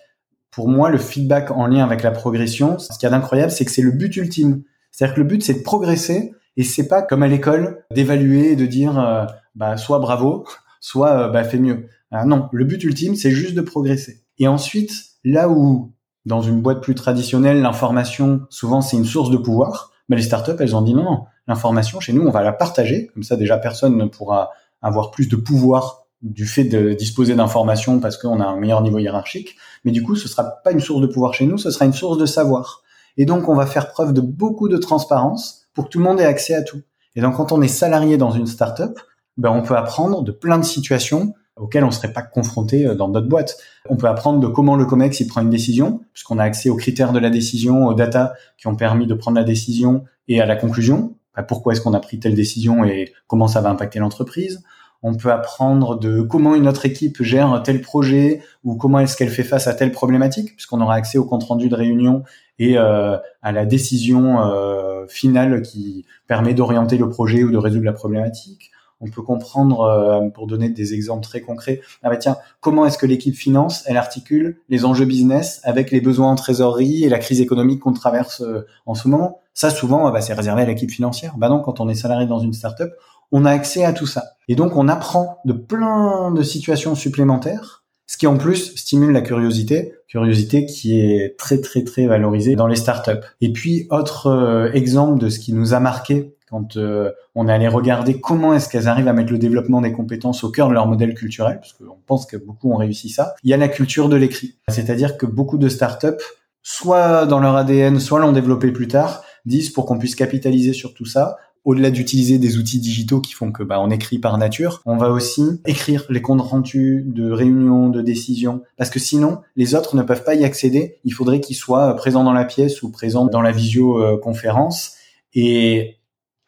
Pour 0.51 0.69
moi, 0.69 0.91
le 0.91 0.99
feedback 0.99 1.53
en 1.53 1.69
lien 1.69 1.85
avec 1.85 2.03
la 2.03 2.11
progression, 2.11 2.81
ce 2.81 2.89
qu'il 2.99 3.05
y 3.05 3.07
a 3.07 3.11
d'incroyable, 3.11 3.53
c'est 3.53 3.65
que 3.65 3.71
c'est 3.71 3.81
le 3.81 3.93
but 3.93 4.17
ultime. 4.17 4.65
C'est-à-dire 4.97 5.15
que 5.15 5.21
le 5.21 5.27
but, 5.27 5.43
c'est 5.43 5.53
de 5.53 5.63
progresser 5.63 6.33
et 6.57 6.65
c'est 6.65 6.89
pas 6.89 7.03
comme 7.03 7.23
à 7.23 7.29
l'école 7.29 7.85
d'évaluer 7.95 8.53
et 8.53 8.57
de 8.57 8.65
dire 8.65 8.99
euh, 8.99 9.27
bah 9.55 9.77
soit 9.77 9.99
bravo, 9.99 10.47
soit 10.81 11.11
euh, 11.11 11.29
bah 11.29 11.45
fais 11.45 11.59
mieux. 11.59 11.89
Ah, 12.11 12.25
non, 12.25 12.49
le 12.51 12.65
but 12.65 12.83
ultime, 12.83 13.15
c'est 13.15 13.31
juste 13.31 13.55
de 13.55 13.61
progresser. 13.61 14.23
Et 14.39 14.49
ensuite, 14.49 14.93
là 15.23 15.51
où 15.51 15.93
dans 16.25 16.41
une 16.41 16.63
boîte 16.63 16.81
plus 16.81 16.95
traditionnelle, 16.95 17.61
l'information 17.61 18.47
souvent 18.49 18.81
c'est 18.81 18.97
une 18.97 19.05
source 19.05 19.29
de 19.29 19.37
pouvoir, 19.37 19.93
mais 20.09 20.17
les 20.17 20.23
startups 20.23 20.57
elles 20.61 20.75
ont 20.75 20.81
dit 20.81 20.95
non, 20.95 21.05
non, 21.05 21.25
l'information 21.47 22.01
chez 22.01 22.15
nous 22.15 22.23
on 22.23 22.31
va 22.31 22.43
la 22.43 22.55
partager, 22.55 23.09
comme 23.13 23.23
ça 23.23 23.37
déjà 23.37 23.59
personne 23.59 23.99
ne 23.99 24.07
pourra 24.07 24.51
avoir 24.81 25.11
plus 25.11 25.29
de 25.29 25.37
pouvoir 25.37 26.07
du 26.23 26.47
fait 26.47 26.65
de 26.65 26.95
disposer 26.95 27.35
d'informations 27.35 28.01
parce 28.01 28.17
qu'on 28.17 28.41
a 28.41 28.47
un 28.47 28.57
meilleur 28.57 28.81
niveau 28.81 28.99
hiérarchique, 28.99 29.57
mais 29.85 29.93
du 29.93 30.03
coup 30.03 30.17
ce 30.17 30.27
sera 30.27 30.45
pas 30.65 30.73
une 30.73 30.81
source 30.81 31.03
de 31.03 31.07
pouvoir 31.07 31.35
chez 31.35 31.45
nous, 31.45 31.59
ce 31.59 31.71
sera 31.71 31.85
une 31.85 31.93
source 31.93 32.17
de 32.17 32.25
savoir. 32.25 32.83
Et 33.17 33.25
donc, 33.25 33.49
on 33.49 33.55
va 33.55 33.67
faire 33.67 33.89
preuve 33.89 34.13
de 34.13 34.21
beaucoup 34.21 34.69
de 34.69 34.77
transparence 34.77 35.67
pour 35.75 35.85
que 35.85 35.91
tout 35.91 35.99
le 35.99 36.05
monde 36.05 36.21
ait 36.21 36.27
accès 36.27 36.55
à 36.55 36.63
tout. 36.63 36.83
Et 37.15 37.21
donc, 37.21 37.37
quand 37.37 37.53
on 37.53 37.63
est 37.63 37.69
salarié 37.69 38.19
dans 38.19 38.31
une 38.31 38.47
startup, 38.47 38.99
ben, 39.37 39.51
on 39.51 39.63
peut 39.63 39.77
apprendre 39.77 40.23
de 40.23 40.33
plein 40.33 40.59
de 40.59 40.65
situations 40.65 41.35
auxquelles 41.57 41.85
on 41.85 41.89
ne 41.89 41.93
serait 41.93 42.13
pas 42.13 42.23
confronté 42.23 42.87
euh, 42.87 42.95
dans 42.95 43.09
d'autres 43.09 43.29
boîtes. 43.29 43.57
On 43.89 43.97
peut 43.97 44.09
apprendre 44.09 44.41
de 44.41 44.47
comment 44.47 44.77
le 44.77 44.85
COMEX 44.85 45.21
il 45.21 45.27
prend 45.27 45.41
une 45.41 45.51
décision, 45.51 46.01
puisqu'on 46.13 46.39
a 46.39 46.45
accès 46.45 46.69
aux 46.69 46.77
critères 46.77 47.13
de 47.13 47.19
la 47.19 47.31
décision, 47.31 47.87
aux 47.87 47.95
data 47.95 48.35
qui 48.59 48.67
ont 48.67 48.77
permis 48.77 49.07
de 49.07 49.15
prendre 49.15 49.39
la 49.39 49.45
décision 49.45 50.05
et 50.29 50.41
à 50.41 50.47
la 50.47 50.57
conclusion. 50.57 51.15
Ben, 51.35 51.43
pourquoi 51.43 51.73
est-ce 51.73 51.81
qu'on 51.81 51.95
a 51.95 52.01
pris 52.01 52.19
telle 52.19 52.35
décision 52.35 52.85
et 52.85 53.13
comment 53.27 53.49
ça 53.49 53.61
va 53.61 53.71
impacter 53.71 53.99
l'entreprise? 53.99 54.63
On 55.03 55.15
peut 55.15 55.31
apprendre 55.31 55.99
de 55.99 56.21
comment 56.21 56.55
une 56.55 56.69
autre 56.69 56.87
équipe 56.87 57.23
gère 57.23 57.63
tel 57.65 57.81
projet 57.81 58.43
ou 58.65 58.77
comment 58.77 58.99
est-ce 58.99 59.17
qu'elle 59.17 59.31
fait 59.31 59.45
face 59.45 59.67
à 59.67 59.75
telle 59.75 59.93
problématique, 59.93 60.55
puisqu'on 60.55 60.81
aura 60.81 60.95
accès 60.95 61.19
au 61.19 61.25
compte 61.25 61.45
rendu 61.45 61.69
de 61.69 61.75
réunion 61.75 62.23
et 62.59 62.79
euh, 62.79 63.17
à 63.43 63.53
la 63.53 63.67
décision 63.67 64.41
euh, 64.41 65.07
finale 65.09 65.63
qui 65.63 66.05
permet 66.27 66.55
d'orienter 66.55 66.97
le 66.97 67.09
projet 67.09 67.45
ou 67.45 67.51
de 67.51 67.57
résoudre 67.57 67.85
la 67.85 67.93
problématique. 67.93 68.71
On 69.01 69.09
peut 69.09 69.21
comprendre, 69.21 69.81
euh, 69.83 70.31
pour 70.31 70.47
donner 70.47 70.71
des 70.71 70.95
exemples 70.95 71.23
très 71.23 71.43
concrets, 71.43 71.83
ah 72.03 72.09
bah 72.09 72.17
tiens, 72.17 72.39
comment 72.61 72.87
est-ce 72.87 72.97
que 72.97 73.05
l'équipe 73.05 73.35
finance, 73.35 73.85
elle 73.87 73.99
articule 73.99 74.57
les 74.71 74.87
enjeux 74.87 75.05
business 75.05 75.61
avec 75.65 75.91
les 75.91 76.01
besoins 76.01 76.31
en 76.31 76.35
trésorerie 76.35 77.05
et 77.05 77.11
la 77.11 77.19
crise 77.19 77.43
économique 77.43 77.81
qu'on 77.81 77.93
traverse 77.93 78.43
en 78.87 78.95
ce 78.95 79.07
moment? 79.09 79.41
Ça, 79.53 79.71
souvent, 79.71 80.11
bah, 80.11 80.23
c'est 80.23 80.35
réservé 80.35 80.63
à 80.63 80.65
l'équipe 80.65 80.91
financière. 80.91 81.35
Bah 81.37 81.49
non, 81.51 81.61
quand 81.61 81.81
on 81.81 81.89
est 81.89 81.95
salarié 81.95 82.27
dans 82.27 82.39
une 82.39 82.55
startup, 82.55 82.91
on 83.33 83.45
a 83.45 83.51
accès 83.51 83.85
à 83.85 83.93
tout 83.93 84.07
ça. 84.07 84.25
Et 84.49 84.55
donc, 84.55 84.77
on 84.77 84.89
apprend 84.89 85.39
de 85.45 85.53
plein 85.53 86.31
de 86.31 86.43
situations 86.43 86.95
supplémentaires, 86.95 87.85
ce 88.07 88.17
qui 88.17 88.27
en 88.27 88.37
plus 88.37 88.77
stimule 88.77 89.12
la 89.12 89.21
curiosité, 89.21 89.95
curiosité 90.09 90.67
qui 90.67 91.01
est 91.01 91.37
très 91.37 91.61
très 91.61 91.83
très 91.83 92.07
valorisée 92.07 92.55
dans 92.55 92.69
les 92.69 92.77
startups. 92.77 93.25
Et 93.41 93.53
puis, 93.53 93.87
autre 93.91 94.29
euh, 94.29 94.71
exemple 94.73 95.19
de 95.19 95.29
ce 95.29 95.41
qui 95.41 95.53
nous 95.53 95.75
a 95.75 95.81
marqué 95.81 96.37
quand 96.49 96.77
euh, 96.77 97.11
on 97.35 97.49
est 97.49 97.53
allé 97.53 97.67
regarder 97.67 98.21
comment 98.21 98.55
est-ce 98.55 98.69
qu'elles 98.69 98.87
arrivent 98.87 99.09
à 99.09 99.12
mettre 99.12 99.33
le 99.33 99.39
développement 99.39 99.81
des 99.81 99.93
compétences 99.93 100.45
au 100.45 100.51
cœur 100.51 100.69
de 100.69 100.75
leur 100.75 100.87
modèle 100.87 101.15
culturel, 101.15 101.59
parce 101.59 101.73
qu'on 101.73 101.99
pense 102.07 102.25
que 102.25 102.37
beaucoup 102.37 102.73
ont 102.73 102.77
réussi 102.77 103.09
ça, 103.09 103.35
il 103.43 103.51
y 103.51 103.55
a 103.55 103.57
la 103.57 103.69
culture 103.69 104.09
de 104.09 104.17
l'écrit. 104.17 104.55
C'est-à-dire 104.69 105.17
que 105.17 105.27
beaucoup 105.27 105.59
de 105.59 105.69
startups, 105.69 106.23
soit 106.62 107.27
dans 107.27 107.41
leur 107.41 107.57
ADN, 107.57 107.99
soit 107.99 108.21
l'ont 108.21 108.33
développé 108.33 108.71
plus 108.71 108.89
tard, 108.89 109.25
disent 109.45 109.71
pour 109.71 109.87
qu'on 109.87 109.99
puisse 109.99 110.15
capitaliser 110.15 110.73
sur 110.73 110.95
tout 110.95 111.05
ça, 111.05 111.37
au-delà 111.67 111.91
d'utiliser 111.91 112.39
des 112.39 112.59
outils 112.59 112.79
digitaux 112.79 113.21
qui 113.21 113.33
font 113.33 113.51
que 113.51 113.65
bah, 113.65 113.81
on 113.81 113.91
écrit 113.91 114.21
par 114.21 114.39
nature, 114.39 114.81
on 114.87 114.97
va 114.97 115.11
aussi 115.11 115.61
écrire 115.67 116.05
les 116.09 116.23
comptes 116.23 116.41
rendus 116.41 117.03
de 117.05 117.29
réunions, 117.29 117.89
de 117.89 118.01
décisions, 118.03 118.63
parce 118.79 118.89
que 118.89 119.01
sinon 119.01 119.41
les 119.57 119.75
autres 119.75 119.97
ne 119.97 120.03
peuvent 120.03 120.23
pas 120.23 120.37
y 120.37 120.45
accéder. 120.45 120.99
Il 121.03 121.13
faudrait 121.13 121.41
qu'ils 121.41 121.57
soient 121.57 121.95
présents 121.97 122.23
dans 122.23 122.33
la 122.33 122.45
pièce 122.45 122.83
ou 122.83 122.91
présents 122.91 123.27
dans 123.27 123.43
la 123.43 123.51
visioconférence. 123.51 124.93
Et 125.35 125.97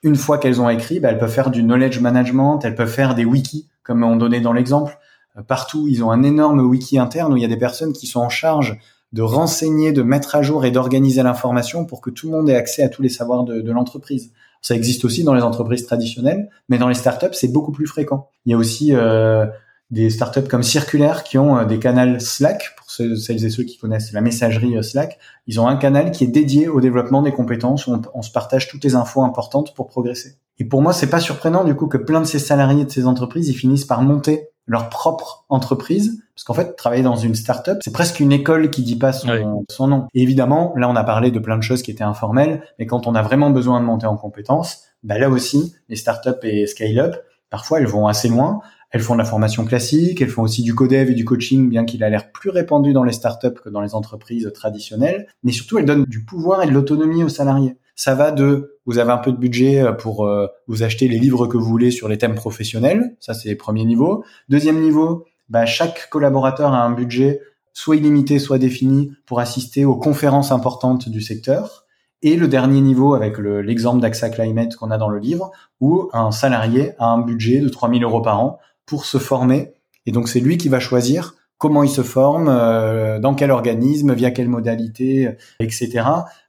une 0.05 0.15
fois 0.15 0.39
qu'elles 0.39 0.61
ont 0.61 0.71
écrit, 0.71 1.01
bah, 1.01 1.09
elles 1.11 1.19
peuvent 1.19 1.33
faire 1.33 1.51
du 1.51 1.65
knowledge 1.65 1.99
management, 1.99 2.61
elles 2.65 2.77
peuvent 2.77 2.89
faire 2.89 3.17
des 3.17 3.25
wikis, 3.25 3.67
comme 3.83 4.05
on 4.05 4.15
donnait 4.15 4.41
dans 4.41 4.53
l'exemple. 4.53 4.99
Euh, 5.37 5.43
partout, 5.43 5.89
ils 5.89 6.05
ont 6.05 6.13
un 6.13 6.23
énorme 6.23 6.61
wiki 6.61 6.97
interne 6.97 7.33
où 7.33 7.37
il 7.37 7.43
y 7.43 7.45
a 7.45 7.49
des 7.49 7.57
personnes 7.57 7.93
qui 7.93 8.07
sont 8.07 8.21
en 8.21 8.29
charge 8.29 8.79
de 9.13 9.23
renseigner, 9.23 9.91
de 9.91 10.03
mettre 10.03 10.37
à 10.37 10.43
jour 10.43 10.65
et 10.65 10.71
d'organiser 10.71 11.25
l'information 11.25 11.87
pour 11.87 12.01
que 12.01 12.11
tout 12.11 12.31
le 12.31 12.37
monde 12.37 12.49
ait 12.49 12.55
accès 12.55 12.85
à 12.85 12.89
tous 12.89 13.03
les 13.03 13.09
savoirs 13.09 13.43
de, 13.43 13.61
de 13.61 13.73
l'entreprise. 13.73 14.31
Ça 14.63 14.75
existe 14.75 15.05
aussi 15.05 15.25
dans 15.25 15.35
les 15.35 15.43
entreprises 15.43 15.87
traditionnelles, 15.87 16.51
mais 16.69 16.79
dans 16.79 16.89
les 16.89 16.95
startups, 16.95 17.33
c'est 17.33 17.53
beaucoup 17.53 17.73
plus 17.73 17.87
fréquent. 17.87 18.29
Il 18.45 18.53
y 18.53 18.55
a 18.55 18.59
aussi 18.59 18.95
euh, 18.95 19.47
des 19.91 20.11
startups 20.11 20.49
comme 20.49 20.63
Circulaire 20.63 21.25
qui 21.25 21.39
ont 21.39 21.59
euh, 21.59 21.65
des 21.65 21.79
canaux 21.79 22.19
Slack, 22.19 22.75
pour 22.77 22.91
celles 22.91 23.45
et 23.45 23.51
ceux 23.51 23.65
qui 23.65 23.79
connaissent 23.79 24.13
la 24.13 24.21
messagerie 24.21 24.77
euh, 24.77 24.83
Slack. 24.83 25.19
Ils 25.47 25.61
ont 25.61 25.67
un 25.67 25.77
canal 25.77 26.11
qui 26.11 26.25
est 26.25 26.29
dédié 26.29 26.69
au 26.69 26.81
développement 26.81 27.23
des 27.23 27.33
compétences, 27.33 27.87
où 27.87 27.93
on, 27.93 28.03
on 28.15 28.23
se 28.23 28.31
partage 28.31 28.69
toutes 28.69 28.85
les 28.85 28.95
infos 28.95 29.23
importantes 29.23 29.75
pour 29.75 29.87
progresser. 29.87 30.37
Et 30.59 30.65
pour 30.65 30.83
moi, 30.83 30.93
c'est 30.93 31.11
pas 31.11 31.21
surprenant 31.21 31.65
du 31.65 31.75
coup 31.75 31.87
que 31.87 31.99
plein 31.99 32.21
de 32.21 32.27
ces 32.27 32.39
salariés 32.39 32.85
de 32.85 32.91
ces 32.91 33.07
entreprises, 33.07 33.49
ils 33.49 33.55
finissent 33.55 33.85
par 33.85 34.03
monter 34.03 34.49
leur 34.69 34.91
propre 34.91 35.47
entreprise, 35.49 36.23
parce 36.35 36.45
qu'en 36.45 36.55
fait, 36.55 36.77
travailler 36.77 37.03
dans 37.03 37.17
une 37.17 37.35
startup, 37.35 37.79
c'est 37.83 37.93
presque 37.93 38.21
une 38.21 38.31
école 38.31 38.71
qui 38.71 38.83
dit 38.83 38.97
pas 38.97 39.13
son, 39.13 39.65
son, 39.69 39.89
nom. 39.89 40.07
Et 40.15 40.23
évidemment, 40.23 40.73
là, 40.77 40.89
on 40.89 40.95
a 40.95 41.03
parlé 41.03 41.31
de 41.33 41.39
plein 41.41 41.57
de 41.57 41.63
choses 41.63 41.83
qui 41.83 41.91
étaient 41.91 42.05
informelles, 42.05 42.63
mais 42.79 42.87
quand 42.87 43.07
on 43.07 43.15
a 43.15 43.23
vraiment 43.23 43.51
besoin 43.51 43.81
de 43.81 43.87
monter 43.87 44.07
en 44.07 44.17
compétences, 44.17 44.85
bah 45.03 45.19
là 45.19 45.31
aussi, 45.31 45.75
les 45.89 45.97
startups 45.97 46.39
et 46.43 46.67
scale-up, 46.67 47.17
parfois, 47.51 47.81
elles 47.81 47.87
vont 47.87 48.07
assez 48.07 48.29
loin. 48.29 48.61
Elles 48.91 49.01
font 49.01 49.15
de 49.15 49.19
la 49.19 49.25
formation 49.25 49.65
classique, 49.65 50.23
elles 50.23 50.31
font 50.31 50.43
aussi 50.43 50.63
du 50.63 50.75
codev 50.75 51.11
et 51.11 51.15
du 51.15 51.25
coaching, 51.25 51.69
bien 51.69 51.85
qu'il 51.85 52.03
a 52.05 52.09
l'air 52.09 52.33
plus 52.33 52.49
répandu 52.51 52.93
dans 52.93 53.05
les 53.05 53.13
startups 53.13 53.61
que 53.63 53.69
dans 53.69 53.83
les 53.83 53.95
entreprises 53.95 54.51
traditionnelles. 54.55 55.27
Mais 55.43 55.53
surtout, 55.53 55.79
elles 55.79 55.85
donnent 55.85 56.05
du 56.05 56.25
pouvoir 56.25 56.63
et 56.63 56.67
de 56.67 56.73
l'autonomie 56.73 57.23
aux 57.23 57.29
salariés. 57.29 57.77
Ça 57.99 58.15
va 58.15 58.31
de 58.31 58.79
vous 58.87 58.99
avez 58.99 59.11
un 59.11 59.19
peu 59.19 59.33
de 59.33 59.37
budget 59.37 59.83
euh, 59.83 59.91
pour 59.91 60.25
euh, 60.25 60.47
vous 60.69 60.85
acheter 60.85 61.09
les 61.09 61.19
livres 61.19 61.49
que 61.49 61.57
vous 61.57 61.65
voulez 61.65 61.91
sur 61.91 62.07
les 62.07 62.17
thèmes 62.17 62.37
professionnels. 62.37 63.17
Ça, 63.19 63.35
c'est 63.35 63.51
le 63.51 63.57
premier 63.57 63.85
niveau. 63.85 64.23
Deuxième 64.49 64.81
niveau, 64.81 65.25
bah, 65.49 65.67
chaque 65.67 66.09
collaborateur 66.09 66.73
a 66.73 66.85
un 66.85 66.93
budget 66.93 67.41
soit 67.73 67.97
illimité, 67.97 68.39
soit 68.39 68.59
défini 68.59 69.11
pour 69.27 69.41
assister 69.41 69.85
aux 69.85 69.97
conférences 69.97 70.53
importantes 70.53 71.09
du 71.09 71.21
secteur. 71.21 71.87
Et 72.23 72.37
le 72.37 72.47
dernier 72.47 72.81
niveau 72.81 73.15
avec 73.15 73.37
l'exemple 73.39 74.01
d'AXA 74.01 74.31
Climate 74.31 74.77
qu'on 74.77 74.93
a 74.93 74.99
dans 74.99 75.09
le 75.09 75.19
livre, 75.19 75.51
où 75.81 76.09
un 76.13 76.31
salarié 76.31 76.93
a 77.01 77.07
un 77.07 77.19
budget 77.19 77.59
de 77.59 77.69
3000 77.69 78.05
euros 78.05 78.23
par 78.23 78.41
an 78.41 78.61
pour 78.87 79.07
se 79.07 79.19
former. 79.19 79.73
Et 80.07 80.13
donc 80.13 80.29
c'est 80.29 80.41
lui 80.41 80.57
qui 80.57 80.69
va 80.69 80.79
choisir 80.79 81.35
comment 81.59 81.83
il 81.83 81.91
se 81.91 82.03
forme, 82.03 82.49
euh, 82.49 83.19
dans 83.19 83.35
quel 83.35 83.51
organisme, 83.51 84.15
via 84.15 84.31
quelle 84.31 84.49
modalité, 84.49 85.31
etc. 85.61 86.05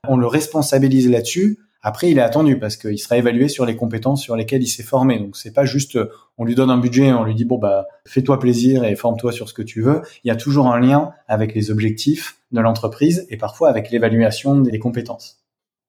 On 0.08 0.16
le 0.16 0.26
responsabilise 0.26 1.10
là-dessus. 1.10 1.58
Après, 1.82 2.10
il 2.10 2.18
est 2.18 2.22
attendu 2.22 2.58
parce 2.58 2.76
qu'il 2.76 2.98
sera 2.98 3.16
évalué 3.16 3.48
sur 3.48 3.64
les 3.64 3.74
compétences 3.74 4.22
sur 4.22 4.36
lesquelles 4.36 4.62
il 4.62 4.68
s'est 4.68 4.82
formé. 4.82 5.18
Donc, 5.18 5.36
c'est 5.36 5.52
pas 5.52 5.64
juste, 5.64 5.98
on 6.36 6.44
lui 6.44 6.54
donne 6.54 6.70
un 6.70 6.76
budget, 6.76 7.12
on 7.12 7.24
lui 7.24 7.34
dit 7.34 7.46
bon 7.46 7.58
bah 7.58 7.86
fais-toi 8.06 8.38
plaisir 8.38 8.84
et 8.84 8.94
forme-toi 8.96 9.32
sur 9.32 9.48
ce 9.48 9.54
que 9.54 9.62
tu 9.62 9.80
veux. 9.80 10.02
Il 10.24 10.28
y 10.28 10.30
a 10.30 10.36
toujours 10.36 10.66
un 10.66 10.78
lien 10.78 11.12
avec 11.26 11.54
les 11.54 11.70
objectifs 11.70 12.38
de 12.52 12.60
l'entreprise 12.60 13.26
et 13.30 13.38
parfois 13.38 13.70
avec 13.70 13.90
l'évaluation 13.90 14.56
des 14.56 14.78
compétences. 14.78 15.39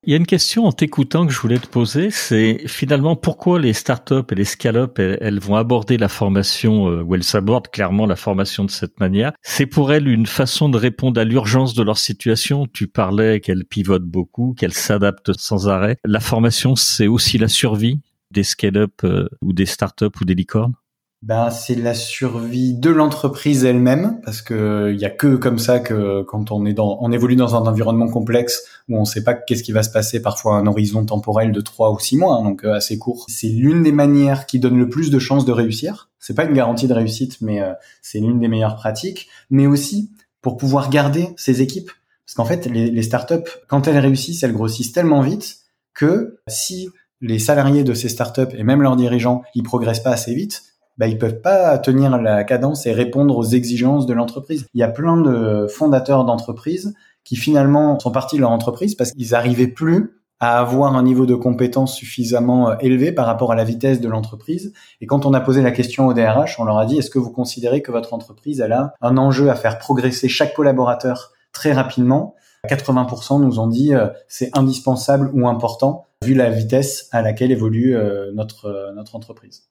Il 0.03 0.09
y 0.09 0.15
a 0.15 0.17
une 0.17 0.25
question 0.25 0.65
en 0.65 0.71
t'écoutant 0.71 1.27
que 1.27 1.31
je 1.31 1.39
voulais 1.39 1.59
te 1.59 1.67
poser, 1.67 2.09
c'est 2.09 2.67
finalement 2.67 3.15
pourquoi 3.15 3.59
les 3.59 3.71
startups 3.71 4.31
et 4.31 4.35
les 4.35 4.45
scale-up, 4.45 4.97
elles, 4.97 5.39
vont 5.39 5.55
aborder 5.55 5.99
la 5.99 6.09
formation, 6.09 6.89
euh, 6.89 7.03
ou 7.03 7.13
elles 7.13 7.23
s'abordent 7.23 7.67
clairement 7.67 8.07
la 8.07 8.15
formation 8.15 8.65
de 8.65 8.71
cette 8.71 8.99
manière. 8.99 9.31
C'est 9.43 9.67
pour 9.67 9.93
elles 9.93 10.07
une 10.07 10.25
façon 10.25 10.69
de 10.69 10.77
répondre 10.79 11.21
à 11.21 11.23
l'urgence 11.23 11.75
de 11.75 11.83
leur 11.83 11.99
situation. 11.99 12.65
Tu 12.65 12.87
parlais 12.87 13.41
qu'elles 13.41 13.63
pivotent 13.63 14.07
beaucoup, 14.07 14.55
qu'elles 14.57 14.73
s'adaptent 14.73 15.33
sans 15.37 15.69
arrêt. 15.69 15.97
La 16.03 16.19
formation, 16.19 16.75
c'est 16.75 17.05
aussi 17.05 17.37
la 17.37 17.47
survie 17.47 18.01
des 18.31 18.43
scale-up 18.43 19.03
euh, 19.03 19.29
ou 19.43 19.53
des 19.53 19.67
startups 19.67 20.19
ou 20.19 20.25
des 20.25 20.33
licornes? 20.33 20.73
Ben, 21.21 21.51
c'est 21.51 21.75
la 21.75 21.93
survie 21.93 22.73
de 22.73 22.89
l'entreprise 22.89 23.63
elle-même, 23.63 24.19
parce 24.25 24.41
que 24.41 24.91
il 24.91 24.99
y 24.99 25.05
a 25.05 25.11
que 25.11 25.35
comme 25.35 25.59
ça 25.59 25.79
que 25.79 26.23
quand 26.23 26.51
on 26.51 26.65
est 26.65 26.73
dans, 26.73 26.97
on 26.99 27.11
évolue 27.11 27.35
dans 27.35 27.55
un 27.55 27.67
environnement 27.67 28.07
complexe 28.07 28.63
où 28.89 28.97
on 28.97 29.01
ne 29.01 29.05
sait 29.05 29.23
pas 29.23 29.35
qu'est-ce 29.35 29.61
qui 29.61 29.71
va 29.71 29.83
se 29.83 29.91
passer, 29.91 30.19
parfois 30.19 30.55
un 30.55 30.65
horizon 30.65 31.05
temporel 31.05 31.51
de 31.51 31.61
trois 31.61 31.91
ou 31.91 31.99
six 31.99 32.17
mois, 32.17 32.37
hein, 32.37 32.43
donc 32.43 32.63
euh, 32.63 32.73
assez 32.73 32.97
court. 32.97 33.25
C'est 33.29 33.49
l'une 33.49 33.83
des 33.83 33.91
manières 33.91 34.47
qui 34.47 34.59
donne 34.59 34.79
le 34.79 34.89
plus 34.89 35.11
de 35.11 35.19
chances 35.19 35.45
de 35.45 35.51
réussir. 35.51 36.09
C'est 36.17 36.33
pas 36.33 36.45
une 36.45 36.53
garantie 36.53 36.87
de 36.87 36.93
réussite, 36.93 37.39
mais 37.41 37.61
euh, 37.61 37.73
c'est 38.01 38.19
l'une 38.19 38.39
des 38.39 38.47
meilleures 38.47 38.75
pratiques. 38.75 39.27
Mais 39.51 39.67
aussi 39.67 40.09
pour 40.41 40.57
pouvoir 40.57 40.89
garder 40.89 41.29
ces 41.37 41.61
équipes, 41.61 41.91
parce 42.25 42.33
qu'en 42.33 42.45
fait, 42.45 42.65
les, 42.65 42.89
les 42.89 43.03
startups, 43.03 43.47
quand 43.67 43.87
elles 43.87 43.99
réussissent, 43.99 44.41
elles 44.41 44.53
grossissent 44.53 44.91
tellement 44.91 45.21
vite 45.21 45.57
que 45.93 46.39
si 46.47 46.89
les 47.19 47.37
salariés 47.37 47.83
de 47.83 47.93
ces 47.93 48.09
startups 48.09 48.55
et 48.57 48.63
même 48.63 48.81
leurs 48.81 48.95
dirigeants, 48.95 49.43
ils 49.53 49.61
progressent 49.61 50.01
pas 50.01 50.11
assez 50.11 50.33
vite, 50.33 50.63
bah, 50.97 51.07
ils 51.07 51.17
peuvent 51.17 51.41
pas 51.41 51.77
tenir 51.77 52.19
la 52.21 52.43
cadence 52.43 52.85
et 52.85 52.91
répondre 52.91 53.37
aux 53.37 53.43
exigences 53.43 54.05
de 54.05 54.13
l'entreprise. 54.13 54.65
Il 54.73 54.79
y 54.79 54.83
a 54.83 54.89
plein 54.89 55.17
de 55.17 55.67
fondateurs 55.67 56.25
d'entreprises 56.25 56.93
qui 57.23 57.35
finalement 57.35 57.99
sont 57.99 58.11
partis 58.11 58.35
de 58.35 58.41
leur 58.41 58.51
entreprise 58.51 58.95
parce 58.95 59.11
qu'ils 59.11 59.31
n'arrivaient 59.31 59.67
plus 59.67 60.21
à 60.41 60.59
avoir 60.59 60.95
un 60.95 61.03
niveau 61.03 61.27
de 61.27 61.35
compétence 61.35 61.95
suffisamment 61.95 62.71
euh, 62.71 62.75
élevé 62.81 63.11
par 63.11 63.27
rapport 63.27 63.51
à 63.51 63.55
la 63.55 63.63
vitesse 63.63 64.01
de 64.01 64.09
l'entreprise. 64.09 64.73
Et 64.99 65.05
quand 65.05 65.27
on 65.27 65.33
a 65.35 65.39
posé 65.39 65.61
la 65.61 65.69
question 65.69 66.07
au 66.07 66.13
DRH, 66.13 66.59
on 66.59 66.63
leur 66.63 66.79
a 66.79 66.85
dit, 66.87 66.97
est-ce 66.97 67.11
que 67.11 67.19
vous 67.19 67.31
considérez 67.31 67.83
que 67.83 67.91
votre 67.91 68.13
entreprise 68.13 68.59
elle 68.59 68.73
a 68.73 68.95
un 69.01 69.17
enjeu 69.17 69.51
à 69.51 69.55
faire 69.55 69.77
progresser 69.77 70.29
chaque 70.29 70.55
collaborateur 70.55 71.31
très 71.53 71.73
rapidement? 71.73 72.35
80% 72.67 73.39
nous 73.39 73.59
ont 73.59 73.67
dit 73.67 73.93
euh, 73.93 74.07
c'est 74.27 74.49
indispensable 74.57 75.29
ou 75.33 75.47
important 75.47 76.05
vu 76.23 76.33
la 76.33 76.49
vitesse 76.49 77.07
à 77.11 77.21
laquelle 77.21 77.51
évolue 77.51 77.95
euh, 77.95 78.31
notre, 78.33 78.93
notre 78.95 79.15
entreprise. 79.15 79.70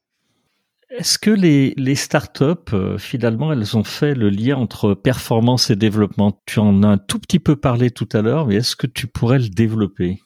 Est-ce 0.90 1.20
que 1.20 1.31
les, 1.31 1.72
les 1.76 1.94
startups, 1.94 2.72
euh, 2.72 2.98
finalement, 2.98 3.53
elles 3.53 3.76
ont 3.76 3.85
fait 3.85 4.12
le 4.14 4.29
lien 4.29 4.57
entre 4.57 4.94
performance 4.94 5.70
et 5.70 5.76
développement? 5.76 6.40
Tu 6.46 6.59
en 6.59 6.83
as 6.83 6.88
un 6.88 6.98
tout 6.98 7.20
petit 7.20 7.38
peu 7.38 7.55
parlé 7.55 7.92
tout 7.92 8.09
à 8.12 8.22
l'heure, 8.22 8.46
mais 8.46 8.57
est-ce 8.57 8.74
que 8.74 8.88
tu 8.88 9.07
pourrais 9.07 9.38
le 9.38 9.48
développer? 9.48 10.20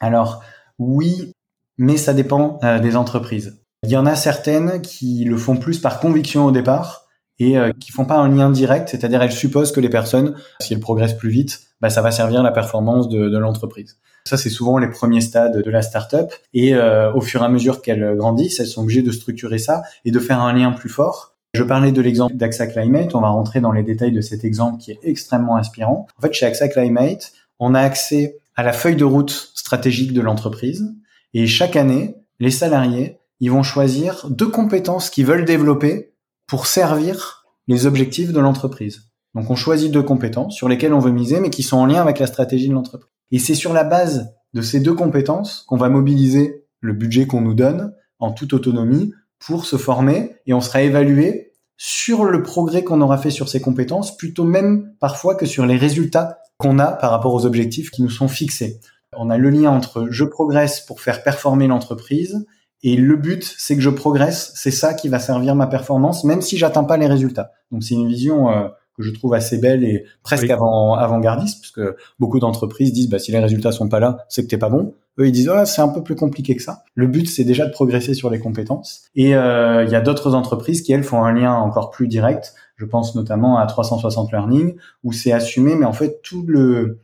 Alors, 0.00 0.44
oui, 0.78 1.32
mais 1.78 1.96
ça 1.96 2.12
dépend 2.12 2.58
euh, 2.62 2.80
des 2.80 2.96
entreprises. 2.96 3.62
Il 3.82 3.90
y 3.90 3.96
en 3.96 4.04
a 4.04 4.14
certaines 4.14 4.82
qui 4.82 5.24
le 5.24 5.38
font 5.38 5.56
plus 5.56 5.78
par 5.78 6.00
conviction 6.00 6.44
au 6.44 6.50
départ 6.50 7.06
et 7.38 7.56
euh, 7.56 7.72
qui 7.80 7.90
font 7.90 8.04
pas 8.04 8.18
un 8.18 8.28
lien 8.28 8.50
direct, 8.50 8.90
c'est-à-dire 8.90 9.22
elles 9.22 9.32
supposent 9.32 9.72
que 9.72 9.80
les 9.80 9.88
personnes, 9.88 10.36
si 10.60 10.74
elles 10.74 10.80
progressent 10.80 11.16
plus 11.16 11.30
vite, 11.30 11.62
bah, 11.80 11.88
ça 11.88 12.02
va 12.02 12.10
servir 12.10 12.42
la 12.42 12.52
performance 12.52 13.08
de, 13.08 13.30
de 13.30 13.38
l'entreprise. 13.38 13.98
Ça, 14.26 14.38
c'est 14.38 14.50
souvent 14.50 14.78
les 14.78 14.88
premiers 14.88 15.20
stades 15.20 15.62
de 15.62 15.70
la 15.70 15.82
startup. 15.82 16.32
Et 16.54 16.74
euh, 16.74 17.12
au 17.12 17.20
fur 17.20 17.42
et 17.42 17.44
à 17.44 17.48
mesure 17.48 17.82
qu'elles 17.82 18.16
grandissent, 18.16 18.58
elles 18.58 18.66
sont 18.66 18.82
obligées 18.82 19.02
de 19.02 19.12
structurer 19.12 19.58
ça 19.58 19.82
et 20.06 20.10
de 20.10 20.18
faire 20.18 20.40
un 20.40 20.54
lien 20.54 20.72
plus 20.72 20.88
fort. 20.88 21.34
Je 21.52 21.62
parlais 21.62 21.92
de 21.92 22.00
l'exemple 22.00 22.34
d'AXA 22.34 22.68
Climate. 22.68 23.14
On 23.14 23.20
va 23.20 23.28
rentrer 23.28 23.60
dans 23.60 23.70
les 23.70 23.82
détails 23.82 24.12
de 24.12 24.22
cet 24.22 24.44
exemple 24.44 24.78
qui 24.78 24.92
est 24.92 24.98
extrêmement 25.02 25.56
inspirant. 25.56 26.06
En 26.18 26.22
fait, 26.22 26.32
chez 26.32 26.46
AXA 26.46 26.68
Climate, 26.68 27.32
on 27.60 27.74
a 27.74 27.80
accès 27.80 28.38
à 28.56 28.62
la 28.62 28.72
feuille 28.72 28.96
de 28.96 29.04
route 29.04 29.30
stratégique 29.54 30.14
de 30.14 30.22
l'entreprise. 30.22 30.90
Et 31.34 31.46
chaque 31.46 31.76
année, 31.76 32.16
les 32.40 32.50
salariés, 32.50 33.18
ils 33.40 33.50
vont 33.50 33.62
choisir 33.62 34.26
deux 34.30 34.48
compétences 34.48 35.10
qu'ils 35.10 35.26
veulent 35.26 35.44
développer 35.44 36.14
pour 36.46 36.66
servir 36.66 37.44
les 37.68 37.86
objectifs 37.86 38.32
de 38.32 38.40
l'entreprise. 38.40 39.10
Donc 39.34 39.50
on 39.50 39.56
choisit 39.56 39.92
deux 39.92 40.02
compétences 40.02 40.54
sur 40.54 40.68
lesquelles 40.68 40.94
on 40.94 40.98
veut 40.98 41.12
miser, 41.12 41.40
mais 41.40 41.50
qui 41.50 41.62
sont 41.62 41.76
en 41.76 41.86
lien 41.86 42.00
avec 42.00 42.18
la 42.18 42.26
stratégie 42.26 42.68
de 42.68 42.74
l'entreprise. 42.74 43.13
Et 43.34 43.40
c'est 43.40 43.56
sur 43.56 43.72
la 43.72 43.82
base 43.82 44.32
de 44.52 44.62
ces 44.62 44.78
deux 44.78 44.94
compétences 44.94 45.64
qu'on 45.66 45.76
va 45.76 45.88
mobiliser 45.88 46.68
le 46.78 46.92
budget 46.92 47.26
qu'on 47.26 47.40
nous 47.40 47.52
donne 47.52 47.92
en 48.20 48.30
toute 48.30 48.52
autonomie 48.52 49.12
pour 49.40 49.66
se 49.66 49.76
former 49.76 50.36
et 50.46 50.54
on 50.54 50.60
sera 50.60 50.82
évalué 50.82 51.52
sur 51.76 52.26
le 52.26 52.44
progrès 52.44 52.84
qu'on 52.84 53.00
aura 53.00 53.18
fait 53.18 53.32
sur 53.32 53.48
ces 53.48 53.60
compétences, 53.60 54.16
plutôt 54.16 54.44
même 54.44 54.94
parfois 55.00 55.34
que 55.34 55.46
sur 55.46 55.66
les 55.66 55.76
résultats 55.76 56.38
qu'on 56.58 56.78
a 56.78 56.92
par 56.92 57.10
rapport 57.10 57.34
aux 57.34 57.44
objectifs 57.44 57.90
qui 57.90 58.02
nous 58.02 58.08
sont 58.08 58.28
fixés. 58.28 58.78
On 59.16 59.30
a 59.30 59.36
le 59.36 59.50
lien 59.50 59.72
entre 59.72 60.06
je 60.10 60.22
progresse 60.22 60.82
pour 60.82 61.00
faire 61.00 61.24
performer 61.24 61.66
l'entreprise 61.66 62.46
et 62.84 62.94
le 62.94 63.16
but, 63.16 63.52
c'est 63.58 63.74
que 63.74 63.82
je 63.82 63.90
progresse, 63.90 64.52
c'est 64.54 64.70
ça 64.70 64.94
qui 64.94 65.08
va 65.08 65.18
servir 65.18 65.56
ma 65.56 65.66
performance, 65.66 66.22
même 66.22 66.40
si 66.40 66.56
j'atteins 66.56 66.84
pas 66.84 66.98
les 66.98 67.08
résultats. 67.08 67.50
Donc 67.72 67.82
c'est 67.82 67.94
une 67.94 68.06
vision 68.06 68.48
euh, 68.48 68.68
que 68.96 69.02
je 69.02 69.10
trouve 69.10 69.34
assez 69.34 69.58
belle 69.58 69.84
et 69.84 70.04
presque 70.22 70.48
avant 70.50 70.94
avant-gardiste, 70.94 71.60
parce 71.60 71.72
que 71.72 71.96
beaucoup 72.18 72.38
d'entreprises 72.38 72.92
disent 72.92 73.08
bah 73.08 73.18
si 73.18 73.32
les 73.32 73.38
résultats 73.38 73.72
sont 73.72 73.88
pas 73.88 74.00
là, 74.00 74.18
c'est 74.28 74.42
que 74.42 74.48
t'es 74.48 74.58
pas 74.58 74.68
bon. 74.68 74.94
Eux 75.18 75.26
ils 75.26 75.32
disent 75.32 75.50
oh, 75.52 75.64
c'est 75.64 75.82
un 75.82 75.88
peu 75.88 76.02
plus 76.02 76.14
compliqué 76.14 76.56
que 76.56 76.62
ça. 76.62 76.84
Le 76.94 77.06
but 77.06 77.28
c'est 77.28 77.44
déjà 77.44 77.66
de 77.66 77.72
progresser 77.72 78.14
sur 78.14 78.30
les 78.30 78.38
compétences. 78.38 79.02
Et 79.14 79.34
euh, 79.34 79.84
il 79.84 79.90
y 79.90 79.96
a 79.96 80.00
d'autres 80.00 80.34
entreprises 80.34 80.82
qui 80.82 80.92
elles 80.92 81.04
font 81.04 81.24
un 81.24 81.32
lien 81.32 81.54
encore 81.54 81.90
plus 81.90 82.08
direct. 82.08 82.54
Je 82.76 82.84
pense 82.84 83.14
notamment 83.14 83.58
à 83.58 83.66
360 83.66 84.32
Learning 84.32 84.74
où 85.02 85.12
c'est 85.12 85.32
assumé, 85.32 85.74
mais 85.74 85.86
en 85.86 85.92
fait 85.92 86.20
tout 86.22 86.44
le 86.46 86.98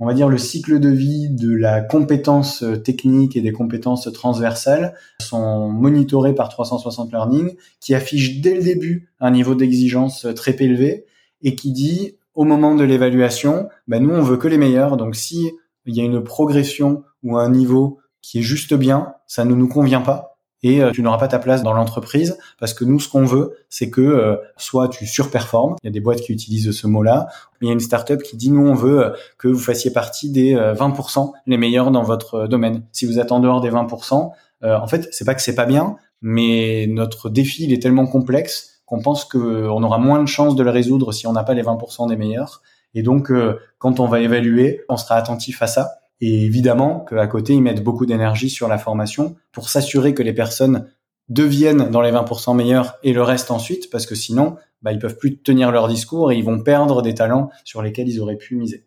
on 0.00 0.06
va 0.06 0.14
dire 0.14 0.28
le 0.28 0.38
cycle 0.38 0.80
de 0.80 0.88
vie 0.88 1.30
de 1.30 1.54
la 1.54 1.80
compétence 1.80 2.64
technique 2.84 3.36
et 3.36 3.40
des 3.40 3.52
compétences 3.52 4.12
transversales 4.12 4.94
sont 5.20 5.68
monitorés 5.68 6.34
par 6.34 6.48
360 6.48 7.12
Learning 7.12 7.54
qui 7.80 7.94
affiche 7.94 8.40
dès 8.40 8.54
le 8.54 8.62
début 8.62 9.08
un 9.20 9.30
niveau 9.30 9.54
d'exigence 9.54 10.26
très 10.34 10.56
élevé 10.60 11.06
et 11.44 11.54
qui 11.54 11.70
dit 11.70 12.16
au 12.34 12.44
moment 12.44 12.74
de 12.74 12.82
l'évaluation, 12.82 13.68
ben 13.86 14.02
nous 14.02 14.10
on 14.10 14.22
veut 14.22 14.36
que 14.36 14.48
les 14.48 14.58
meilleurs. 14.58 14.96
Donc 14.96 15.14
si 15.14 15.52
il 15.86 15.94
y 15.94 16.00
a 16.00 16.04
une 16.04 16.22
progression 16.22 17.04
ou 17.22 17.36
un 17.38 17.48
niveau 17.48 17.98
qui 18.22 18.40
est 18.40 18.42
juste 18.42 18.74
bien, 18.74 19.14
ça 19.26 19.44
ne 19.44 19.54
nous 19.54 19.68
convient 19.68 20.00
pas 20.00 20.34
et 20.64 20.82
euh, 20.82 20.90
tu 20.90 21.02
n'auras 21.02 21.18
pas 21.18 21.28
ta 21.28 21.38
place 21.38 21.62
dans 21.62 21.74
l'entreprise 21.74 22.38
parce 22.58 22.72
que 22.72 22.84
nous 22.84 22.98
ce 22.98 23.08
qu'on 23.08 23.26
veut 23.26 23.52
c'est 23.68 23.90
que 23.90 24.00
euh, 24.00 24.36
soit 24.56 24.88
tu 24.88 25.06
surperformes, 25.06 25.76
il 25.82 25.86
y 25.86 25.88
a 25.88 25.92
des 25.92 26.00
boîtes 26.00 26.22
qui 26.22 26.32
utilisent 26.32 26.72
ce 26.72 26.86
mot-là, 26.86 27.28
il 27.60 27.68
y 27.68 27.70
a 27.70 27.72
une 27.72 27.80
startup 27.80 28.22
qui 28.22 28.36
dit 28.36 28.50
nous 28.50 28.66
on 28.66 28.74
veut 28.74 29.04
euh, 29.04 29.10
que 29.38 29.46
vous 29.46 29.58
fassiez 29.60 29.92
partie 29.92 30.30
des 30.30 30.54
20% 30.54 31.32
les 31.46 31.58
meilleurs 31.58 31.90
dans 31.90 32.02
votre 32.02 32.46
domaine. 32.48 32.82
Si 32.92 33.04
vous 33.04 33.20
êtes 33.20 33.30
en 33.30 33.40
dehors 33.40 33.60
des 33.60 33.70
20%, 33.70 34.30
en 34.62 34.86
fait, 34.86 35.08
c'est 35.12 35.26
pas 35.26 35.34
que 35.34 35.42
c'est 35.42 35.54
pas 35.54 35.66
bien, 35.66 35.96
mais 36.22 36.86
notre 36.88 37.28
défi 37.28 37.64
il 37.64 37.72
est 37.72 37.82
tellement 37.82 38.06
complexe 38.06 38.73
qu'on 38.86 39.00
pense 39.00 39.24
qu'on 39.24 39.82
aura 39.82 39.98
moins 39.98 40.22
de 40.22 40.28
chances 40.28 40.56
de 40.56 40.62
le 40.62 40.70
résoudre 40.70 41.12
si 41.12 41.26
on 41.26 41.32
n'a 41.32 41.44
pas 41.44 41.54
les 41.54 41.62
20% 41.62 42.08
des 42.08 42.16
meilleurs. 42.16 42.62
Et 42.94 43.02
donc, 43.02 43.30
euh, 43.30 43.58
quand 43.78 44.00
on 44.00 44.06
va 44.06 44.20
évaluer, 44.20 44.82
on 44.88 44.96
sera 44.96 45.16
attentif 45.16 45.62
à 45.62 45.66
ça. 45.66 45.98
Et 46.20 46.44
évidemment 46.44 47.00
qu'à 47.00 47.26
côté, 47.26 47.54
ils 47.54 47.62
mettent 47.62 47.82
beaucoup 47.82 48.06
d'énergie 48.06 48.50
sur 48.50 48.68
la 48.68 48.78
formation 48.78 49.36
pour 49.52 49.68
s'assurer 49.68 50.14
que 50.14 50.22
les 50.22 50.32
personnes 50.32 50.88
deviennent 51.28 51.90
dans 51.90 52.02
les 52.02 52.12
20% 52.12 52.54
meilleurs 52.54 52.96
et 53.02 53.12
le 53.12 53.22
reste 53.22 53.50
ensuite, 53.50 53.90
parce 53.90 54.06
que 54.06 54.14
sinon, 54.14 54.56
bah, 54.82 54.92
ils 54.92 54.98
peuvent 54.98 55.16
plus 55.16 55.38
tenir 55.38 55.72
leur 55.72 55.88
discours 55.88 56.30
et 56.30 56.36
ils 56.36 56.44
vont 56.44 56.62
perdre 56.62 57.02
des 57.02 57.14
talents 57.14 57.50
sur 57.64 57.82
lesquels 57.82 58.08
ils 58.08 58.20
auraient 58.20 58.36
pu 58.36 58.56
miser. 58.56 58.86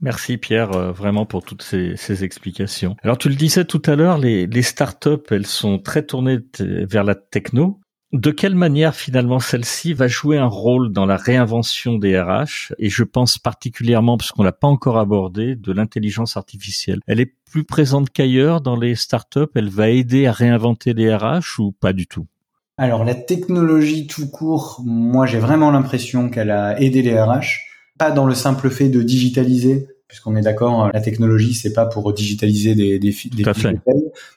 Merci 0.00 0.36
Pierre, 0.36 0.72
euh, 0.72 0.92
vraiment 0.92 1.24
pour 1.24 1.42
toutes 1.42 1.62
ces, 1.62 2.24
explications. 2.24 2.96
Alors 3.02 3.16
tu 3.16 3.30
le 3.30 3.36
disais 3.36 3.64
tout 3.64 3.80
à 3.86 3.96
l'heure, 3.96 4.18
les, 4.18 4.46
les 4.46 4.62
startups, 4.62 5.24
elles 5.30 5.46
sont 5.46 5.78
très 5.78 6.04
tournées 6.04 6.40
vers 6.60 7.04
la 7.04 7.14
techno. 7.14 7.80
De 8.14 8.30
quelle 8.30 8.54
manière 8.54 8.94
finalement 8.94 9.40
celle-ci 9.40 9.92
va 9.92 10.06
jouer 10.06 10.38
un 10.38 10.46
rôle 10.46 10.92
dans 10.92 11.04
la 11.04 11.16
réinvention 11.16 11.98
des 11.98 12.16
RH 12.16 12.72
Et 12.78 12.88
je 12.88 13.02
pense 13.02 13.38
particulièrement, 13.38 14.16
parce 14.16 14.30
qu'on 14.30 14.44
l'a 14.44 14.52
pas 14.52 14.68
encore 14.68 14.98
abordé, 14.98 15.56
de 15.56 15.72
l'intelligence 15.72 16.36
artificielle. 16.36 17.00
Elle 17.08 17.18
est 17.18 17.34
plus 17.50 17.64
présente 17.64 18.10
qu'ailleurs 18.10 18.60
dans 18.60 18.76
les 18.76 18.94
startups? 18.94 19.50
Elle 19.56 19.68
va 19.68 19.90
aider 19.90 20.26
à 20.26 20.32
réinventer 20.32 20.92
les 20.94 21.12
RH 21.12 21.58
ou 21.58 21.72
pas 21.72 21.92
du 21.92 22.06
tout? 22.06 22.26
Alors 22.78 23.04
la 23.04 23.16
technologie 23.16 24.06
tout 24.06 24.30
court, 24.30 24.80
moi 24.84 25.26
j'ai 25.26 25.40
vraiment 25.40 25.72
l'impression 25.72 26.30
qu'elle 26.30 26.52
a 26.52 26.80
aidé 26.80 27.02
les 27.02 27.20
RH. 27.20 27.62
Pas 27.98 28.12
dans 28.12 28.26
le 28.26 28.34
simple 28.34 28.70
fait 28.70 28.90
de 28.90 29.02
digitaliser 29.02 29.88
puisqu'on 30.06 30.36
est 30.36 30.42
d'accord, 30.42 30.88
la 30.94 31.00
technologie, 31.00 31.54
c'est 31.54 31.72
pas 31.72 31.86
pour 31.86 32.12
digitaliser 32.12 32.76
des, 32.76 33.00
des, 33.00 33.10
des, 33.32 33.44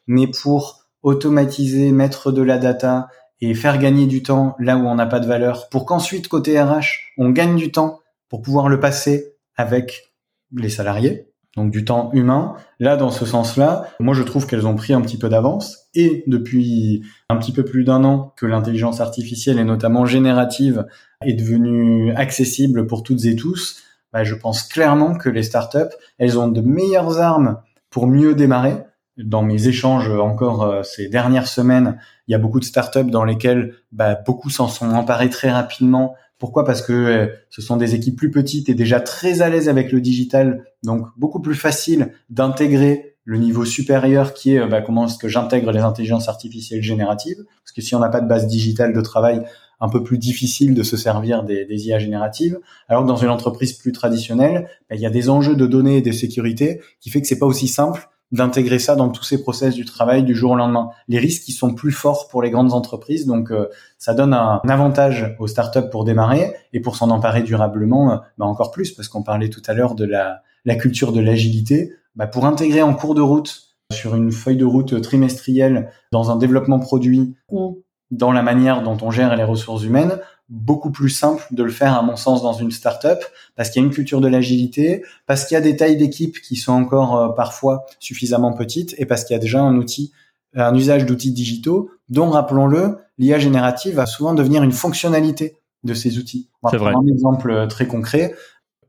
mais 0.08 0.26
pour 0.26 0.82
automatiser, 1.04 1.92
mettre 1.92 2.32
de 2.32 2.42
la 2.42 2.58
data 2.58 3.10
et 3.42 3.54
faire 3.54 3.78
gagner 3.78 4.08
du 4.08 4.24
temps 4.24 4.56
là 4.60 4.78
où 4.78 4.88
on 4.88 4.96
n'a 4.96 5.06
pas 5.06 5.20
de 5.20 5.28
valeur, 5.28 5.70
pour 5.70 5.86
qu'ensuite, 5.86 6.28
côté 6.28 6.62
RH, 6.62 7.14
on 7.18 7.30
gagne 7.30 7.56
du 7.56 7.72
temps 7.72 8.00
pour 8.30 8.42
pouvoir 8.42 8.70
le 8.70 8.80
passer 8.80 9.36
avec 9.56 10.14
les 10.56 10.70
salariés, 10.70 11.28
donc 11.56 11.72
du 11.72 11.86
temps 11.86 12.12
humain. 12.14 12.56
Là, 12.80 12.96
dans 12.96 13.10
ce 13.10 13.26
sens-là, 13.26 13.88
moi, 14.00 14.14
je 14.14 14.24
trouve 14.24 14.48
qu'elles 14.48 14.68
ont 14.68 14.76
pris 14.76 14.94
un 14.94 15.02
petit 15.02 15.18
peu 15.18 15.30
d'avance. 15.30 15.88
Et 15.94 16.24
depuis 16.28 17.04
un 17.30 17.38
petit 17.38 17.52
peu 17.52 17.66
plus 17.66 17.84
d'un 17.84 18.04
an 18.04 18.34
que 18.38 18.46
l'intelligence 18.46 19.02
artificielle, 19.02 19.60
et 19.60 19.64
notamment 19.64 20.06
générative, 20.06 20.86
est 21.26 21.34
devenue 21.34 22.14
accessible 22.14 22.86
pour 22.86 23.04
toutes 23.04 23.26
et 23.26 23.36
tous, 23.36 23.82
bah, 24.14 24.24
je 24.24 24.36
pense 24.36 24.64
clairement 24.64 25.16
que 25.16 25.30
les 25.30 25.44
startups, 25.44 25.96
elles 26.18 26.40
ont 26.40 26.48
de 26.48 26.62
meilleures 26.62 27.20
armes 27.20 27.60
pour 27.90 28.08
mieux 28.08 28.36
démarrer. 28.36 28.78
Dans 29.18 29.42
mes 29.42 29.68
échanges 29.68 30.10
encore 30.10 30.64
euh, 30.64 30.84
ces 30.84 31.08
dernières 31.08 31.48
semaines, 31.48 32.00
il 32.28 32.34
y 32.34 32.36
a 32.36 32.38
beaucoup 32.38 32.60
de 32.60 32.66
startups 32.66 33.10
dans 33.10 33.24
lesquelles 33.24 33.74
bah, 33.92 34.16
beaucoup 34.26 34.50
s'en 34.50 34.68
sont 34.68 34.90
emparés 34.92 35.30
très 35.30 35.50
rapidement. 35.50 36.16
Pourquoi? 36.38 36.66
Parce 36.66 36.84
que 36.84 36.94
euh, 36.94 37.28
ce 37.50 37.62
sont 37.62 37.78
des 37.78 37.96
équipes 37.96 38.16
plus 38.16 38.30
petites 38.30 38.70
et 38.70 38.76
déjà 38.76 39.00
très 39.00 39.42
à 39.42 39.50
l'aise 39.50 39.70
avec 39.70 39.92
le 39.92 40.02
digital, 40.02 40.66
donc 40.84 41.08
beaucoup 41.18 41.42
plus 41.42 41.56
facile 41.56 42.14
d'intégrer 42.30 43.16
le 43.24 43.40
niveau 43.40 43.66
supérieur 43.66 44.34
qui 44.34 44.56
est 44.56 44.68
bah, 44.68 44.82
comment 44.82 45.08
est-ce 45.08 45.18
que 45.18 45.28
j'intègre 45.28 45.72
les 45.72 45.82
intelligences 45.82 46.30
artificielles 46.30 46.84
génératives? 46.84 47.44
Parce 47.64 47.72
que 47.72 47.82
si 47.82 47.96
on 47.96 48.00
n'a 48.00 48.10
pas 48.10 48.22
de 48.22 48.28
base 48.28 48.46
digitale 48.46 48.94
de 48.94 49.02
travail, 49.02 49.44
un 49.80 49.90
peu 49.90 50.04
plus 50.04 50.18
difficile 50.18 50.74
de 50.74 50.84
se 50.84 50.98
servir 50.98 51.44
des, 51.44 51.66
des 51.66 51.88
IA 51.88 52.00
génératives. 52.00 52.60
Alors 52.88 53.04
que 53.04 53.08
dans 53.08 53.18
une 53.18 53.30
entreprise 53.30 53.74
plus 53.74 53.92
traditionnelle, 53.92 54.70
bah, 54.90 54.96
il 54.96 55.02
y 55.02 55.06
a 55.06 55.10
des 55.10 55.30
enjeux 55.30 55.56
de 55.56 55.68
données 55.68 55.98
et 55.98 56.02
de 56.02 56.12
sécurité 56.12 56.82
qui 57.00 57.10
fait 57.10 57.22
que 57.22 57.28
c'est 57.28 57.40
pas 57.40 57.46
aussi 57.46 57.68
simple 57.68 58.08
d'intégrer 58.32 58.80
ça 58.80 58.96
dans 58.96 59.10
tous 59.10 59.24
ces 59.24 59.42
process 59.42 59.74
du 59.74 59.86
travail 59.86 60.24
du 60.24 60.36
jour 60.36 60.52
au 60.52 60.56
lendemain. 60.56 60.90
Les 61.08 61.18
risques 61.18 61.44
qui 61.44 61.54
sont 61.54 61.74
plus 61.74 61.92
forts 61.92 62.28
pour 62.28 62.42
les 62.42 62.50
grandes 62.50 62.74
entreprises, 62.74 63.26
donc 63.26 63.52
euh, 63.52 63.68
ça 63.98 64.14
donne 64.14 64.34
un, 64.34 64.62
avantage 64.68 65.36
aux 65.40 65.48
startups 65.48 65.90
pour 65.92 66.04
démarrer 66.04 66.54
et 66.74 66.80
pour 66.82 66.96
s'en 66.96 67.10
emparer 67.10 67.42
durablement, 67.42 68.12
euh, 68.12 68.18
bah 68.38 68.46
encore 68.46 68.72
plus 68.72 68.92
parce 68.92 69.08
qu'on 69.08 69.24
parlait 69.24 69.50
tout 69.50 69.62
à 69.68 69.74
l'heure 69.74 69.96
de 69.96 70.06
la, 70.06 70.42
la 70.66 70.76
culture 70.76 71.14
de 71.14 71.22
l'agilité. 71.22 71.94
Bah 72.16 72.28
pour 72.28 72.46
intégrer 72.46 72.82
en 72.82 72.94
cours 72.94 73.16
de 73.16 73.22
route 73.22 73.68
sur 73.94 74.16
une 74.16 74.32
feuille 74.32 74.58
de 74.58 74.66
route 74.66 75.02
trimestrielle 75.02 75.92
dans 76.12 76.30
un 76.30 76.36
développement 76.36 76.80
produit 76.80 77.36
ou 77.50 77.84
dans 78.12 78.32
la 78.32 78.42
manière 78.42 78.84
dont 78.84 78.98
on 79.02 79.12
gère 79.12 79.36
les 79.36 79.44
ressources 79.44 79.84
humaines, 79.84 80.20
beaucoup 80.50 80.92
plus 80.92 81.10
simple 81.10 81.46
de 81.52 81.64
le 81.64 81.72
faire 81.72 81.94
à 81.94 82.02
mon 82.02 82.16
sens 82.16 82.42
dans 82.42 82.54
une 82.54 82.72
startup 82.72 83.20
parce 83.56 83.70
qu'il 83.70 83.82
y 83.82 83.86
a 83.86 83.88
une 83.88 83.94
culture 83.94 84.22
de 84.22 84.28
l'agilité, 84.28 85.04
parce 85.26 85.46
qu'il 85.46 85.56
y 85.56 85.58
a 85.58 85.62
des 85.62 85.76
tailles 85.76 85.98
d'équipe 85.98 86.40
qui 86.42 86.56
sont 86.56 86.72
encore 86.72 87.18
euh, 87.18 87.30
parfois 87.30 87.86
suffisamment 88.00 88.54
petites 88.54 88.96
et 88.98 89.06
parce 89.06 89.24
qu'il 89.24 89.34
y 89.34 89.38
a 89.38 89.42
déjà 89.42 89.62
un 89.62 89.76
outil 89.76 90.12
un 90.56 90.74
usage 90.76 91.06
d'outils 91.06 91.32
digitaux 91.32 91.92
dont 92.10 92.30
rappelons-le, 92.30 92.98
l'IA 93.18 93.40
générative 93.40 93.96
va 93.96 94.06
souvent 94.06 94.34
devenir 94.34 94.64
une 94.64 94.72
fonctionnalité 94.72 95.58
de 95.84 95.94
ces 95.94 96.18
outils. 96.18 96.50
On 96.64 96.70
va 96.70 96.78
prendre 96.78 97.00
un 97.00 97.08
exemple 97.08 97.52
euh, 97.52 97.68
très 97.68 97.88
concret. 97.88 98.36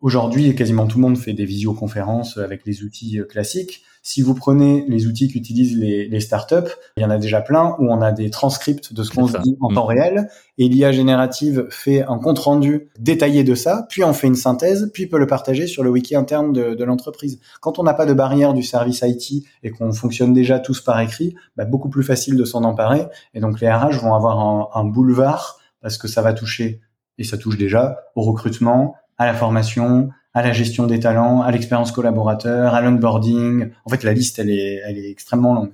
Aujourd'hui, 0.01 0.55
quasiment 0.55 0.86
tout 0.86 0.99
le 0.99 1.03
monde 1.03 1.18
fait 1.18 1.32
des 1.32 1.44
visioconférences 1.44 2.38
avec 2.38 2.64
les 2.64 2.84
outils 2.84 3.18
euh, 3.18 3.24
classiques. 3.24 3.82
Si 4.05 4.22
vous 4.22 4.32
prenez 4.32 4.84
les 4.86 5.07
outils 5.07 5.26
qu'utilisent 5.26 5.76
les, 5.76 6.07
les, 6.07 6.20
startups, 6.20 6.70
il 6.96 7.03
y 7.03 7.05
en 7.05 7.11
a 7.11 7.18
déjà 7.18 7.40
plein 7.40 7.74
où 7.80 7.90
on 7.90 8.01
a 8.01 8.12
des 8.12 8.30
transcripts 8.30 8.92
de 8.92 9.03
ce 9.03 9.11
qu'on 9.11 9.26
se 9.26 9.36
dit 9.38 9.57
en 9.61 9.74
temps 9.74 9.86
mm. 9.86 9.88
réel 9.88 10.28
et 10.57 10.68
l'IA 10.68 10.92
générative 10.92 11.66
fait 11.70 12.05
un 12.05 12.18
compte 12.18 12.38
rendu 12.38 12.90
détaillé 13.01 13.42
de 13.42 13.57
ça, 13.57 13.86
puis 13.90 14.05
on 14.05 14.12
fait 14.12 14.28
une 14.28 14.36
synthèse, 14.36 14.92
puis 14.94 15.09
peut 15.09 15.18
le 15.18 15.26
partager 15.26 15.66
sur 15.66 15.82
le 15.82 15.90
wiki 15.90 16.14
interne 16.14 16.53
de, 16.53 16.74
de 16.74 16.84
l'entreprise. 16.84 17.40
Quand 17.61 17.80
on 17.80 17.82
n'a 17.82 17.92
pas 17.92 18.07
de 18.07 18.14
barrière 18.14 18.55
du 18.55 18.62
service 18.62 19.03
IT 19.05 19.44
et 19.64 19.70
qu'on 19.70 19.92
fonctionne 19.92 20.32
déjà 20.32 20.61
tous 20.61 20.80
par 20.80 21.01
écrit, 21.01 21.34
bah 21.57 21.64
beaucoup 21.64 21.88
plus 21.88 22.05
facile 22.05 22.36
de 22.36 22.44
s'en 22.44 22.62
emparer 22.62 23.07
et 23.34 23.40
donc 23.40 23.61
les 23.61 23.68
RH 23.68 23.96
vont 24.01 24.14
avoir 24.14 24.38
un, 24.38 24.68
un 24.74 24.84
boulevard 24.84 25.59
parce 25.82 25.99
que 25.99 26.07
ça 26.07 26.22
va 26.22 26.32
toucher 26.32 26.80
et 27.18 27.24
ça 27.24 27.36
touche 27.36 27.59
déjà 27.59 27.99
au 28.14 28.22
recrutement, 28.22 28.94
à 29.18 29.26
la 29.26 29.34
formation, 29.34 30.10
à 30.34 30.42
la 30.42 30.52
gestion 30.52 30.86
des 30.86 31.00
talents, 31.00 31.42
à 31.42 31.50
l'expérience 31.50 31.92
collaborateur, 31.92 32.74
à 32.74 32.80
l'onboarding. 32.80 33.70
En 33.84 33.90
fait, 33.90 34.04
la 34.04 34.12
liste, 34.12 34.38
elle 34.38 34.50
est, 34.50 34.80
elle 34.86 34.98
est 34.98 35.10
extrêmement 35.10 35.54
longue. 35.54 35.72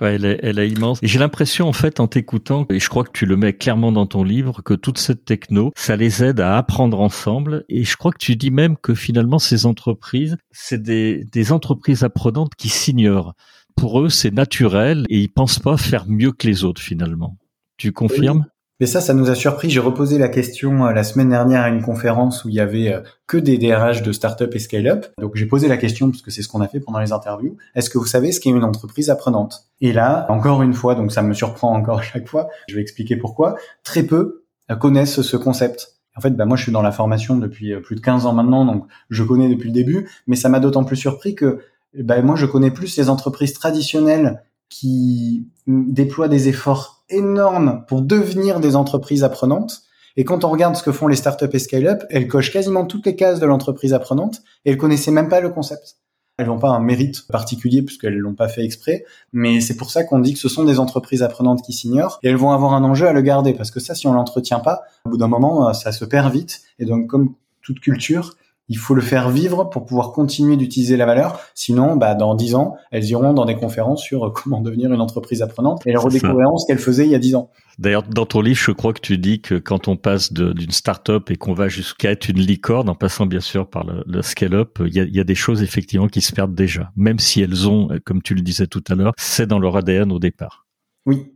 Ouais, 0.00 0.14
elle 0.14 0.24
est, 0.24 0.40
elle 0.42 0.58
est 0.58 0.68
immense. 0.68 0.98
Et 1.02 1.06
j'ai 1.06 1.18
l'impression, 1.18 1.68
en 1.68 1.74
fait, 1.74 2.00
en 2.00 2.06
t'écoutant, 2.06 2.66
et 2.70 2.80
je 2.80 2.88
crois 2.88 3.04
que 3.04 3.12
tu 3.12 3.26
le 3.26 3.36
mets 3.36 3.52
clairement 3.52 3.92
dans 3.92 4.06
ton 4.06 4.24
livre, 4.24 4.62
que 4.62 4.72
toute 4.72 4.96
cette 4.96 5.26
techno, 5.26 5.72
ça 5.76 5.94
les 5.94 6.24
aide 6.24 6.40
à 6.40 6.56
apprendre 6.56 7.00
ensemble. 7.00 7.64
Et 7.68 7.84
je 7.84 7.96
crois 7.96 8.10
que 8.10 8.18
tu 8.18 8.34
dis 8.34 8.50
même 8.50 8.76
que 8.78 8.94
finalement, 8.94 9.38
ces 9.38 9.66
entreprises, 9.66 10.38
c'est 10.50 10.82
des, 10.82 11.24
des 11.30 11.52
entreprises 11.52 12.02
apprenantes 12.02 12.54
qui 12.54 12.70
s'ignorent. 12.70 13.34
Pour 13.76 14.00
eux, 14.00 14.08
c'est 14.08 14.32
naturel 14.32 15.04
et 15.10 15.20
ils 15.20 15.32
pensent 15.32 15.58
pas 15.58 15.76
faire 15.76 16.06
mieux 16.08 16.32
que 16.32 16.46
les 16.46 16.64
autres, 16.64 16.80
finalement. 16.80 17.36
Tu 17.76 17.92
confirmes? 17.92 18.46
Mais 18.80 18.86
ça, 18.86 19.02
ça 19.02 19.12
nous 19.12 19.28
a 19.28 19.34
surpris. 19.34 19.68
J'ai 19.68 19.78
reposé 19.78 20.16
la 20.16 20.28
question 20.28 20.86
euh, 20.86 20.92
la 20.92 21.04
semaine 21.04 21.28
dernière 21.28 21.62
à 21.62 21.68
une 21.68 21.82
conférence 21.82 22.44
où 22.44 22.48
il 22.48 22.54
y 22.54 22.60
avait 22.60 22.94
euh, 22.94 23.00
que 23.26 23.36
des 23.36 23.58
DRH 23.58 24.02
de 24.02 24.10
start-up 24.10 24.54
et 24.54 24.58
scale-up. 24.58 25.06
Donc 25.18 25.36
j'ai 25.36 25.44
posé 25.44 25.68
la 25.68 25.76
question 25.76 26.10
parce 26.10 26.22
que 26.22 26.30
c'est 26.30 26.40
ce 26.40 26.48
qu'on 26.48 26.62
a 26.62 26.66
fait 26.66 26.80
pendant 26.80 26.98
les 26.98 27.12
interviews. 27.12 27.58
Est-ce 27.74 27.90
que 27.90 27.98
vous 27.98 28.06
savez 28.06 28.32
ce 28.32 28.40
qu'est 28.40 28.48
une 28.48 28.64
entreprise 28.64 29.10
apprenante? 29.10 29.66
Et 29.82 29.92
là, 29.92 30.24
encore 30.30 30.62
une 30.62 30.72
fois, 30.72 30.94
donc 30.94 31.12
ça 31.12 31.20
me 31.20 31.34
surprend 31.34 31.74
encore 31.74 32.02
chaque 32.02 32.26
fois. 32.26 32.48
Je 32.68 32.74
vais 32.74 32.80
expliquer 32.80 33.16
pourquoi. 33.16 33.56
Très 33.84 34.02
peu 34.02 34.44
euh, 34.70 34.76
connaissent 34.76 35.20
ce 35.20 35.36
concept. 35.36 35.96
En 36.16 36.22
fait, 36.22 36.30
bah, 36.30 36.46
moi, 36.46 36.56
je 36.56 36.62
suis 36.62 36.72
dans 36.72 36.82
la 36.82 36.92
formation 36.92 37.36
depuis 37.36 37.78
plus 37.82 37.96
de 37.96 38.00
15 38.00 38.24
ans 38.24 38.32
maintenant, 38.32 38.64
donc 38.64 38.86
je 39.10 39.22
connais 39.22 39.50
depuis 39.50 39.68
le 39.68 39.74
début. 39.74 40.08
Mais 40.26 40.36
ça 40.36 40.48
m'a 40.48 40.58
d'autant 40.58 40.84
plus 40.84 40.96
surpris 40.96 41.34
que 41.34 41.60
bah, 41.94 42.20
moi, 42.22 42.34
je 42.34 42.46
connais 42.46 42.70
plus 42.70 42.96
les 42.96 43.10
entreprises 43.10 43.52
traditionnelles 43.52 44.42
qui 44.70 45.48
déploient 45.66 46.28
des 46.28 46.48
efforts 46.48 47.04
énormes 47.10 47.84
pour 47.88 48.00
devenir 48.00 48.60
des 48.60 48.76
entreprises 48.76 49.24
apprenantes. 49.24 49.82
Et 50.16 50.24
quand 50.24 50.44
on 50.44 50.48
regarde 50.48 50.76
ce 50.76 50.82
que 50.82 50.92
font 50.92 51.08
les 51.08 51.16
startups 51.16 51.48
et 51.52 51.58
scale-up, 51.58 52.04
elles 52.08 52.28
cochent 52.28 52.52
quasiment 52.52 52.86
toutes 52.86 53.04
les 53.04 53.16
cases 53.16 53.40
de 53.40 53.46
l'entreprise 53.46 53.92
apprenante 53.92 54.42
et 54.64 54.70
elles 54.70 54.78
connaissaient 54.78 55.10
même 55.10 55.28
pas 55.28 55.40
le 55.40 55.50
concept. 55.50 55.96
Elles 56.38 56.46
n'ont 56.46 56.58
pas 56.58 56.70
un 56.70 56.80
mérite 56.80 57.26
particulier 57.26 57.82
puisqu'elles 57.82 58.16
l'ont 58.16 58.34
pas 58.34 58.48
fait 58.48 58.64
exprès, 58.64 59.04
mais 59.32 59.60
c'est 59.60 59.76
pour 59.76 59.90
ça 59.90 60.04
qu'on 60.04 60.20
dit 60.20 60.32
que 60.32 60.38
ce 60.38 60.48
sont 60.48 60.64
des 60.64 60.78
entreprises 60.78 61.22
apprenantes 61.22 61.62
qui 61.62 61.72
s'ignorent 61.72 62.18
et 62.22 62.28
elles 62.28 62.36
vont 62.36 62.52
avoir 62.52 62.72
un 62.72 62.82
enjeu 62.82 63.06
à 63.06 63.12
le 63.12 63.20
garder 63.20 63.52
parce 63.52 63.70
que 63.70 63.78
ça, 63.80 63.94
si 63.94 64.06
on 64.06 64.14
l'entretient 64.14 64.60
pas, 64.60 64.82
au 65.04 65.10
bout 65.10 65.16
d'un 65.18 65.28
moment, 65.28 65.72
ça 65.74 65.92
se 65.92 66.04
perd 66.04 66.32
vite. 66.32 66.62
Et 66.78 66.86
donc, 66.86 67.08
comme 67.08 67.34
toute 67.60 67.80
culture, 67.80 68.36
il 68.70 68.78
faut 68.78 68.94
le 68.94 69.02
faire 69.02 69.30
vivre 69.30 69.64
pour 69.64 69.84
pouvoir 69.84 70.12
continuer 70.12 70.56
d'utiliser 70.56 70.96
la 70.96 71.04
valeur. 71.04 71.40
Sinon, 71.54 71.96
bah, 71.96 72.14
dans 72.14 72.36
dix 72.36 72.54
ans, 72.54 72.76
elles 72.92 73.04
iront 73.06 73.34
dans 73.34 73.44
des 73.44 73.56
conférences 73.56 74.00
sur 74.00 74.32
comment 74.34 74.60
devenir 74.62 74.92
une 74.92 75.00
entreprise 75.00 75.42
apprenante 75.42 75.86
et 75.86 75.90
elles 75.90 75.98
redécouvriront 75.98 76.56
ce 76.56 76.66
qu'elles 76.66 76.78
faisaient 76.78 77.04
il 77.04 77.10
y 77.10 77.16
a 77.16 77.18
dix 77.18 77.34
ans. 77.34 77.50
D'ailleurs, 77.78 78.04
dans 78.04 78.26
ton 78.26 78.42
livre, 78.42 78.60
je 78.60 78.70
crois 78.70 78.92
que 78.92 79.00
tu 79.00 79.18
dis 79.18 79.40
que 79.40 79.56
quand 79.56 79.88
on 79.88 79.96
passe 79.96 80.32
d'une 80.32 80.70
start-up 80.70 81.30
et 81.30 81.36
qu'on 81.36 81.52
va 81.52 81.68
jusqu'à 81.68 82.12
être 82.12 82.28
une 82.28 82.38
licorne, 82.38 82.88
en 82.88 82.94
passant 82.94 83.26
bien 83.26 83.40
sûr 83.40 83.68
par 83.68 83.84
le, 83.84 84.22
scale-up, 84.22 84.78
il 84.86 84.94
y 84.94 85.00
a, 85.00 85.04
y 85.04 85.18
a, 85.18 85.24
des 85.24 85.34
choses 85.34 85.62
effectivement 85.62 86.06
qui 86.06 86.20
se 86.20 86.32
perdent 86.32 86.54
déjà, 86.54 86.92
même 86.94 87.18
si 87.18 87.40
elles 87.40 87.68
ont, 87.68 87.88
comme 88.04 88.22
tu 88.22 88.34
le 88.34 88.42
disais 88.42 88.66
tout 88.68 88.84
à 88.88 88.94
l'heure, 88.94 89.12
c'est 89.18 89.46
dans 89.46 89.58
leur 89.58 89.76
ADN 89.76 90.12
au 90.12 90.18
départ. 90.20 90.66
Oui. 91.06 91.32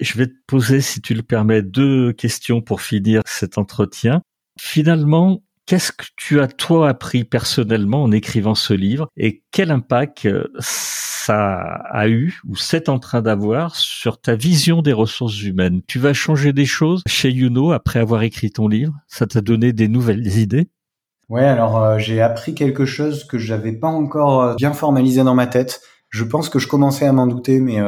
Je 0.00 0.16
vais 0.18 0.28
te 0.28 0.34
poser, 0.46 0.80
si 0.80 1.00
tu 1.00 1.14
le 1.14 1.22
permets, 1.22 1.62
deux 1.62 2.12
questions 2.12 2.60
pour 2.60 2.80
finir 2.80 3.22
cet 3.26 3.58
entretien. 3.58 4.22
Finalement, 4.58 5.42
Qu'est-ce 5.70 5.92
que 5.92 6.04
tu 6.16 6.40
as 6.40 6.48
toi 6.48 6.88
appris 6.88 7.22
personnellement 7.22 8.02
en 8.02 8.10
écrivant 8.10 8.56
ce 8.56 8.74
livre 8.74 9.06
et 9.16 9.44
quel 9.52 9.70
impact 9.70 10.26
euh, 10.26 10.48
ça 10.58 11.36
a 11.92 12.08
eu 12.08 12.40
ou 12.48 12.56
c'est 12.56 12.88
en 12.88 12.98
train 12.98 13.22
d'avoir 13.22 13.76
sur 13.76 14.20
ta 14.20 14.34
vision 14.34 14.82
des 14.82 14.92
ressources 14.92 15.40
humaines? 15.40 15.80
Tu 15.86 16.00
vas 16.00 16.12
changer 16.12 16.52
des 16.52 16.66
choses 16.66 17.02
chez 17.06 17.30
Youno 17.30 17.70
après 17.70 18.00
avoir 18.00 18.24
écrit 18.24 18.50
ton 18.50 18.66
livre? 18.66 18.94
Ça 19.06 19.28
t'a 19.28 19.42
donné 19.42 19.72
des 19.72 19.86
nouvelles 19.86 20.38
idées? 20.38 20.66
Ouais, 21.28 21.44
alors 21.44 21.80
euh, 21.80 21.98
j'ai 21.98 22.20
appris 22.20 22.56
quelque 22.56 22.84
chose 22.84 23.22
que 23.22 23.38
j'avais 23.38 23.70
pas 23.70 23.86
encore 23.86 24.42
euh, 24.42 24.54
bien 24.56 24.72
formalisé 24.72 25.22
dans 25.22 25.36
ma 25.36 25.46
tête. 25.46 25.82
Je 26.08 26.24
pense 26.24 26.48
que 26.48 26.58
je 26.58 26.66
commençais 26.66 27.06
à 27.06 27.12
m'en 27.12 27.28
douter, 27.28 27.60
mais 27.60 27.78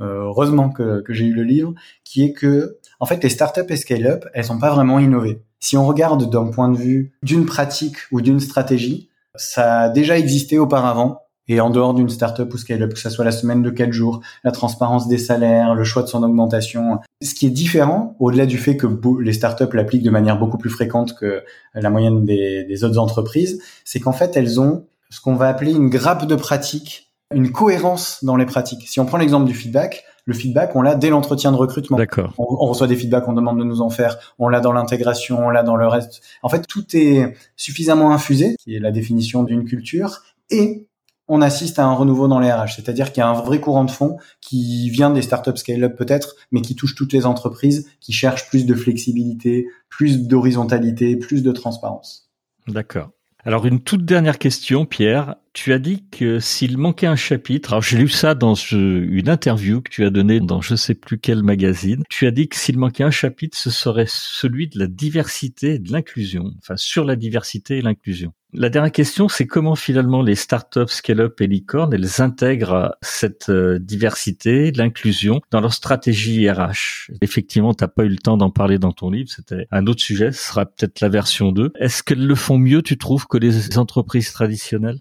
heureusement 0.00 0.70
que, 0.70 1.04
j'ai 1.08 1.26
eu 1.26 1.34
le 1.34 1.44
livre, 1.44 1.72
qui 2.02 2.24
est 2.24 2.32
que 2.32 2.78
en 2.98 3.06
fait 3.06 3.22
les 3.22 3.30
startups 3.30 3.60
et 3.68 3.76
scale-up, 3.76 4.24
elles 4.34 4.42
sont 4.42 4.58
pas 4.58 4.72
vraiment 4.72 4.98
innovées. 4.98 5.40
Si 5.62 5.76
on 5.76 5.86
regarde 5.86 6.28
d'un 6.28 6.46
point 6.46 6.68
de 6.68 6.76
vue 6.76 7.12
d'une 7.22 7.46
pratique 7.46 7.94
ou 8.10 8.20
d'une 8.20 8.40
stratégie, 8.40 9.08
ça 9.36 9.82
a 9.82 9.88
déjà 9.88 10.18
existé 10.18 10.58
auparavant 10.58 11.20
et 11.46 11.60
en 11.60 11.70
dehors 11.70 11.94
d'une 11.94 12.08
startup 12.08 12.52
ou 12.52 12.58
scale-up, 12.58 12.92
que 12.92 12.98
ce 12.98 13.10
soit 13.10 13.24
la 13.24 13.30
semaine 13.30 13.62
de 13.62 13.70
quel 13.70 13.92
jours, 13.92 14.22
la 14.42 14.50
transparence 14.50 15.06
des 15.06 15.18
salaires, 15.18 15.76
le 15.76 15.84
choix 15.84 16.02
de 16.02 16.08
son 16.08 16.24
augmentation. 16.24 16.98
Ce 17.22 17.34
qui 17.34 17.46
est 17.46 17.50
différent, 17.50 18.16
au-delà 18.18 18.44
du 18.44 18.58
fait 18.58 18.76
que 18.76 18.88
les 19.20 19.32
startups 19.32 19.72
l'appliquent 19.72 20.02
de 20.02 20.10
manière 20.10 20.36
beaucoup 20.36 20.58
plus 20.58 20.70
fréquente 20.70 21.14
que 21.14 21.44
la 21.74 21.90
moyenne 21.90 22.24
des, 22.24 22.64
des 22.64 22.84
autres 22.84 22.98
entreprises, 22.98 23.62
c'est 23.84 24.00
qu'en 24.00 24.12
fait, 24.12 24.36
elles 24.36 24.60
ont 24.60 24.86
ce 25.10 25.20
qu'on 25.20 25.36
va 25.36 25.48
appeler 25.48 25.70
une 25.70 25.90
grappe 25.90 26.26
de 26.26 26.34
pratiques, 26.34 27.12
une 27.32 27.52
cohérence 27.52 28.24
dans 28.24 28.34
les 28.34 28.46
pratiques. 28.46 28.88
Si 28.88 28.98
on 28.98 29.06
prend 29.06 29.18
l'exemple 29.18 29.46
du 29.46 29.54
feedback, 29.54 30.04
le 30.24 30.34
feedback, 30.34 30.76
on 30.76 30.82
l'a 30.82 30.94
dès 30.94 31.10
l'entretien 31.10 31.52
de 31.52 31.56
recrutement. 31.56 31.96
D'accord. 31.96 32.34
On, 32.38 32.44
on, 32.44 32.66
reçoit 32.68 32.86
des 32.86 32.96
feedbacks, 32.96 33.26
on 33.28 33.32
demande 33.32 33.58
de 33.58 33.64
nous 33.64 33.80
en 33.80 33.90
faire, 33.90 34.18
on 34.38 34.48
l'a 34.48 34.60
dans 34.60 34.72
l'intégration, 34.72 35.46
on 35.46 35.50
l'a 35.50 35.62
dans 35.62 35.76
le 35.76 35.86
reste. 35.86 36.22
En 36.42 36.48
fait, 36.48 36.66
tout 36.66 36.84
est 36.94 37.34
suffisamment 37.56 38.12
infusé, 38.12 38.56
qui 38.58 38.74
est 38.74 38.80
la 38.80 38.92
définition 38.92 39.42
d'une 39.42 39.64
culture, 39.64 40.22
et 40.50 40.86
on 41.28 41.40
assiste 41.40 41.78
à 41.78 41.84
un 41.84 41.94
renouveau 41.94 42.28
dans 42.28 42.40
les 42.40 42.52
RH, 42.52 42.74
c'est-à-dire 42.76 43.12
qu'il 43.12 43.20
y 43.20 43.24
a 43.24 43.28
un 43.28 43.40
vrai 43.40 43.60
courant 43.60 43.84
de 43.84 43.90
fond 43.90 44.18
qui 44.40 44.90
vient 44.90 45.10
des 45.10 45.22
startups 45.22 45.56
scale-up 45.56 45.96
peut-être, 45.96 46.34
mais 46.50 46.60
qui 46.60 46.74
touche 46.76 46.94
toutes 46.94 47.12
les 47.12 47.26
entreprises, 47.26 47.88
qui 48.00 48.12
cherchent 48.12 48.48
plus 48.48 48.66
de 48.66 48.74
flexibilité, 48.74 49.66
plus 49.88 50.26
d'horizontalité, 50.26 51.16
plus 51.16 51.42
de 51.42 51.52
transparence. 51.52 52.30
D'accord. 52.68 53.10
Alors 53.44 53.66
une 53.66 53.80
toute 53.82 54.04
dernière 54.04 54.38
question, 54.38 54.86
Pierre. 54.86 55.34
Tu 55.52 55.72
as 55.72 55.80
dit 55.80 56.04
que 56.12 56.38
s'il 56.38 56.78
manquait 56.78 57.08
un 57.08 57.16
chapitre, 57.16 57.72
alors 57.72 57.82
j'ai 57.82 57.98
lu 57.98 58.08
ça 58.08 58.36
dans 58.36 58.54
une 58.54 59.28
interview 59.28 59.80
que 59.80 59.90
tu 59.90 60.04
as 60.04 60.10
donnée 60.10 60.38
dans 60.38 60.60
je 60.60 60.76
sais 60.76 60.94
plus 60.94 61.18
quel 61.18 61.42
magazine. 61.42 62.04
Tu 62.08 62.26
as 62.28 62.30
dit 62.30 62.48
que 62.48 62.54
s'il 62.54 62.78
manquait 62.78 63.02
un 63.02 63.10
chapitre, 63.10 63.58
ce 63.58 63.70
serait 63.70 64.06
celui 64.06 64.68
de 64.68 64.78
la 64.78 64.86
diversité 64.86 65.74
et 65.74 65.78
de 65.80 65.90
l'inclusion, 65.90 66.52
enfin 66.58 66.76
sur 66.76 67.04
la 67.04 67.16
diversité 67.16 67.78
et 67.78 67.82
l'inclusion. 67.82 68.32
La 68.54 68.68
dernière 68.68 68.92
question, 68.92 69.28
c'est 69.28 69.46
comment 69.46 69.74
finalement 69.74 70.20
les 70.20 70.34
startups 70.34 70.88
scale-up 70.88 71.40
et 71.40 71.46
licorne, 71.46 71.94
elles 71.94 72.20
intègrent 72.20 72.94
cette 73.00 73.48
euh, 73.48 73.78
diversité, 73.78 74.70
l'inclusion 74.72 75.40
dans 75.50 75.62
leur 75.62 75.72
stratégie 75.72 76.50
RH. 76.50 77.10
Effectivement, 77.22 77.72
tu 77.72 77.82
n'as 77.82 77.88
pas 77.88 78.04
eu 78.04 78.10
le 78.10 78.18
temps 78.18 78.36
d'en 78.36 78.50
parler 78.50 78.78
dans 78.78 78.92
ton 78.92 79.10
livre, 79.10 79.30
c'était 79.30 79.66
un 79.70 79.86
autre 79.86 80.02
sujet, 80.02 80.32
ce 80.32 80.48
sera 80.48 80.66
peut-être 80.66 81.00
la 81.00 81.08
version 81.08 81.50
2. 81.50 81.72
Est-ce 81.80 82.02
qu'elles 82.02 82.26
le 82.26 82.34
font 82.34 82.58
mieux, 82.58 82.82
tu 82.82 82.98
trouves, 82.98 83.26
que 83.26 83.38
les 83.38 83.78
entreprises 83.78 84.32
traditionnelles? 84.34 84.98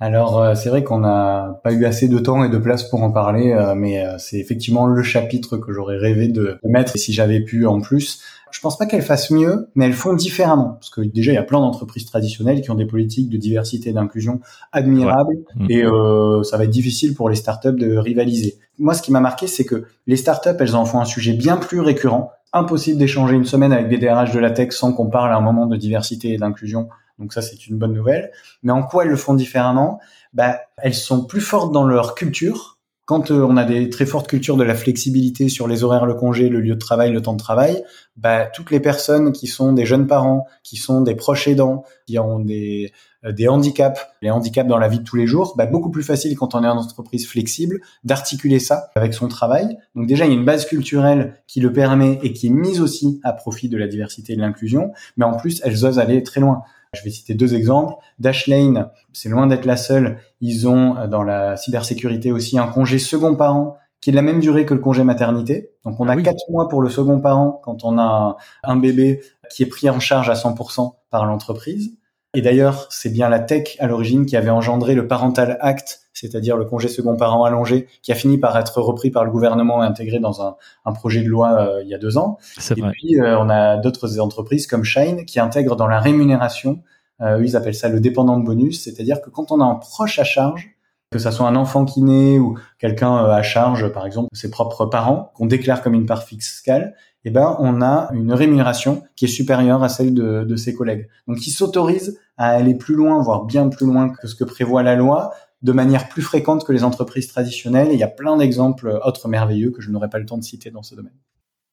Alors 0.00 0.42
euh, 0.42 0.54
c'est 0.54 0.70
vrai 0.70 0.82
qu'on 0.82 0.98
n'a 0.98 1.60
pas 1.62 1.72
eu 1.72 1.84
assez 1.84 2.08
de 2.08 2.18
temps 2.18 2.42
et 2.42 2.48
de 2.48 2.58
place 2.58 2.84
pour 2.84 3.02
en 3.02 3.12
parler, 3.12 3.52
euh, 3.52 3.74
mais 3.74 4.02
c'est 4.18 4.38
effectivement 4.38 4.86
le 4.86 5.02
chapitre 5.02 5.58
que 5.58 5.72
j'aurais 5.72 5.98
rêvé 5.98 6.28
de, 6.28 6.58
mettre 6.64 6.96
si 6.96 7.12
j'avais 7.12 7.40
pu 7.40 7.66
en 7.66 7.80
plus. 7.80 8.20
Je 8.50 8.60
pense 8.60 8.76
pas 8.76 8.86
qu'elles 8.86 9.02
fassent 9.02 9.30
mieux, 9.30 9.68
mais 9.74 9.86
elles 9.86 9.92
font 9.92 10.12
différemment. 10.12 10.76
Parce 10.80 10.90
que 10.90 11.02
déjà, 11.02 11.32
il 11.32 11.36
y 11.36 11.38
a 11.38 11.42
plein 11.42 11.60
d'entreprises 11.60 12.04
traditionnelles 12.04 12.62
qui 12.62 12.70
ont 12.70 12.74
des 12.74 12.86
politiques 12.86 13.28
de 13.28 13.36
diversité 13.36 13.90
et 13.90 13.92
d'inclusion 13.92 14.40
admirables, 14.72 15.36
mmh. 15.56 15.66
et 15.70 15.84
euh, 15.84 16.42
ça 16.42 16.56
va 16.56 16.64
être 16.64 16.70
difficile 16.70 17.14
pour 17.14 17.28
les 17.28 17.36
startups 17.36 17.76
de 17.76 17.96
rivaliser. 17.96 18.58
Moi, 18.78 18.94
ce 18.94 19.02
qui 19.02 19.12
m'a 19.12 19.20
marqué, 19.20 19.46
c'est 19.46 19.64
que 19.64 19.84
les 20.06 20.16
startups, 20.16 20.56
elles 20.58 20.74
en 20.74 20.84
font 20.84 21.00
un 21.00 21.04
sujet 21.04 21.32
bien 21.32 21.56
plus 21.56 21.80
récurrent. 21.80 22.32
Impossible 22.52 22.98
d'échanger 22.98 23.36
une 23.36 23.44
semaine 23.44 23.72
avec 23.72 23.88
des 23.88 23.98
DRH 23.98 24.32
de 24.32 24.40
la 24.40 24.50
tech 24.50 24.72
sans 24.72 24.92
qu'on 24.92 25.08
parle 25.08 25.30
à 25.30 25.36
un 25.36 25.40
moment 25.40 25.66
de 25.66 25.76
diversité 25.76 26.32
et 26.32 26.38
d'inclusion. 26.38 26.88
Donc 27.20 27.32
ça, 27.32 27.42
c'est 27.42 27.66
une 27.66 27.78
bonne 27.78 27.92
nouvelle. 27.92 28.32
Mais 28.62 28.72
en 28.72 28.82
quoi 28.82 29.04
elles 29.04 29.10
le 29.10 29.16
font 29.16 29.34
différemment? 29.34 30.00
Bah, 30.32 30.60
Elles 30.78 30.94
sont 30.94 31.24
plus 31.24 31.40
fortes 31.40 31.70
dans 31.70 31.84
leur 31.84 32.14
culture, 32.14 32.80
quand 33.10 33.32
euh, 33.32 33.42
on 33.42 33.56
a 33.56 33.64
des 33.64 33.90
très 33.90 34.06
fortes 34.06 34.28
cultures 34.28 34.56
de 34.56 34.62
la 34.62 34.76
flexibilité 34.76 35.48
sur 35.48 35.66
les 35.66 35.82
horaires, 35.82 36.06
le 36.06 36.14
congé, 36.14 36.48
le 36.48 36.60
lieu 36.60 36.74
de 36.74 36.78
travail, 36.78 37.10
le 37.10 37.20
temps 37.20 37.32
de 37.32 37.38
travail, 37.38 37.82
bah, 38.16 38.44
toutes 38.46 38.70
les 38.70 38.78
personnes 38.78 39.32
qui 39.32 39.48
sont 39.48 39.72
des 39.72 39.84
jeunes 39.84 40.06
parents, 40.06 40.46
qui 40.62 40.76
sont 40.76 41.00
des 41.00 41.16
proches 41.16 41.48
aidants, 41.48 41.82
qui 42.06 42.20
ont 42.20 42.38
des, 42.38 42.92
euh, 43.24 43.32
des 43.32 43.48
handicaps, 43.48 44.00
les 44.22 44.30
handicaps 44.30 44.68
dans 44.68 44.78
la 44.78 44.86
vie 44.86 45.00
de 45.00 45.04
tous 45.04 45.16
les 45.16 45.26
jours, 45.26 45.54
bah, 45.56 45.66
beaucoup 45.66 45.90
plus 45.90 46.04
facile 46.04 46.36
quand 46.36 46.54
on 46.54 46.62
est 46.62 46.68
en 46.68 46.76
entreprise 46.76 47.26
flexible 47.26 47.80
d'articuler 48.04 48.60
ça 48.60 48.90
avec 48.94 49.12
son 49.12 49.26
travail. 49.26 49.76
Donc 49.96 50.06
déjà, 50.06 50.24
il 50.26 50.28
y 50.28 50.36
a 50.36 50.38
une 50.38 50.44
base 50.44 50.64
culturelle 50.64 51.34
qui 51.48 51.58
le 51.58 51.72
permet 51.72 52.20
et 52.22 52.32
qui 52.32 52.46
est 52.46 52.50
mise 52.50 52.80
aussi 52.80 53.18
à 53.24 53.32
profit 53.32 53.68
de 53.68 53.76
la 53.76 53.88
diversité 53.88 54.34
et 54.34 54.36
de 54.36 54.40
l'inclusion, 54.40 54.92
mais 55.16 55.24
en 55.24 55.36
plus, 55.36 55.60
elles 55.64 55.84
osent 55.84 55.98
aller 55.98 56.22
très 56.22 56.40
loin. 56.40 56.62
Je 56.92 57.04
vais 57.04 57.10
citer 57.10 57.34
deux 57.34 57.54
exemples. 57.54 57.94
Dashlane, 58.18 58.90
c'est 59.12 59.28
loin 59.28 59.46
d'être 59.46 59.64
la 59.64 59.76
seule. 59.76 60.18
Ils 60.40 60.66
ont 60.66 60.96
euh, 60.96 61.06
dans 61.06 61.22
la 61.22 61.56
cybersécurité 61.56 62.32
aussi 62.32 62.58
un 62.58 62.66
congé 62.66 62.98
second 62.98 63.36
parent 63.36 63.76
qui 64.00 64.10
est 64.10 64.12
de 64.12 64.16
la 64.16 64.22
même 64.22 64.40
durée 64.40 64.66
que 64.66 64.74
le 64.74 64.80
congé 64.80 65.04
maternité. 65.04 65.70
Donc 65.84 66.00
on 66.00 66.08
ah 66.08 66.12
a 66.12 66.16
quatre 66.22 66.50
mois 66.50 66.68
pour 66.68 66.82
le 66.82 66.88
second 66.88 67.20
parent 67.20 67.60
quand 67.62 67.84
on 67.84 67.96
a 67.98 68.36
un, 68.64 68.76
bébé 68.76 69.22
qui 69.50 69.62
est 69.62 69.66
pris 69.66 69.88
en 69.88 70.00
charge 70.00 70.30
à 70.30 70.34
100% 70.34 70.94
par 71.10 71.26
l'entreprise. 71.26 71.96
Et 72.34 72.42
d'ailleurs, 72.42 72.86
c'est 72.90 73.10
bien 73.10 73.28
la 73.28 73.40
tech 73.40 73.76
à 73.80 73.88
l'origine 73.88 74.24
qui 74.24 74.36
avait 74.36 74.50
engendré 74.50 74.94
le 74.94 75.08
Parental 75.08 75.58
Act, 75.60 76.02
c'est-à-dire 76.12 76.56
le 76.56 76.64
congé 76.64 76.86
second 76.86 77.16
parent 77.16 77.44
allongé, 77.44 77.88
qui 78.02 78.12
a 78.12 78.14
fini 78.14 78.38
par 78.38 78.56
être 78.56 78.80
repris 78.80 79.10
par 79.10 79.24
le 79.24 79.32
gouvernement 79.32 79.82
et 79.82 79.86
intégré 79.86 80.20
dans 80.20 80.40
un, 80.40 80.56
un 80.84 80.92
projet 80.92 81.22
de 81.22 81.28
loi 81.28 81.60
euh, 81.60 81.82
il 81.82 81.88
y 81.88 81.94
a 81.94 81.98
deux 81.98 82.18
ans. 82.18 82.38
Et 82.76 82.82
puis, 82.82 83.20
euh, 83.20 83.36
on 83.38 83.48
a 83.50 83.78
d'autres 83.78 84.20
entreprises 84.20 84.68
comme 84.68 84.84
Shine 84.84 85.24
qui 85.24 85.40
intègrent 85.40 85.74
dans 85.74 85.88
la 85.88 85.98
rémunération, 85.98 86.82
euh, 87.20 87.42
ils 87.44 87.56
appellent 87.56 87.74
ça 87.74 87.88
le 87.88 87.98
dépendant 87.98 88.38
de 88.38 88.44
bonus, 88.44 88.84
c'est-à-dire 88.84 89.20
que 89.20 89.28
quand 89.28 89.50
on 89.50 89.60
a 89.60 89.64
un 89.64 89.74
proche 89.74 90.20
à 90.20 90.24
charge, 90.24 90.70
que 91.10 91.18
ça 91.18 91.32
soit 91.32 91.48
un 91.48 91.56
enfant 91.56 91.84
qui 91.84 92.02
naît 92.02 92.38
ou 92.38 92.56
quelqu'un 92.78 93.16
à 93.16 93.42
charge, 93.42 93.92
par 93.92 94.06
exemple, 94.06 94.28
ses 94.32 94.50
propres 94.50 94.86
parents, 94.86 95.32
qu'on 95.34 95.46
déclare 95.46 95.82
comme 95.82 95.94
une 95.94 96.06
part 96.06 96.22
fiscale, 96.22 96.94
eh 97.24 97.30
ben, 97.30 97.56
on 97.58 97.82
a 97.82 98.10
une 98.12 98.32
rémunération 98.32 99.02
qui 99.16 99.26
est 99.26 99.28
supérieure 99.28 99.82
à 99.82 99.88
celle 99.88 100.14
de, 100.14 100.44
de 100.44 100.56
ses 100.56 100.74
collègues. 100.74 101.08
Donc, 101.28 101.46
ils 101.46 101.50
s'autorisent 101.50 102.18
à 102.36 102.48
aller 102.48 102.74
plus 102.74 102.94
loin, 102.94 103.22
voire 103.22 103.44
bien 103.44 103.68
plus 103.68 103.86
loin 103.86 104.08
que 104.08 104.26
ce 104.26 104.34
que 104.34 104.44
prévoit 104.44 104.82
la 104.82 104.96
loi, 104.96 105.32
de 105.62 105.72
manière 105.72 106.08
plus 106.08 106.22
fréquente 106.22 106.64
que 106.64 106.72
les 106.72 106.84
entreprises 106.84 107.28
traditionnelles. 107.28 107.90
Et 107.90 107.94
il 107.94 108.00
y 108.00 108.04
a 108.04 108.08
plein 108.08 108.36
d'exemples 108.36 108.98
autres 109.04 109.28
merveilleux 109.28 109.70
que 109.70 109.82
je 109.82 109.90
n'aurai 109.90 110.08
pas 110.08 110.18
le 110.18 110.26
temps 110.26 110.38
de 110.38 110.44
citer 110.44 110.70
dans 110.70 110.82
ce 110.82 110.94
domaine. 110.94 111.16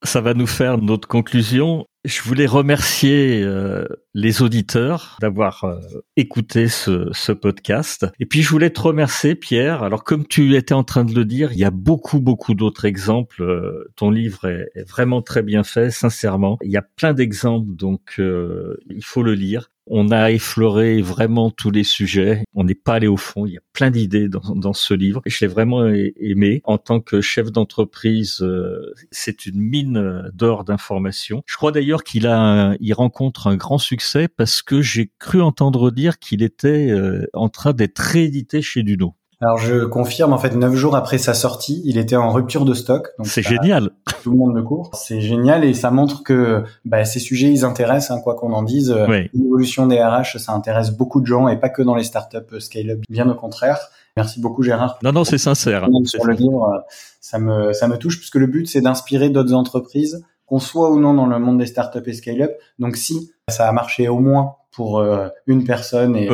Ça 0.03 0.21
va 0.21 0.33
nous 0.33 0.47
faire 0.47 0.77
notre 0.77 1.07
conclusion. 1.07 1.85
Je 2.07 2.21
voulais 2.21 2.45
remercier 2.45 3.43
euh, 3.43 3.85
les 4.13 4.41
auditeurs 4.41 5.17
d'avoir 5.19 5.65
euh, 5.65 5.77
écouté 6.15 6.69
ce, 6.69 7.09
ce, 7.11 7.33
podcast. 7.33 8.05
Et 8.17 8.25
puis 8.25 8.43
je 8.43 8.49
voulais 8.49 8.69
te 8.69 8.79
remercier, 8.79 9.35
Pierre. 9.35 9.83
Alors 9.83 10.05
comme 10.05 10.25
tu 10.25 10.55
étais 10.55 10.73
en 10.73 10.85
train 10.85 11.03
de 11.03 11.13
le 11.13 11.25
dire, 11.25 11.51
il 11.51 11.57
y 11.57 11.65
a 11.65 11.69
beaucoup, 11.69 12.21
beaucoup 12.21 12.53
d'autres 12.53 12.85
exemples. 12.85 13.43
Euh, 13.43 13.91
ton 13.97 14.09
livre 14.09 14.47
est, 14.47 14.69
est, 14.75 14.89
vraiment 14.89 15.21
très 15.21 15.43
bien 15.43 15.65
fait, 15.65 15.91
sincèrement. 15.91 16.57
Il 16.63 16.71
y 16.71 16.77
a 16.77 16.81
plein 16.81 17.13
d'exemples, 17.13 17.75
donc 17.75 18.15
il 18.19 19.03
faut 19.03 19.21
le 19.21 19.33
lire. 19.33 19.69
On 19.89 20.11
a 20.11 20.31
effleuré 20.31 21.01
vraiment 21.01 21.49
tous 21.49 21.71
les 21.71 21.83
sujets. 21.83 22.43
On 22.53 22.63
n'est 22.63 22.75
pas 22.75 22.95
allé 22.95 23.07
au 23.07 23.17
fond. 23.17 23.45
Il 23.45 23.53
y 23.53 23.57
a 23.57 23.61
plein 23.73 23.91
d'idées 23.91 24.27
dans, 24.27 24.55
dans, 24.55 24.73
ce 24.73 24.93
livre. 24.93 25.21
Je 25.25 25.37
l'ai 25.41 25.47
vraiment 25.47 25.87
aimé. 25.87 26.61
En 26.65 26.77
tant 26.77 26.99
que 26.99 27.21
chef 27.21 27.51
d'entreprise, 27.51 28.41
euh, 28.41 28.93
c'est 29.11 29.45
une 29.45 29.59
mine 29.59 30.29
d'or 30.33 30.63
d'informations. 30.63 31.41
Je 31.45 31.55
crois 31.55 31.71
d'ailleurs 31.71 32.03
qu'il 32.03 32.27
a, 32.27 32.75
il 32.79 32.93
rencontre 32.93 33.47
un 33.47 33.55
grand 33.55 33.77
succès 33.77 34.27
parce 34.27 34.61
que 34.61 34.81
j'ai 34.81 35.11
cru 35.19 35.41
entendre 35.41 35.91
dire 35.91 36.19
qu'il 36.19 36.43
était 36.43 36.89
euh, 36.89 37.27
en 37.33 37.49
train 37.49 37.73
d'être 37.73 37.99
réédité 37.99 38.61
chez 38.61 38.83
Duno. 38.83 39.15
Alors 39.39 39.59
je 39.59 39.85
confirme, 39.85 40.33
en 40.33 40.39
fait, 40.39 40.55
neuf 40.55 40.73
jours 40.73 40.95
après 40.95 41.19
sa 41.19 41.35
sortie, 41.35 41.81
il 41.85 41.99
était 41.99 42.15
en 42.15 42.31
rupture 42.31 42.65
de 42.65 42.73
stock. 42.73 43.09
C'est 43.23 43.43
génial. 43.43 43.91
Tout 44.23 44.31
le 44.31 44.37
monde 44.37 44.55
le 44.55 44.63
court. 44.63 44.89
C'est 44.93 45.21
génial 45.21 45.63
et 45.63 45.75
ça 45.75 45.91
montre 45.91 46.23
que 46.23 46.63
bah, 46.85 47.05
ces 47.05 47.19
sujets, 47.19 47.51
ils 47.51 47.63
intéressent, 47.63 48.17
hein, 48.17 48.21
quoi 48.21 48.33
qu'on 48.33 48.51
en 48.53 48.63
dise. 48.63 48.95
L'évolution 49.33 49.85
des 49.85 50.03
RH, 50.03 50.39
ça 50.39 50.53
intéresse 50.53 50.89
beaucoup 50.89 51.21
de 51.21 51.27
gens 51.27 51.47
et 51.47 51.57
pas 51.57 51.69
que 51.69 51.83
dans 51.83 51.95
les 51.95 52.03
startups 52.03 52.37
euh, 52.53 52.59
scale-up, 52.59 53.01
bien 53.09 53.29
au 53.29 53.35
contraire. 53.35 53.77
Merci 54.15 54.41
beaucoup 54.41 54.63
Gérard. 54.63 54.97
Non, 55.03 55.11
non, 55.11 55.23
c'est 55.23 55.37
sincère. 55.37 55.87
Sur 56.05 56.25
le 56.25 56.33
livre, 56.33 56.73
euh, 56.73 56.79
ça 57.21 57.37
me, 57.37 57.73
ça 57.73 57.87
me 57.87 57.97
touche 57.97 58.17
puisque 58.17 58.35
le 58.35 58.47
but, 58.47 58.67
c'est 58.67 58.81
d'inspirer 58.81 59.29
d'autres 59.29 59.53
entreprises, 59.53 60.25
qu'on 60.47 60.59
soit 60.59 60.89
ou 60.89 60.99
non 60.99 61.13
dans 61.13 61.27
le 61.27 61.37
monde 61.37 61.59
des 61.59 61.67
startups 61.67 62.01
et 62.07 62.13
scale-up. 62.13 62.51
Donc 62.79 62.95
si 62.95 63.31
ça 63.49 63.69
a 63.69 63.71
marché 63.71 64.07
au 64.07 64.17
moins 64.17 64.55
pour 64.77 64.99
euh, 64.99 65.27
une 65.47 65.63
personne 65.63 66.15
et 66.15 66.29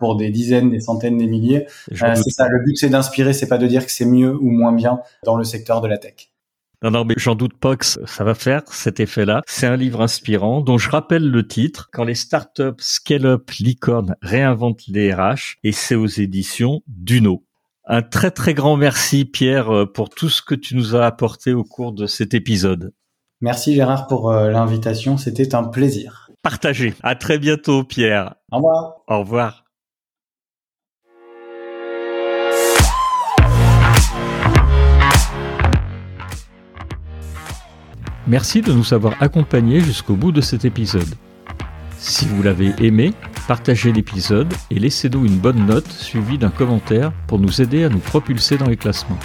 pour 0.00 0.16
des 0.16 0.30
dizaines, 0.30 0.68
des 0.68 0.80
centaines, 0.80 1.16
des 1.16 1.28
milliers. 1.28 1.68
Euh, 1.92 2.14
c'est 2.16 2.30
ça. 2.30 2.48
Le 2.48 2.64
but, 2.64 2.76
c'est 2.76 2.88
d'inspirer, 2.88 3.32
c'est 3.32 3.46
pas 3.46 3.56
de 3.56 3.68
dire 3.68 3.86
que 3.86 3.92
c'est 3.92 4.04
mieux 4.04 4.34
ou 4.34 4.50
moins 4.50 4.72
bien 4.72 4.98
dans 5.22 5.36
le 5.36 5.44
secteur 5.44 5.80
de 5.80 5.86
la 5.86 5.96
tech. 5.96 6.32
Non, 6.82 6.90
non, 6.90 7.04
mais 7.04 7.14
j'en 7.16 7.36
doute 7.36 7.56
pas 7.56 7.76
que 7.76 7.84
ça 7.84 8.24
va 8.24 8.34
faire 8.34 8.62
cet 8.66 8.98
effet-là. 8.98 9.42
C'est 9.46 9.68
un 9.68 9.76
livre 9.76 10.00
inspirant 10.00 10.60
dont 10.60 10.76
je 10.76 10.90
rappelle 10.90 11.30
le 11.30 11.46
titre, 11.46 11.88
Quand 11.92 12.02
les 12.02 12.16
startups 12.16 12.74
scale-up 12.78 13.48
licorne 13.60 14.16
réinventent 14.22 14.88
les 14.88 15.14
RH, 15.14 15.58
et 15.62 15.70
c'est 15.70 15.94
aux 15.94 16.08
éditions 16.08 16.82
Duno. 16.88 17.44
Un 17.86 18.02
très 18.02 18.32
très 18.32 18.54
grand 18.54 18.76
merci 18.76 19.24
Pierre 19.24 19.70
euh, 19.70 19.86
pour 19.86 20.10
tout 20.10 20.28
ce 20.28 20.42
que 20.42 20.56
tu 20.56 20.74
nous 20.74 20.96
as 20.96 21.06
apporté 21.06 21.52
au 21.52 21.62
cours 21.62 21.92
de 21.92 22.06
cet 22.06 22.34
épisode. 22.34 22.92
Merci 23.40 23.72
Gérard 23.74 24.08
pour 24.08 24.32
l'invitation, 24.32 25.16
c'était 25.18 25.54
un 25.54 25.64
plaisir 25.64 26.23
partagé. 26.44 26.94
À 27.02 27.16
très 27.16 27.38
bientôt, 27.38 27.82
Pierre. 27.82 28.34
Au 28.52 28.58
revoir. 28.58 28.94
Au 29.08 29.18
revoir. 29.20 29.64
Merci 38.26 38.62
de 38.62 38.72
nous 38.72 38.94
avoir 38.94 39.22
accompagnés 39.22 39.80
jusqu'au 39.80 40.14
bout 40.14 40.32
de 40.32 40.40
cet 40.40 40.64
épisode. 40.64 41.14
Si 41.98 42.26
vous 42.26 42.42
l'avez 42.42 42.72
aimé, 42.78 43.12
partagez 43.48 43.92
l'épisode 43.92 44.52
et 44.70 44.78
laissez-nous 44.78 45.26
une 45.26 45.38
bonne 45.38 45.66
note 45.66 45.90
suivie 45.90 46.38
d'un 46.38 46.50
commentaire 46.50 47.12
pour 47.26 47.38
nous 47.38 47.60
aider 47.60 47.84
à 47.84 47.88
nous 47.88 47.98
propulser 47.98 48.56
dans 48.56 48.68
les 48.68 48.76
classements. 48.76 49.18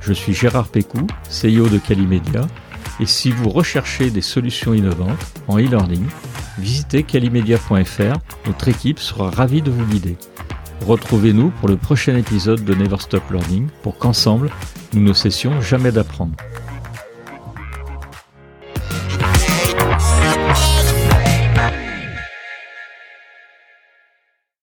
Je 0.00 0.12
suis 0.12 0.34
Gérard 0.34 0.68
Pécou, 0.68 1.06
CEO 1.28 1.68
de 1.68 1.78
Calimedia, 1.78 2.46
et 3.00 3.06
si 3.06 3.30
vous 3.30 3.48
recherchez 3.48 4.10
des 4.10 4.20
solutions 4.20 4.74
innovantes 4.74 5.24
en 5.48 5.58
e-learning, 5.58 6.04
visitez 6.58 7.02
calimedia.fr, 7.02 8.18
notre 8.46 8.68
équipe 8.68 8.98
sera 8.98 9.30
ravie 9.30 9.62
de 9.62 9.70
vous 9.70 9.84
guider. 9.86 10.16
Retrouvez-nous 10.86 11.50
pour 11.50 11.68
le 11.68 11.76
prochain 11.76 12.16
épisode 12.16 12.64
de 12.64 12.74
Never 12.74 12.98
Stop 12.98 13.22
Learning 13.30 13.68
pour 13.82 13.98
qu'ensemble, 13.98 14.50
Nous 14.94 15.00
ne 15.00 15.12
cessions 15.14 15.60
jamais 15.62 15.90
d'apprendre. 15.90 16.34